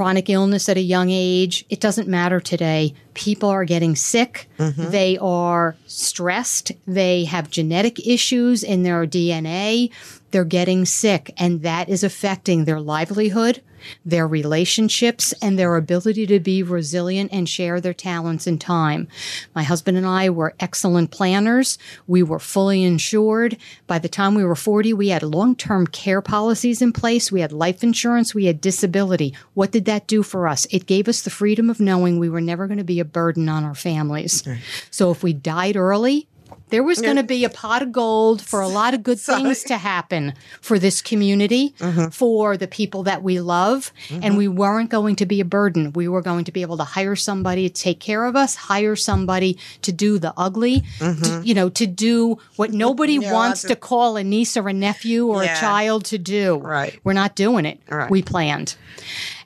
chronic 0.00 0.30
illness 0.30 0.66
at 0.70 0.78
a 0.78 0.80
young 0.80 1.10
age, 1.10 1.66
it 1.68 1.78
doesn't 1.78 2.08
matter 2.08 2.40
today. 2.40 2.94
People 3.12 3.50
are 3.50 3.66
getting 3.66 3.94
sick. 3.94 4.48
Mm-hmm. 4.58 4.88
They 4.88 5.18
are 5.18 5.76
stressed. 5.86 6.72
They 6.86 7.26
have 7.26 7.50
genetic 7.50 8.06
issues 8.06 8.62
in 8.62 8.82
their 8.82 9.06
DNA. 9.06 9.90
They're 10.30 10.46
getting 10.46 10.86
sick, 10.86 11.34
and 11.36 11.60
that 11.64 11.90
is 11.90 12.02
affecting 12.02 12.64
their 12.64 12.80
livelihood, 12.80 13.60
their 14.04 14.26
relationships, 14.26 15.32
and 15.42 15.58
their 15.58 15.76
ability 15.76 16.26
to 16.26 16.40
be 16.40 16.62
resilient 16.62 17.32
and 17.32 17.48
share 17.48 17.80
their 17.80 17.94
talents 17.94 18.46
and 18.46 18.60
time. 18.60 19.08
My 19.54 19.62
husband 19.62 19.96
and 19.96 20.06
I 20.06 20.30
were 20.30 20.54
excellent 20.60 21.10
planners. 21.10 21.78
We 22.06 22.22
were 22.22 22.38
fully 22.38 22.82
insured. 22.84 23.56
By 23.86 23.98
the 23.98 24.08
time 24.08 24.34
we 24.34 24.44
were 24.44 24.56
40, 24.56 24.92
we 24.92 25.08
had 25.08 25.22
long 25.22 25.54
term 25.56 25.86
care 25.86 26.22
policies 26.22 26.82
in 26.82 26.92
place. 26.92 27.30
We 27.30 27.40
had 27.40 27.52
life 27.52 27.82
insurance. 27.82 28.34
We 28.34 28.46
had 28.46 28.60
disability. 28.60 29.34
What 29.54 29.70
did 29.72 29.84
that 29.86 30.06
do 30.06 30.22
for 30.22 30.48
us? 30.48 30.66
It 30.70 30.86
gave 30.86 31.08
us 31.08 31.22
the 31.22 31.30
freedom 31.30 31.70
of 31.70 31.80
knowing 31.80 32.18
we 32.18 32.28
were 32.28 32.40
never 32.40 32.66
going 32.66 32.78
to 32.78 32.84
be 32.84 33.00
a 33.00 33.04
burden 33.04 33.48
on 33.48 33.64
our 33.64 33.74
families. 33.74 34.42
So 34.90 35.10
if 35.10 35.22
we 35.22 35.32
died 35.32 35.76
early, 35.76 36.28
there 36.70 36.82
was 36.82 37.00
going 37.00 37.16
to 37.16 37.22
be 37.22 37.44
a 37.44 37.50
pot 37.50 37.82
of 37.82 37.92
gold 37.92 38.42
for 38.42 38.60
a 38.60 38.68
lot 38.68 38.94
of 38.94 39.02
good 39.02 39.20
things 39.30 39.64
to 39.64 39.76
happen 39.76 40.34
for 40.60 40.78
this 40.78 41.02
community, 41.02 41.74
mm-hmm. 41.78 42.08
for 42.08 42.56
the 42.56 42.66
people 42.66 43.04
that 43.04 43.22
we 43.22 43.40
love. 43.40 43.92
And 44.10 44.22
mm-hmm. 44.22 44.36
we 44.36 44.48
weren't 44.48 44.90
going 44.90 45.16
to 45.16 45.26
be 45.26 45.40
a 45.40 45.44
burden. 45.44 45.92
We 45.92 46.08
were 46.08 46.22
going 46.22 46.44
to 46.44 46.52
be 46.52 46.62
able 46.62 46.76
to 46.78 46.84
hire 46.84 47.16
somebody 47.16 47.68
to 47.68 47.74
take 47.82 48.00
care 48.00 48.24
of 48.24 48.36
us, 48.36 48.54
hire 48.54 48.96
somebody 48.96 49.58
to 49.82 49.92
do 49.92 50.18
the 50.18 50.32
ugly, 50.36 50.80
to, 50.80 51.04
mm-hmm. 51.04 51.42
you 51.44 51.54
know, 51.54 51.68
to 51.70 51.86
do 51.86 52.38
what 52.56 52.72
nobody 52.72 53.14
Yeah, 53.20 53.32
wants 53.32 53.62
to- 53.62 53.68
to 53.68 53.76
call 53.76 54.16
a 54.16 54.24
niece 54.24 54.56
or 54.56 54.68
a 54.68 54.72
nephew 54.72 55.26
or 55.26 55.44
Yeah. 55.44 55.56
a 55.56 55.60
child 55.60 56.04
to 56.06 56.18
do. 56.18 56.56
Right. 56.58 56.98
We're 57.04 57.12
not 57.12 57.34
doing 57.36 57.66
it. 57.66 57.80
Right. 57.88 58.10
We 58.10 58.22
planned. 58.22 58.76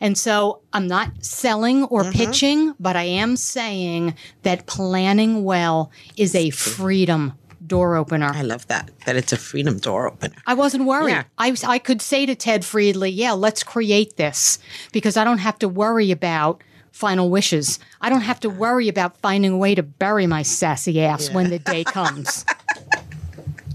And 0.00 0.16
so 0.18 0.60
I'm 0.74 0.88
not 0.88 1.24
selling 1.24 1.84
or 1.84 2.02
mm-hmm. 2.02 2.12
pitching, 2.12 2.74
but 2.80 2.96
I 2.96 3.04
am 3.04 3.36
saying 3.36 4.16
that 4.42 4.66
planning 4.66 5.44
well 5.44 5.92
is 6.16 6.34
a 6.34 6.50
freedom 6.50 7.34
door 7.64 7.96
opener. 7.96 8.30
I 8.34 8.42
love 8.42 8.66
that. 8.66 8.90
That 9.06 9.16
it's 9.16 9.32
a 9.32 9.36
freedom 9.36 9.78
door 9.78 10.08
opener. 10.08 10.34
I 10.46 10.54
wasn't 10.54 10.84
worried. 10.84 11.12
Yeah. 11.12 11.24
I 11.38 11.56
I 11.64 11.78
could 11.78 12.02
say 12.02 12.26
to 12.26 12.34
Ted 12.34 12.64
Friedley, 12.64 13.10
yeah, 13.10 13.32
let's 13.32 13.62
create 13.62 14.16
this 14.16 14.58
because 14.92 15.16
I 15.16 15.24
don't 15.24 15.38
have 15.38 15.58
to 15.60 15.68
worry 15.68 16.10
about 16.10 16.62
final 16.90 17.30
wishes. 17.30 17.78
I 18.00 18.08
don't 18.08 18.20
have 18.20 18.40
to 18.40 18.48
uh-huh. 18.48 18.58
worry 18.58 18.88
about 18.88 19.16
finding 19.18 19.52
a 19.52 19.56
way 19.56 19.74
to 19.74 19.82
bury 19.82 20.26
my 20.26 20.42
sassy 20.42 21.00
ass 21.02 21.30
when 21.30 21.50
the 21.50 21.58
day 21.58 21.84
comes. 21.84 22.44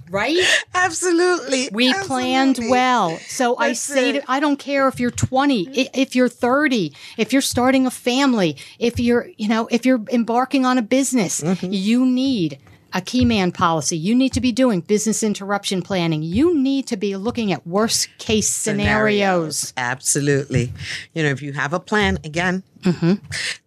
right? 0.10 0.38
Absolutely. 0.74 1.70
We 1.72 1.94
planned 2.06 2.60
well. 2.70 3.18
So 3.28 3.58
I 3.58 3.74
say 3.74 4.10
it. 4.10 4.14
to, 4.22 4.32
I 4.32 4.40
don't 4.40 4.58
care 4.58 4.88
if 4.88 5.00
you're 5.00 5.12
20, 5.12 5.70
if 5.94 6.16
you're 6.16 6.30
30, 6.30 6.94
if 7.18 7.32
you're 7.34 7.42
starting 7.42 7.86
a 7.86 7.92
family, 7.92 8.58
if 8.80 9.00
you're, 9.00 9.30
you 9.38 9.48
know, 9.48 9.68
if 9.72 9.86
you're 9.86 10.02
embarking 10.12 10.66
on 10.66 10.78
a 10.78 10.82
business, 10.82 11.42
Mm-hmm. 11.42 11.70
you 11.72 12.06
need 12.06 12.60
a 12.92 13.02
key 13.02 13.24
man 13.24 13.52
policy. 13.52 13.96
You 13.98 14.16
need 14.16 14.34
to 14.34 14.42
be 14.42 14.52
doing 14.52 14.82
business 14.82 15.22
interruption 15.22 15.82
planning. 15.84 16.24
You 16.24 16.58
need 16.58 16.88
to 16.88 16.98
be 16.98 17.16
looking 17.16 17.52
at 17.52 17.66
worst 17.68 18.10
case 18.18 18.50
scenarios. 18.50 19.74
Absolutely. 19.78 20.74
You 21.14 21.24
know, 21.24 21.30
if 21.30 21.42
you 21.42 21.54
have 21.54 21.74
a 21.74 21.80
plan, 21.80 22.18
again, 22.24 22.64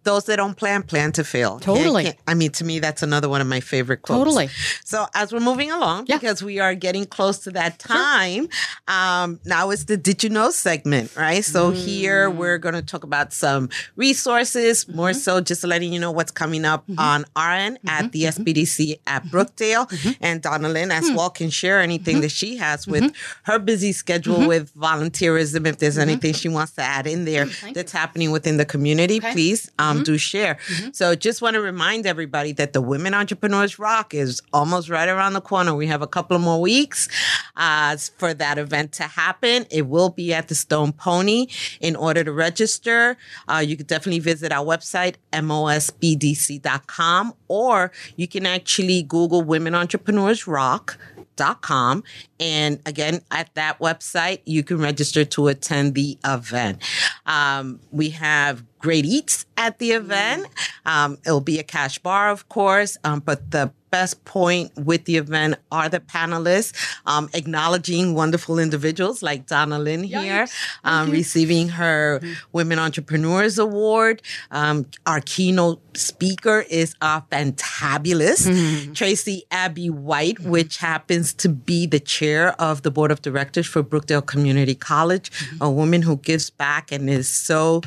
those 0.03 0.25
that 0.25 0.37
don't 0.37 0.55
plan, 0.57 0.83
plan 0.83 1.11
to 1.13 1.23
fail. 1.23 1.51
Mm-hmm. 1.59 1.63
Totally. 1.63 2.13
I 2.27 2.33
mean, 2.33 2.51
to 2.51 2.63
me, 2.65 2.79
that's 2.79 3.03
another 3.03 3.29
one 3.29 3.41
of 3.41 3.47
my 3.47 3.59
favorite 3.59 4.01
quotes. 4.01 4.19
Totally. 4.19 4.49
So 4.83 5.05
as 5.13 5.31
we're 5.31 5.39
moving 5.39 5.71
along, 5.71 6.05
Yeah. 6.07 6.17
because 6.17 6.43
we 6.43 6.59
are 6.59 6.75
getting 6.75 7.05
close 7.05 7.39
to 7.39 7.51
that 7.51 7.79
time, 7.79 8.49
um, 8.87 9.39
now 9.45 9.69
it's 9.69 9.85
the 9.85 9.97
Did 9.97 10.23
You 10.23 10.29
Know 10.29 10.51
segment, 10.51 11.15
right? 11.15 11.43
So 11.43 11.71
here 11.71 12.29
Mm. 12.29 12.35
we're 12.35 12.57
going 12.57 12.75
to 12.75 12.81
talk 12.81 13.03
about 13.03 13.33
some 13.33 13.69
resources, 13.95 14.87
more 14.87 15.09
Mm-hmm. 15.11 15.19
so 15.19 15.41
just 15.41 15.63
letting 15.63 15.91
you 15.93 15.99
know 15.99 16.11
what's 16.11 16.31
coming 16.31 16.65
up 16.65 16.83
on 16.97 17.25
our 17.35 17.51
end 17.51 17.79
at 17.87 18.11
the 18.11 18.23
Mm-hmm. 18.23 18.43
SBDC 18.43 18.99
at 19.07 19.23
Brookdale. 19.25 19.87
And 20.21 20.41
DonnaLyn 20.41 20.91
as 20.91 21.09
well 21.11 21.29
can 21.29 21.49
share 21.49 21.79
anything 21.79 22.21
that 22.21 22.31
she 22.31 22.57
has 22.57 22.87
with 22.87 23.03
Mm-hmm. 23.03 23.51
her 23.51 23.59
busy 23.59 23.91
schedule 23.91 24.47
with 24.47 24.73
volunteerism. 24.75 25.65
If 25.67 25.77
there's 25.79 25.97
anything 25.97 26.33
she 26.33 26.49
wants 26.49 26.73
to 26.73 26.81
add 26.81 27.05
in 27.07 27.25
there 27.25 27.45
that's 27.73 27.91
happening 27.91 28.31
within 28.31 28.57
the 28.57 28.65
community, 28.65 29.02
Okay. 29.11 29.31
please 29.31 29.71
um, 29.79 30.03
do 30.03 30.17
share. 30.17 30.57
So 30.91 31.15
just 31.15 31.41
want 31.41 31.55
to 31.55 31.61
remind 31.61 32.05
everybody 32.05 32.51
that 32.53 32.73
the 32.73 32.81
Women 32.81 33.13
Entrepreneurs 33.13 33.79
Rock 33.79 34.13
is 34.13 34.41
almost 34.51 34.89
right 34.89 35.09
around 35.09 35.33
the 35.33 35.41
corner. 35.41 35.73
We 35.73 35.87
have 35.87 36.01
a 36.01 36.07
couple 36.07 36.35
of 36.35 36.41
more 36.41 36.61
weeks 36.61 37.07
uh, 37.55 37.97
for 38.17 38.33
that 38.33 38.57
event 38.57 38.91
to 38.93 39.03
happen. 39.03 39.65
It 39.69 39.87
will 39.87 40.09
be 40.09 40.33
at 40.33 40.47
the 40.47 40.55
Stone 40.55 40.93
Pony. 40.93 41.47
In 41.81 41.95
order 41.95 42.23
to 42.23 42.31
register, 42.31 43.17
uh, 43.47 43.63
you 43.65 43.77
could 43.77 43.87
definitely 43.87 44.19
visit 44.19 44.51
our 44.51 44.65
website, 44.65 45.15
mosbdc.com, 45.33 47.33
or 47.47 47.91
you 48.15 48.27
can 48.27 48.45
actually 48.45 49.03
Google 49.03 49.43
Women 49.43 49.75
Entrepreneurs 49.75 50.47
Rock 50.47 50.97
dot 51.35 51.61
com 51.61 52.03
and 52.43 52.79
again 52.85 53.21
at 53.31 53.53
that 53.55 53.79
website 53.79 54.41
you 54.45 54.63
can 54.63 54.77
register 54.77 55.23
to 55.23 55.47
attend 55.47 55.95
the 55.95 56.17
event 56.25 56.83
um, 57.25 57.79
we 57.91 58.09
have 58.09 58.63
great 58.79 59.05
eats 59.05 59.45
at 59.55 59.79
the 59.79 59.91
event 59.91 60.45
um, 60.85 61.17
it'll 61.25 61.39
be 61.39 61.57
a 61.57 61.63
cash 61.63 61.97
bar 61.99 62.29
of 62.29 62.49
course 62.49 62.97
um, 63.05 63.21
but 63.21 63.49
the 63.51 63.71
best 63.93 64.25
point 64.25 64.71
with 64.75 65.05
the 65.05 65.17
event 65.17 65.53
are 65.71 65.87
the 65.87 65.99
panelists, 65.99 66.73
um, 67.05 67.29
acknowledging 67.35 68.15
wonderful 68.15 68.57
individuals 68.57 69.21
like 69.21 69.45
DonnaLyn 69.45 70.03
here, 70.03 70.47
um, 70.83 71.11
receiving 71.11 71.69
her 71.69 72.17
mm-hmm. 72.17 72.33
Women 72.53 72.79
Entrepreneurs 72.79 73.59
Award. 73.59 74.23
Um, 74.49 74.87
our 75.05 75.21
keynote 75.21 75.79
speaker 75.95 76.65
is 76.71 76.95
a 77.01 77.21
fantabulous 77.31 78.47
mm-hmm. 78.47 78.93
Tracey 78.93 79.43
Abby-White, 79.51 80.37
mm-hmm. 80.37 80.49
which 80.49 80.77
happens 80.77 81.31
to 81.35 81.47
be 81.49 81.85
the 81.85 81.99
chair 81.99 82.32
of 82.41 82.81
the 82.81 82.91
board 82.91 83.11
of 83.11 83.21
directors 83.21 83.65
for 83.67 83.83
Brookdale 83.83 84.25
Community 84.25 84.75
College, 84.75 85.31
mm-hmm. 85.31 85.63
a 85.63 85.69
woman 85.69 86.01
who 86.01 86.17
gives 86.17 86.49
back 86.49 86.91
and 86.91 87.09
is 87.09 87.27
so 87.27 87.81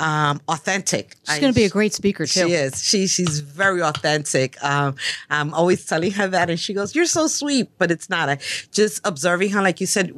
um, 0.00 0.40
authentic. 0.48 1.16
She's 1.28 1.38
going 1.38 1.52
to 1.52 1.58
be 1.58 1.64
a 1.64 1.70
great 1.70 1.92
speaker 1.92 2.26
too. 2.26 2.48
She 2.48 2.52
is. 2.54 2.82
She 2.82 3.06
she's 3.06 3.40
very 3.40 3.82
authentic. 3.82 4.62
Um, 4.62 4.96
I'm 5.30 5.52
always 5.54 5.84
telling 5.84 6.12
her 6.12 6.28
that, 6.28 6.50
and 6.50 6.58
she 6.58 6.74
goes, 6.74 6.94
"You're 6.94 7.06
so 7.06 7.26
sweet," 7.26 7.70
but 7.78 7.90
it's 7.90 8.08
not. 8.10 8.28
I, 8.28 8.38
just 8.72 9.00
observing 9.04 9.50
her, 9.50 9.62
like 9.62 9.80
you 9.80 9.86
said. 9.86 10.12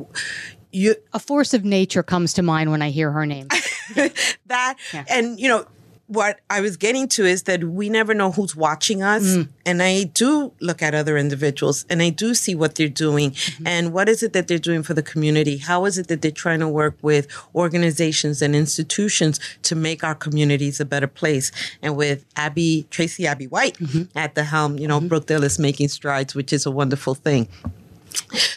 You, 0.72 0.97
a 1.12 1.20
force 1.20 1.55
of 1.55 1.64
nature 1.64 2.03
comes 2.03 2.33
to 2.33 2.43
mind 2.43 2.72
when 2.72 2.83
I 2.83 2.91
hear 2.91 3.12
her 3.12 3.25
name. 3.27 3.47
that 4.47 4.77
yeah. 4.93 5.05
and 5.09 5.39
you 5.39 5.49
know 5.49 5.66
what 6.07 6.40
I 6.50 6.61
was 6.61 6.76
getting 6.76 7.09
to 7.09 7.24
is 7.24 7.44
that 7.44 7.64
we 7.64 7.88
never 7.88 8.12
know 8.12 8.30
who's 8.30 8.55
watching 8.55 9.02
us. 9.02 9.22
Mm. 9.22 9.48
And 9.64 9.82
I 9.82 10.05
do 10.05 10.52
look 10.61 10.82
at 10.82 10.94
other 10.94 11.16
individuals 11.16 11.86
and 11.88 12.02
I 12.02 12.11
do 12.11 12.34
see 12.34 12.55
what 12.55 12.74
they're 12.74 12.88
doing 12.88 13.30
mm-hmm. 13.30 13.66
and 13.66 13.92
what 13.92 14.09
is 14.09 14.22
it 14.22 14.34
that 14.34 14.46
they're 14.46 14.59
doing 14.59 14.82
for 14.82 14.92
the 14.92 15.02
community? 15.02 15.57
How 15.57 15.86
is 15.86 15.96
it 15.96 16.09
that 16.09 16.20
they're 16.20 16.30
trying 16.30 16.61
to 16.61 16.68
work 16.68 16.96
with 17.00 17.26
organizations 17.55 18.42
and 18.42 18.55
institutions 18.55 19.40
to 19.62 19.74
make 19.74 20.05
our 20.05 20.14
communities 20.14 20.78
a 20.78 20.84
better 20.84 21.07
place? 21.09 21.50
And 21.80 21.96
with 21.96 22.26
Abby, 22.36 22.86
Tracey 22.90 23.26
Abby-White 23.26 23.78
mm-hmm. 23.78 24.18
at 24.18 24.34
the 24.34 24.44
helm, 24.44 24.78
you 24.78 24.86
know, 24.86 25.00
mm-hmm. 25.00 25.12
Brookdale 25.12 25.42
is 25.42 25.59
making 25.59 25.88
strides, 25.88 26.34
which 26.34 26.52
is 26.52 26.66
a 26.66 26.70
wonderful 26.70 27.14
thing. 27.14 27.48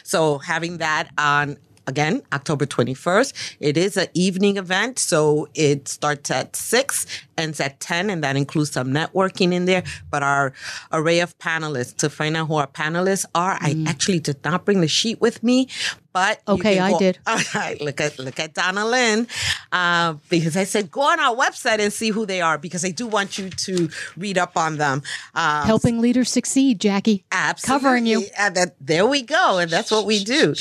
So 0.02 0.38
having 0.38 0.78
that 0.78 1.08
on 1.16 1.56
again, 1.88 2.22
October 2.32 2.66
21st. 2.66 3.56
It 3.58 3.76
is 3.76 3.96
an 3.96 4.06
evening 4.14 4.58
event, 4.58 4.98
so 5.00 5.48
it 5.54 5.88
starts 5.88 6.30
at 6.30 6.54
6, 6.54 7.06
ends 7.36 7.58
at 7.60 7.80
10, 7.80 8.10
and 8.10 8.22
that 8.22 8.36
includes 8.36 8.70
some 8.70 8.92
networking 8.92 9.52
in 9.52 9.64
there. 9.64 9.82
But 10.10 10.22
our 10.22 10.52
array 10.92 11.20
of 11.20 11.36
panelists, 11.38 11.96
to 11.96 12.10
find 12.10 12.36
out 12.36 12.46
who 12.46 12.56
our 12.56 12.68
panelists 12.68 13.24
are, 13.34 13.58
mm. 13.58 13.86
I 13.88 13.90
actually 13.90 14.20
did 14.20 14.44
not 14.44 14.64
bring 14.64 14.82
the 14.82 14.88
sheet 14.88 15.20
with 15.20 15.42
me, 15.42 15.68
but 16.12 16.40
okay, 16.48 16.78
I 16.78 16.96
did. 16.98 17.18
All 17.26 17.38
right, 17.54 17.80
look 17.80 18.00
at 18.00 18.18
look 18.18 18.38
at 18.40 18.54
DonnaLyn, 18.54 19.28
uh, 19.72 20.14
because 20.28 20.56
I 20.56 20.64
said 20.64 20.90
go 20.90 21.02
on 21.02 21.20
our 21.20 21.34
website 21.34 21.78
and 21.78 21.92
see 21.92 22.10
who 22.10 22.26
they 22.26 22.40
are 22.40 22.58
because 22.58 22.84
I 22.84 22.90
do 22.90 23.06
want 23.06 23.38
you 23.38 23.50
to 23.50 23.88
read 24.16 24.38
up 24.38 24.56
on 24.56 24.78
them. 24.78 25.02
Um, 25.34 25.66
Helping 25.66 26.00
leaders 26.00 26.30
succeed, 26.30 26.80
Jackie. 26.80 27.24
Absolutely, 27.30 27.80
covering 27.84 28.06
you. 28.06 28.26
And 28.38 28.54
that, 28.56 28.74
there 28.80 29.06
we 29.06 29.22
go, 29.22 29.58
and 29.58 29.70
that's 29.70 29.90
what 29.90 30.06
we 30.06 30.24
do. 30.24 30.54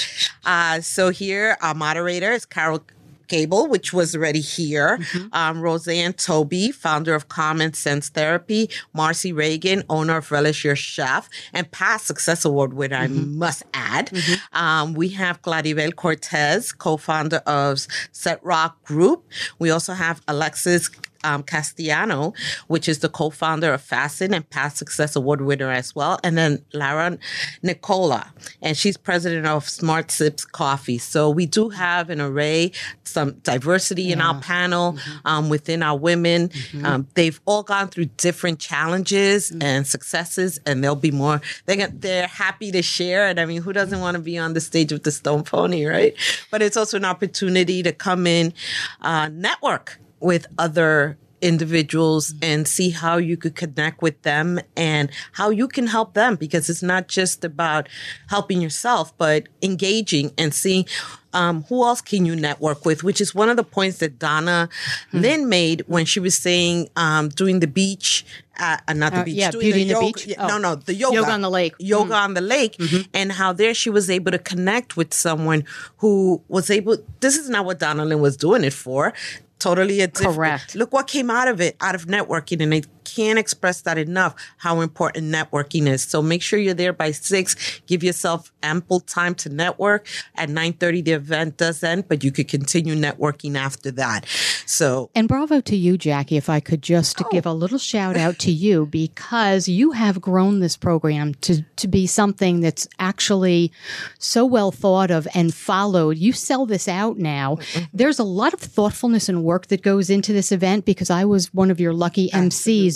Uh, 0.46 0.82
so 0.82 1.10
here, 1.10 1.58
our 1.62 1.74
moderator 1.74 2.32
is 2.32 2.46
Carol 2.46 2.84
Gable, 3.28 3.68
which 3.68 3.94
was 3.94 4.16
already 4.16 4.42
here, 4.42 4.98
mm-hmm. 4.98 5.28
um, 5.34 5.62
Roseanne 5.62 6.14
Toby, 6.14 6.72
founder 6.72 7.14
of 7.16 7.28
Common 7.28 7.74
Sense 7.74 8.10
Therapy, 8.10 8.70
Marcy 8.94 9.34
Reagan, 9.34 9.84
owner 9.90 10.18
of 10.18 10.32
Relish 10.32 10.64
Your 10.64 10.76
Chef, 10.76 11.30
and 11.54 11.70
past 11.72 12.06
Success 12.06 12.46
Award 12.46 12.74
winner, 12.74 12.98
mm-hmm. 12.98 13.20
I 13.20 13.26
must 13.26 13.64
add. 13.74 14.10
Mm-hmm. 14.10 14.58
Um, 14.58 14.94
we 14.94 15.10
have 15.10 15.42
Claribel 15.42 15.96
Cortez, 15.96 16.72
co-founder 16.72 17.42
of 17.46 17.86
Set 18.12 18.44
Rock 18.44 18.84
Group. 18.84 19.26
We 19.60 19.70
also 19.70 19.94
have 19.94 20.22
Alexis 20.28 20.90
um, 21.24 21.44
Castellano, 21.44 22.34
which 22.68 22.88
is 22.88 23.00
the 23.00 23.10
co-founder 23.10 23.74
of 23.74 23.82
Fasten 23.82 24.34
and 24.34 24.50
past 24.50 24.78
Success 24.78 25.16
Award 25.16 25.42
winner 25.42 25.72
as 25.72 25.96
well, 25.96 26.20
and 26.24 26.38
then 26.38 26.64
Lara 26.74 27.18
Nicola, 27.64 28.34
and 28.62 28.78
she's 28.78 28.98
president 28.98 29.46
of 29.46 29.68
Smart 29.68 30.12
Sips 30.12 30.46
Coffee. 30.46 30.98
So 30.98 31.30
we 31.30 31.46
do 31.46 31.70
have 31.70 32.10
an 32.10 32.22
array, 32.22 32.72
some 33.04 33.34
diversity 33.44 34.04
yeah. 34.04 34.14
in 34.14 34.22
our 34.22 34.40
panel 34.42 34.94
mm-hmm. 34.94 35.28
um, 35.28 35.50
within 35.50 35.84
our 35.84 35.98
women. 35.98 36.50
Mm-hmm. 36.50 36.86
Um, 36.86 37.08
they've 37.14 37.40
all 37.46 37.64
gone 37.64 37.88
through 37.88 38.06
different 38.18 38.60
challenges 38.60 39.52
mm-hmm. 39.52 39.62
and 39.62 39.88
successes, 39.88 40.60
and 40.66 40.84
they'll 40.84 40.96
be 40.96 41.12
more. 41.12 41.42
They're 41.66 41.88
they're 41.88 42.28
happy 42.28 42.72
to 42.72 42.82
share. 42.82 43.28
And 43.28 43.40
I 43.40 43.46
mean, 43.46 43.62
who 43.62 43.74
doesn't 43.74 44.00
want 44.00 44.16
to 44.16 44.22
be 44.22 44.38
on 44.38 44.54
the 44.54 44.62
stage 44.62 44.92
with 44.92 45.04
the 45.04 45.12
Stone 45.12 45.44
Pony, 45.44 45.86
right? 45.86 46.16
But 46.52 46.62
it's 46.62 46.78
also 46.78 46.98
an 46.98 47.06
opportunity 47.06 47.84
to 47.84 47.92
come 47.92 48.28
in, 48.28 48.54
uh, 49.02 49.30
network 49.30 50.00
with 50.20 50.48
other 50.58 51.18
individuals 51.42 52.34
and 52.42 52.68
see 52.68 52.90
how 52.90 53.18
you 53.18 53.38
could 53.38 53.56
connect 53.56 54.02
with 54.02 54.20
them 54.24 54.60
and 54.76 55.10
how 55.34 55.50
you 55.50 55.68
can 55.68 55.88
help 55.88 56.14
them 56.14 56.36
because 56.36 56.70
it's 56.70 56.82
not 56.82 57.08
just 57.08 57.46
about 57.46 57.88
helping 58.30 58.60
yourself 58.60 59.16
but 59.18 59.48
engaging 59.62 60.32
and 60.38 60.54
seeing 60.54 60.86
um, 61.34 61.64
who 61.66 61.84
else 61.84 62.02
can 62.02 62.26
you 62.26 62.36
network 62.36 62.86
with 62.86 63.04
which 63.04 63.22
is 63.22 63.36
one 63.36 63.50
of 63.50 63.58
the 63.58 63.64
points 63.64 64.00
that 64.00 64.18
donna 64.18 64.68
mm-hmm. 64.72 65.20
lynn 65.20 65.50
made 65.50 65.84
when 65.86 66.06
she 66.06 66.20
was 66.20 66.36
saying 66.36 66.90
um, 66.96 67.30
doing 67.30 67.60
the 67.60 67.68
beach 67.68 68.26
uh, 68.60 68.78
not 68.96 69.14
the 69.14 69.20
uh, 69.20 69.24
beach 69.24 69.36
yeah, 69.36 69.52
doing 69.52 69.66
beauty 69.66 69.84
the 69.84 69.90
yoga, 69.90 70.06
the 70.06 70.26
beach. 70.26 70.36
Oh. 70.40 70.48
no 70.48 70.58
no 70.58 70.76
the 70.76 70.96
yoga 70.96 71.16
yoga 71.18 71.32
on 71.32 71.42
the 71.42 71.50
lake 71.52 71.76
yoga 71.78 72.14
mm-hmm. 72.14 72.24
on 72.24 72.34
the 72.34 72.42
lake 72.42 72.78
mm-hmm. 72.78 73.02
and 73.14 73.32
how 73.32 73.54
there 73.54 73.76
she 73.76 73.92
was 73.92 74.10
able 74.10 74.32
to 74.32 74.40
connect 74.40 74.98
with 74.98 75.14
someone 75.14 75.64
who 75.98 76.42
was 76.48 76.72
able 76.72 76.98
this 77.20 77.38
is 77.38 77.48
not 77.48 77.66
what 77.66 77.78
donna 77.78 78.04
lynn 78.04 78.20
was 78.20 78.36
doing 78.36 78.64
it 78.64 78.74
for 78.74 79.14
totally 79.60 80.02
a 80.02 80.08
different. 80.08 80.36
Correct. 80.36 80.76
Look 80.76 80.94
what 80.94 81.08
came 81.08 81.30
out 81.30 81.48
of 81.48 81.62
it, 81.62 81.76
out 81.82 81.96
of 81.96 82.06
networking, 82.06 82.62
and 82.62 82.74
I 82.74 82.82
can't 83.08 83.40
express 83.40 83.82
that 83.82 83.98
enough. 83.98 84.36
How 84.58 84.82
important 84.82 85.34
networking 85.34 85.88
is. 85.88 86.04
So 86.04 86.22
make 86.22 86.42
sure 86.42 86.60
you're 86.60 86.74
there 86.74 86.94
by 86.94 87.12
six. 87.12 87.82
Give 87.88 88.04
yourself 88.04 88.52
ample 88.62 89.00
time 89.00 89.34
to 89.36 89.50
network. 89.50 90.08
At 90.36 90.50
nine 90.50 90.74
thirty, 90.74 91.02
the 91.02 91.14
event 91.14 91.58
does 91.58 91.84
end, 91.84 92.08
but 92.08 92.24
you 92.24 92.32
could 92.32 92.48
continue 92.48 92.96
networking 92.96 93.56
after 93.56 93.92
that. 93.92 94.26
So 94.66 95.10
and 95.16 95.28
bravo 95.28 95.62
to 95.62 95.76
you, 95.76 95.98
Jackie. 95.98 96.38
If 96.38 96.50
I 96.50 96.60
could 96.60 96.82
just 96.82 97.22
oh. 97.24 97.30
give 97.32 97.46
a 97.46 97.54
little 97.54 97.78
shout 97.78 98.18
out 98.18 98.40
to 98.40 98.52
you 98.52 98.86
because 98.92 99.68
you 99.68 99.92
have 99.92 100.20
grown 100.20 100.60
this 100.60 100.76
program 100.76 101.34
to 101.36 101.64
to 101.78 101.88
be 101.88 102.08
something 102.08 102.60
that's 102.60 102.88
actually 103.00 103.72
so 104.20 104.46
well 104.46 104.72
thought 104.72 105.12
of 105.12 105.28
and 105.34 105.54
followed. 105.54 106.18
You 106.18 106.34
sell 106.34 106.66
this 106.66 106.88
out 106.88 107.18
now. 107.18 107.56
Mm-hmm. 107.56 107.86
There's 107.94 108.20
a 108.20 108.24
lot 108.24 108.54
of 108.54 108.60
thoughtfulness 108.60 109.30
and 109.30 109.44
work 109.44 109.68
that 109.68 109.82
goes 109.82 110.10
into 110.10 110.34
this 110.34 110.52
event 110.52 110.86
because 110.86 111.10
I 111.10 111.24
was 111.26 111.54
one 111.54 111.72
of 111.72 111.80
your 111.80 111.94
lucky 111.94 112.30
Absolutely. 112.34 112.50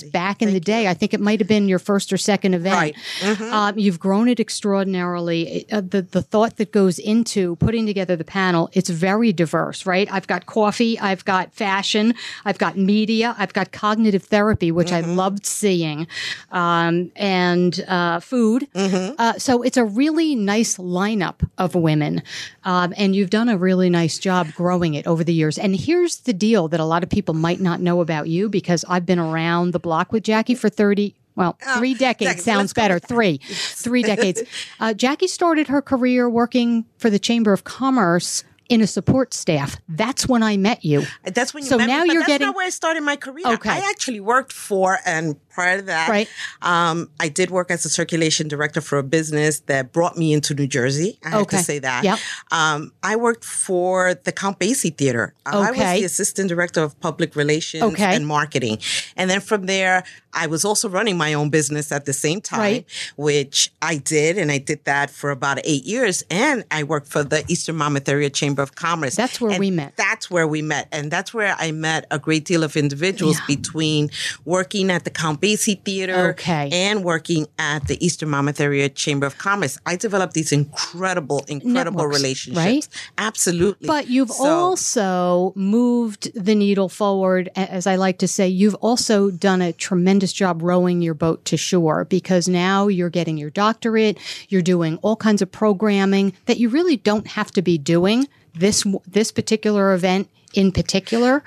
Back 0.03 0.39
Thank 0.39 0.49
in 0.49 0.53
the 0.53 0.59
day. 0.59 0.83
You. 0.83 0.89
I 0.89 0.93
think 0.93 1.13
it 1.13 1.19
might 1.19 1.39
have 1.39 1.47
been 1.47 1.67
your 1.67 1.79
first 1.79 2.11
or 2.11 2.17
second 2.17 2.53
event. 2.53 2.75
Right. 2.75 2.95
Mm-hmm. 3.19 3.53
Um, 3.53 3.79
you've 3.79 3.99
grown 3.99 4.27
it 4.27 4.39
extraordinarily. 4.39 5.65
Uh, 5.71 5.81
the 5.81 6.01
the 6.01 6.21
thought 6.21 6.57
that 6.57 6.71
goes 6.71 6.99
into 6.99 7.55
putting 7.57 7.85
together 7.85 8.15
the 8.15 8.23
panel, 8.23 8.69
it's 8.73 8.89
very 8.89 9.33
diverse, 9.33 9.85
right? 9.85 10.11
I've 10.11 10.27
got 10.27 10.45
coffee, 10.45 10.99
I've 10.99 11.25
got 11.25 11.53
fashion, 11.53 12.13
I've 12.45 12.57
got 12.57 12.77
media, 12.77 13.35
I've 13.37 13.53
got 13.53 13.71
cognitive 13.71 14.23
therapy, 14.23 14.71
which 14.71 14.89
mm-hmm. 14.89 15.11
I 15.11 15.13
loved 15.13 15.45
seeing, 15.45 16.07
um, 16.51 17.11
and 17.15 17.83
uh, 17.87 18.19
food. 18.19 18.67
Mm-hmm. 18.73 19.15
Uh, 19.17 19.33
so 19.37 19.61
it's 19.61 19.77
a 19.77 19.85
really 19.85 20.35
nice 20.35 20.77
lineup 20.77 21.47
of 21.57 21.75
women, 21.75 22.23
um, 22.63 22.93
and 22.97 23.15
you've 23.15 23.29
done 23.29 23.49
a 23.49 23.57
really 23.57 23.89
nice 23.89 24.17
job 24.19 24.51
growing 24.53 24.93
it 24.93 25.05
over 25.07 25.23
the 25.23 25.33
years. 25.33 25.57
And 25.57 25.75
here's 25.75 26.17
the 26.17 26.33
deal 26.33 26.67
that 26.69 26.79
a 26.79 26.85
lot 26.85 27.03
of 27.03 27.09
people 27.09 27.33
might 27.33 27.59
not 27.59 27.81
know 27.81 28.01
about 28.01 28.27
you 28.27 28.49
because 28.49 28.85
I've 28.87 29.05
been 29.05 29.19
around 29.19 29.71
the 29.71 29.79
block 29.79 29.90
with 30.11 30.23
Jackie 30.23 30.55
for 30.55 30.69
30, 30.69 31.15
well, 31.35 31.57
oh, 31.65 31.77
three 31.77 31.93
decades 31.93 32.43
sounds 32.43 32.73
better. 32.73 32.99
Three, 32.99 33.37
three 33.37 34.03
decades. 34.03 34.43
Uh, 34.79 34.93
Jackie 34.93 35.27
started 35.27 35.67
her 35.67 35.81
career 35.81 36.27
working 36.27 36.85
for 36.97 37.09
the 37.11 37.19
Chamber 37.19 37.53
of 37.53 37.63
Commerce 37.63 38.43
in 38.71 38.81
a 38.81 38.87
support 38.87 39.33
staff. 39.33 39.77
That's 39.89 40.27
when 40.27 40.41
I 40.41 40.55
met 40.57 40.85
you. 40.85 41.05
That's 41.23 41.53
when 41.53 41.63
you 41.63 41.69
so 41.69 41.77
met 41.77 41.87
now 41.87 42.03
me, 42.03 42.13
you're 42.13 42.23
getting 42.23 42.47
not 42.47 42.55
where 42.55 42.65
I 42.65 42.69
started 42.69 43.01
my 43.03 43.17
career. 43.17 43.45
Okay. 43.45 43.69
I 43.69 43.89
actually 43.89 44.21
worked 44.21 44.53
for 44.53 44.99
and 45.05 45.35
prior 45.51 45.77
to 45.77 45.83
that, 45.83 46.09
right. 46.09 46.27
um, 46.61 47.09
I 47.19 47.29
did 47.29 47.49
work 47.49 47.71
as 47.71 47.85
a 47.85 47.89
circulation 47.89 48.47
director 48.47 48.81
for 48.81 48.97
a 48.97 49.03
business 49.03 49.59
that 49.61 49.91
brought 49.91 50.17
me 50.17 50.33
into 50.33 50.53
New 50.53 50.67
Jersey. 50.67 51.19
I 51.23 51.29
have 51.29 51.47
to 51.47 51.57
say 51.57 51.79
that. 51.79 52.03
Yep. 52.03 52.19
Um, 52.51 52.91
I 53.03 53.15
worked 53.15 53.43
for 53.45 54.13
the 54.13 54.31
Count 54.31 54.59
Basie 54.59 54.95
Theater. 54.95 55.33
Okay. 55.47 55.57
I 55.57 55.71
was 55.71 55.99
the 55.99 56.05
assistant 56.05 56.49
director 56.49 56.81
of 56.81 56.99
public 56.99 57.35
relations 57.35 57.83
okay. 57.83 58.15
and 58.15 58.25
marketing. 58.25 58.79
And 59.15 59.29
then 59.29 59.41
from 59.41 59.65
there, 59.65 60.03
I 60.33 60.47
was 60.47 60.63
also 60.63 60.87
running 60.87 61.17
my 61.17 61.33
own 61.33 61.49
business 61.49 61.91
at 61.91 62.05
the 62.05 62.13
same 62.13 62.41
time, 62.41 62.59
right. 62.59 62.85
which 63.17 63.71
I 63.81 63.97
did. 63.97 64.37
And 64.37 64.51
I 64.51 64.57
did 64.59 64.85
that 64.85 65.09
for 65.09 65.29
about 65.29 65.59
eight 65.63 65.83
years. 65.83 66.23
And 66.29 66.63
I 66.71 66.83
worked 66.83 67.07
for 67.07 67.23
the 67.23 67.43
Eastern 67.47 67.75
Monmouth 67.75 68.07
Area 68.07 68.29
Chamber 68.29 68.61
of 68.61 68.75
Commerce. 68.75 69.15
That's 69.15 69.41
where 69.41 69.51
and 69.51 69.59
we 69.59 69.71
met. 69.71 69.97
That's 69.97 70.31
where 70.31 70.47
we 70.47 70.61
met. 70.61 70.87
And 70.91 71.11
that's 71.11 71.33
where 71.33 71.55
I 71.57 71.71
met 71.71 72.05
a 72.11 72.19
great 72.19 72.45
deal 72.45 72.63
of 72.63 72.77
individuals 72.77 73.39
yeah. 73.39 73.55
between 73.55 74.09
working 74.45 74.89
at 74.89 75.03
the 75.03 75.09
Count 75.09 75.40
Basie 75.41 75.83
Theater. 75.83 76.29
Okay. 76.31 76.69
And 76.71 77.03
working 77.03 77.47
at 77.57 77.87
the 77.87 78.03
Eastern 78.05 78.29
Monmouth 78.29 78.59
Area 78.61 78.87
Chamber 78.89 79.25
of 79.25 79.37
Commerce. 79.37 79.77
I 79.85 79.95
developed 79.95 80.33
these 80.33 80.51
incredible, 80.51 81.43
incredible 81.47 81.99
Networks, 82.03 82.17
relationships. 82.19 82.57
right? 82.65 82.87
Absolutely. 83.17 83.87
But 83.87 84.07
you've 84.09 84.29
So- 84.31 84.45
also 84.45 85.53
moved 85.55 86.31
the 86.35 86.55
needle 86.55 86.89
forward, 86.89 87.49
as 87.55 87.87
I 87.87 87.95
like 87.95 88.17
to 88.19 88.27
say. 88.27 88.47
You've 88.47 88.75
also 88.75 89.31
done 89.31 89.61
a 89.61 89.73
tremendous 89.73 90.31
job 90.33 90.61
rowing 90.61 91.01
your 91.01 91.13
boat 91.13 91.43
to 91.45 91.57
shore 91.57 92.05
because 92.05 92.47
now 92.47 92.87
you're 92.87 93.09
getting 93.09 93.37
your 93.37 93.49
doctorate. 93.49 94.17
You're 94.49 94.61
doing 94.61 94.97
all 95.01 95.15
kinds 95.15 95.41
of 95.41 95.51
programming 95.51 96.33
that 96.45 96.57
you 96.59 96.69
really 96.69 96.97
don't 96.97 97.27
have 97.27 97.51
to 97.51 97.61
be 97.61 97.77
doing. 97.77 98.27
This 98.53 98.83
this 99.09 99.31
particular 99.31 99.93
event 99.93 100.27
in 100.53 100.71
particular, 100.71 101.43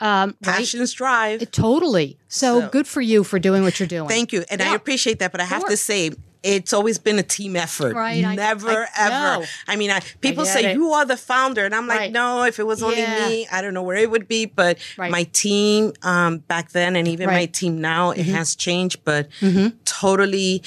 um, 0.00 0.34
right? 0.44 0.56
passions 0.56 0.92
drive. 0.92 1.50
Totally. 1.50 2.18
So, 2.28 2.60
So- 2.62 2.68
good 2.68 2.86
for 2.86 3.00
you 3.00 3.24
for 3.24 3.38
doing 3.38 3.62
what 3.62 3.78
you're 3.80 3.86
doing. 3.86 4.08
Thank 4.08 4.32
you. 4.32 4.44
And 4.50 4.60
I 4.62 4.74
appreciate 4.74 5.18
that, 5.20 5.32
but 5.32 5.40
I 5.40 5.44
have 5.44 5.64
to 5.66 5.76
say, 5.76 6.10
it's 6.42 6.72
always 6.72 6.96
been 6.98 7.18
a 7.18 7.22
team 7.22 7.54
effort. 7.54 7.94
Right, 7.94 8.22
Never, 8.22 8.70
I 8.70 8.86
ever. 8.98 9.10
know. 9.42 9.46
I 9.68 9.76
mean, 9.76 9.90
I, 9.90 10.00
people 10.22 10.46
say 10.46 10.70
it. 10.72 10.74
you 10.74 10.90
are 10.92 11.04
the 11.04 11.18
founder, 11.18 11.66
and 11.66 11.74
I'm 11.74 11.86
like, 11.86 11.98
Right. 11.98 12.12
no. 12.12 12.44
If 12.44 12.58
it 12.58 12.66
was 12.66 12.82
only 12.82 12.96
Yeah. 13.00 13.28
me, 13.28 13.46
I 13.52 13.60
don't 13.60 13.74
know 13.74 13.82
where 13.82 13.98
it 13.98 14.10
would 14.10 14.26
be. 14.26 14.46
But 14.46 14.78
Right. 14.96 15.10
my 15.10 15.24
team 15.24 15.92
um, 16.02 16.38
back 16.38 16.70
then, 16.72 16.96
and 16.96 17.06
even 17.06 17.26
my 17.26 17.32
Right. 17.34 17.52
Mm-hmm. 17.52 17.66
team 17.66 17.80
now, 17.82 18.12
it 18.12 18.24
has 18.24 18.56
changed. 18.56 19.00
But 19.04 19.28
totally, 19.84 20.62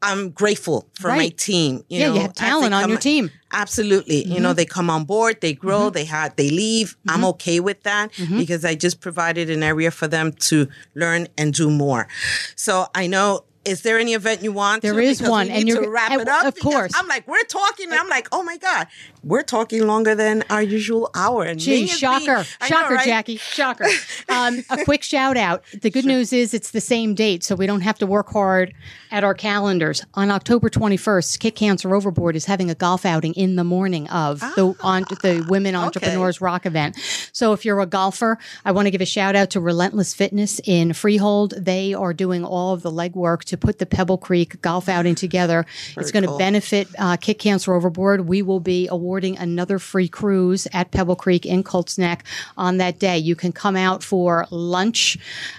I'm 0.00 0.30
grateful 0.30 0.86
for 0.94 1.08
my 1.08 1.28
team. 1.28 1.84
You 1.88 2.00
Yeah, 2.00 2.12
you 2.14 2.20
have 2.20 2.34
talent 2.34 2.72
on 2.74 2.88
your 2.88 2.98
team. 2.98 3.30
Mm-hmm. 3.54 3.62
Absolutely. 3.62 4.24
You 4.24 4.40
know, 4.40 4.52
they 4.52 4.64
come 4.66 4.90
on 4.90 5.04
board, 5.04 5.40
they 5.40 5.52
grow, 5.54 5.90
they 5.90 6.04
have, 6.04 6.34
they 6.36 6.50
leave. 6.50 6.88
Mm-hmm. 6.90 7.10
I'm 7.10 7.24
okay 7.26 7.60
with 7.60 7.82
that 7.84 8.10
because 8.36 8.64
I 8.64 8.74
just 8.74 9.00
provided 9.00 9.48
an 9.50 9.62
area 9.62 9.90
for 9.90 10.08
them 10.08 10.32
to 10.50 10.68
learn 10.94 11.28
and 11.38 11.52
do 11.54 11.70
more. 11.70 12.08
So 12.56 12.86
I 12.94 13.06
know. 13.06 13.44
Is 13.64 13.80
there 13.80 13.98
any 13.98 14.12
event 14.12 14.42
you 14.42 14.52
want? 14.52 14.82
There 14.82 14.92
to? 14.92 15.00
is 15.00 15.16
Because 15.18 15.30
one, 15.30 15.48
and 15.48 15.66
you're- 15.66 15.86
to 15.86 15.90
wrap 15.90 16.12
it 16.12 16.28
up. 16.28 16.44
of 16.44 16.54
course. 16.60 16.92
I'm 16.94 17.08
like, 17.08 17.26
we're 17.26 17.42
talking, 17.44 17.90
and 17.90 17.98
I'm 17.98 18.10
like, 18.10 18.28
oh 18.30 18.42
my 18.42 18.58
god, 18.58 18.88
we're 19.24 19.42
talking 19.42 19.86
longer 19.86 20.14
than 20.14 20.44
our 20.50 20.62
usual 20.62 21.10
hour. 21.14 21.44
And 21.44 21.58
Gee, 21.58 21.86
shocker. 21.86 22.18
being- 22.20 22.30
I 22.30 22.34
know, 22.34 22.66
shocker, 22.66 22.94
right? 22.94 23.04
Jackie. 23.06 23.36
Shocker. 23.36 23.86
Um, 24.28 24.64
a 24.70 24.82
quick 24.84 25.02
shout 25.02 25.36
out. 25.36 25.62
The 25.82 25.90
good 25.90 26.06
news 26.06 26.32
is 26.32 26.54
it's 26.54 26.70
the 26.70 26.80
same 26.80 27.14
date, 27.14 27.44
so 27.44 27.54
we 27.54 27.66
don't 27.66 27.82
have 27.82 27.98
to 27.98 28.06
work 28.06 28.30
hard 28.30 28.72
at 29.10 29.22
our 29.22 29.34
calendars. 29.34 30.02
On 30.14 30.30
October 30.30 30.68
21st, 30.70 31.38
Kick 31.38 31.54
Cancer 31.56 31.94
Overboard 31.94 32.34
is 32.34 32.46
having 32.46 32.70
a 32.70 32.74
golf 32.74 33.04
outing 33.04 33.34
in 33.34 33.56
the 33.56 33.64
morning 33.64 34.08
of 34.08 34.40
the, 34.40 34.74
on, 34.82 35.02
the 35.22 35.46
Women 35.48 35.74
Entrepreneurs 35.76 36.40
Rock 36.40 36.64
event. 36.66 36.96
So 37.32 37.52
if 37.52 37.64
you're 37.64 37.80
a 37.80 37.86
golfer, 37.86 38.38
I 38.64 38.72
want 38.72 38.86
to 38.86 38.90
give 38.90 39.02
a 39.02 39.06
shout 39.06 39.36
out 39.36 39.50
to 39.50 39.60
Relentless 39.60 40.14
Fitness 40.14 40.60
in 40.64 40.94
Freehold. 40.94 41.52
They 41.56 41.92
are 41.94 42.12
doing 42.14 42.44
all 42.44 42.72
of 42.72 42.82
the 42.82 42.90
legwork 42.90 43.44
to 43.44 43.56
put 43.56 43.78
the 43.78 43.86
Pebble 43.86 44.18
Creek 44.18 44.60
golf 44.62 44.88
outing 44.88 45.14
together. 45.14 45.64
it's 45.96 46.10
going 46.10 46.22
to 46.22 46.28
cool. 46.28 46.38
benefit 46.38 46.88
uh, 46.98 47.16
Kick 47.18 47.38
Cancer 47.38 47.74
Overboard. 47.74 48.26
We 48.26 48.42
will 48.42 48.60
be 48.60 48.88
awarding 49.14 49.38
another 49.38 49.78
free 49.78 50.08
cruise 50.08 50.66
at 50.72 50.90
Pebble 50.90 51.14
Creek 51.14 51.46
in 51.46 51.62
Colts 51.62 51.96
Neck 51.98 52.24
on 52.56 52.78
that 52.78 52.98
day. 52.98 53.16
You 53.16 53.36
can 53.36 53.52
come 53.52 53.76
out 53.76 54.02
for 54.02 54.44
lunch, 54.50 55.16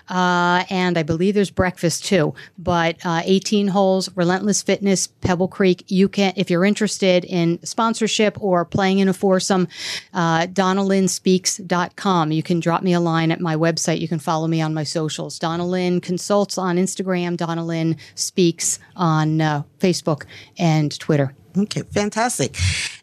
uh, 0.09 0.65
and 0.69 0.97
I 0.97 1.03
believe 1.03 1.35
there's 1.35 1.51
breakfast 1.51 2.03
too. 2.03 2.33
But 2.57 2.97
uh, 3.05 3.21
18 3.23 3.69
holes, 3.69 4.09
Relentless 4.13 4.61
Fitness, 4.61 5.07
Pebble 5.07 5.47
Creek. 5.47 5.85
You 5.87 6.09
can, 6.09 6.33
if 6.35 6.49
you're 6.49 6.65
interested 6.65 7.23
in 7.23 7.63
sponsorship 7.63 8.37
or 8.43 8.65
playing 8.65 8.99
in 8.99 9.07
a 9.07 9.13
foursome, 9.13 9.69
uh, 10.13 10.47
DonnaLynnSpeaks.com. 10.47 12.33
You 12.33 12.43
can 12.43 12.59
drop 12.59 12.83
me 12.83 12.91
a 12.91 12.99
line 12.99 13.31
at 13.31 13.39
my 13.39 13.55
website. 13.55 14.01
You 14.01 14.09
can 14.09 14.19
follow 14.19 14.47
me 14.47 14.59
on 14.59 14.73
my 14.73 14.83
socials. 14.83 15.39
Donna 15.39 15.65
Lynn 15.65 16.01
Consults 16.01 16.57
on 16.57 16.75
Instagram, 16.75 17.37
Donna 17.37 17.63
Lynn 17.63 17.95
Speaks 18.15 18.79
on 18.97 19.39
uh, 19.39 19.63
Facebook 19.79 20.25
and 20.57 20.99
Twitter. 20.99 21.33
Okay, 21.57 21.83
fantastic. 21.83 22.57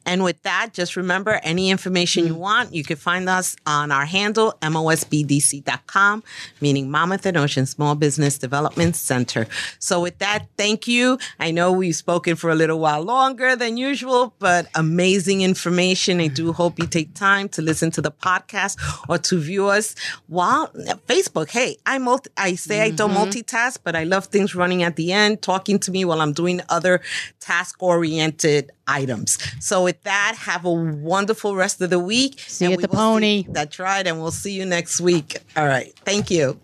And 0.06 0.24
with 0.24 0.42
that, 0.42 0.70
just 0.72 0.96
remember 0.96 1.40
any 1.42 1.70
information 1.70 2.26
you 2.26 2.34
hmm. 2.34 2.40
want, 2.40 2.74
you 2.74 2.84
can 2.84 2.96
find 2.96 3.28
us 3.28 3.56
on 3.66 3.92
our 3.92 4.04
handle, 4.04 4.54
mosbdc.com, 4.62 6.22
meaning 6.60 6.90
Monmouth 6.90 7.26
and 7.26 7.36
Ocean 7.36 7.66
Small 7.66 7.94
Business 7.94 8.38
Development 8.38 8.96
Center. 8.96 9.46
So 9.78 10.00
with 10.00 10.18
that, 10.18 10.46
thank 10.56 10.88
you. 10.88 11.18
I 11.38 11.50
know 11.50 11.72
we've 11.72 11.96
spoken 11.96 12.36
for 12.36 12.50
a 12.50 12.54
little 12.54 12.78
while 12.78 13.02
longer 13.02 13.56
than 13.56 13.76
usual, 13.76 14.34
but 14.38 14.66
amazing 14.74 15.42
information. 15.42 16.20
I 16.20 16.28
do 16.28 16.52
hope 16.52 16.78
you 16.78 16.86
take 16.86 17.14
time 17.14 17.48
to 17.50 17.62
listen 17.62 17.90
to 17.92 18.02
the 18.02 18.10
podcast 18.10 18.78
or 19.08 19.18
to 19.18 19.38
view 19.38 19.68
us 19.68 19.94
while 20.26 20.68
Facebook. 21.08 21.50
Hey, 21.50 21.76
I 21.86 21.98
multi, 21.98 22.30
I 22.36 22.54
say 22.54 22.82
I 22.82 22.90
don't 22.90 23.10
mm-hmm. 23.10 23.30
multitask, 23.30 23.78
but 23.84 23.94
I 23.96 24.04
love 24.04 24.26
things 24.26 24.54
running 24.54 24.82
at 24.82 24.96
the 24.96 25.12
end, 25.12 25.42
talking 25.42 25.78
to 25.80 25.90
me 25.90 26.04
while 26.04 26.20
I'm 26.20 26.32
doing 26.32 26.60
other 26.68 27.00
task 27.40 27.82
oriented 27.82 28.70
items. 28.86 29.38
So 29.60 29.84
with 29.84 30.02
that, 30.02 30.34
have 30.40 30.64
a 30.64 30.70
wonderful 30.72 31.54
rest 31.56 31.80
of 31.80 31.90
the 31.90 31.98
week. 31.98 32.40
See 32.40 32.66
you 32.66 32.72
at 32.72 32.80
the 32.80 32.88
will 32.88 32.94
see- 32.94 32.96
Pony. 32.96 33.46
that's 33.48 33.78
right. 33.78 34.06
And 34.06 34.20
we'll 34.20 34.30
see 34.30 34.52
you 34.52 34.66
next 34.66 35.00
week. 35.00 35.38
All 35.56 35.66
right. 35.66 35.92
Thank 36.04 36.30
you. 36.30 36.58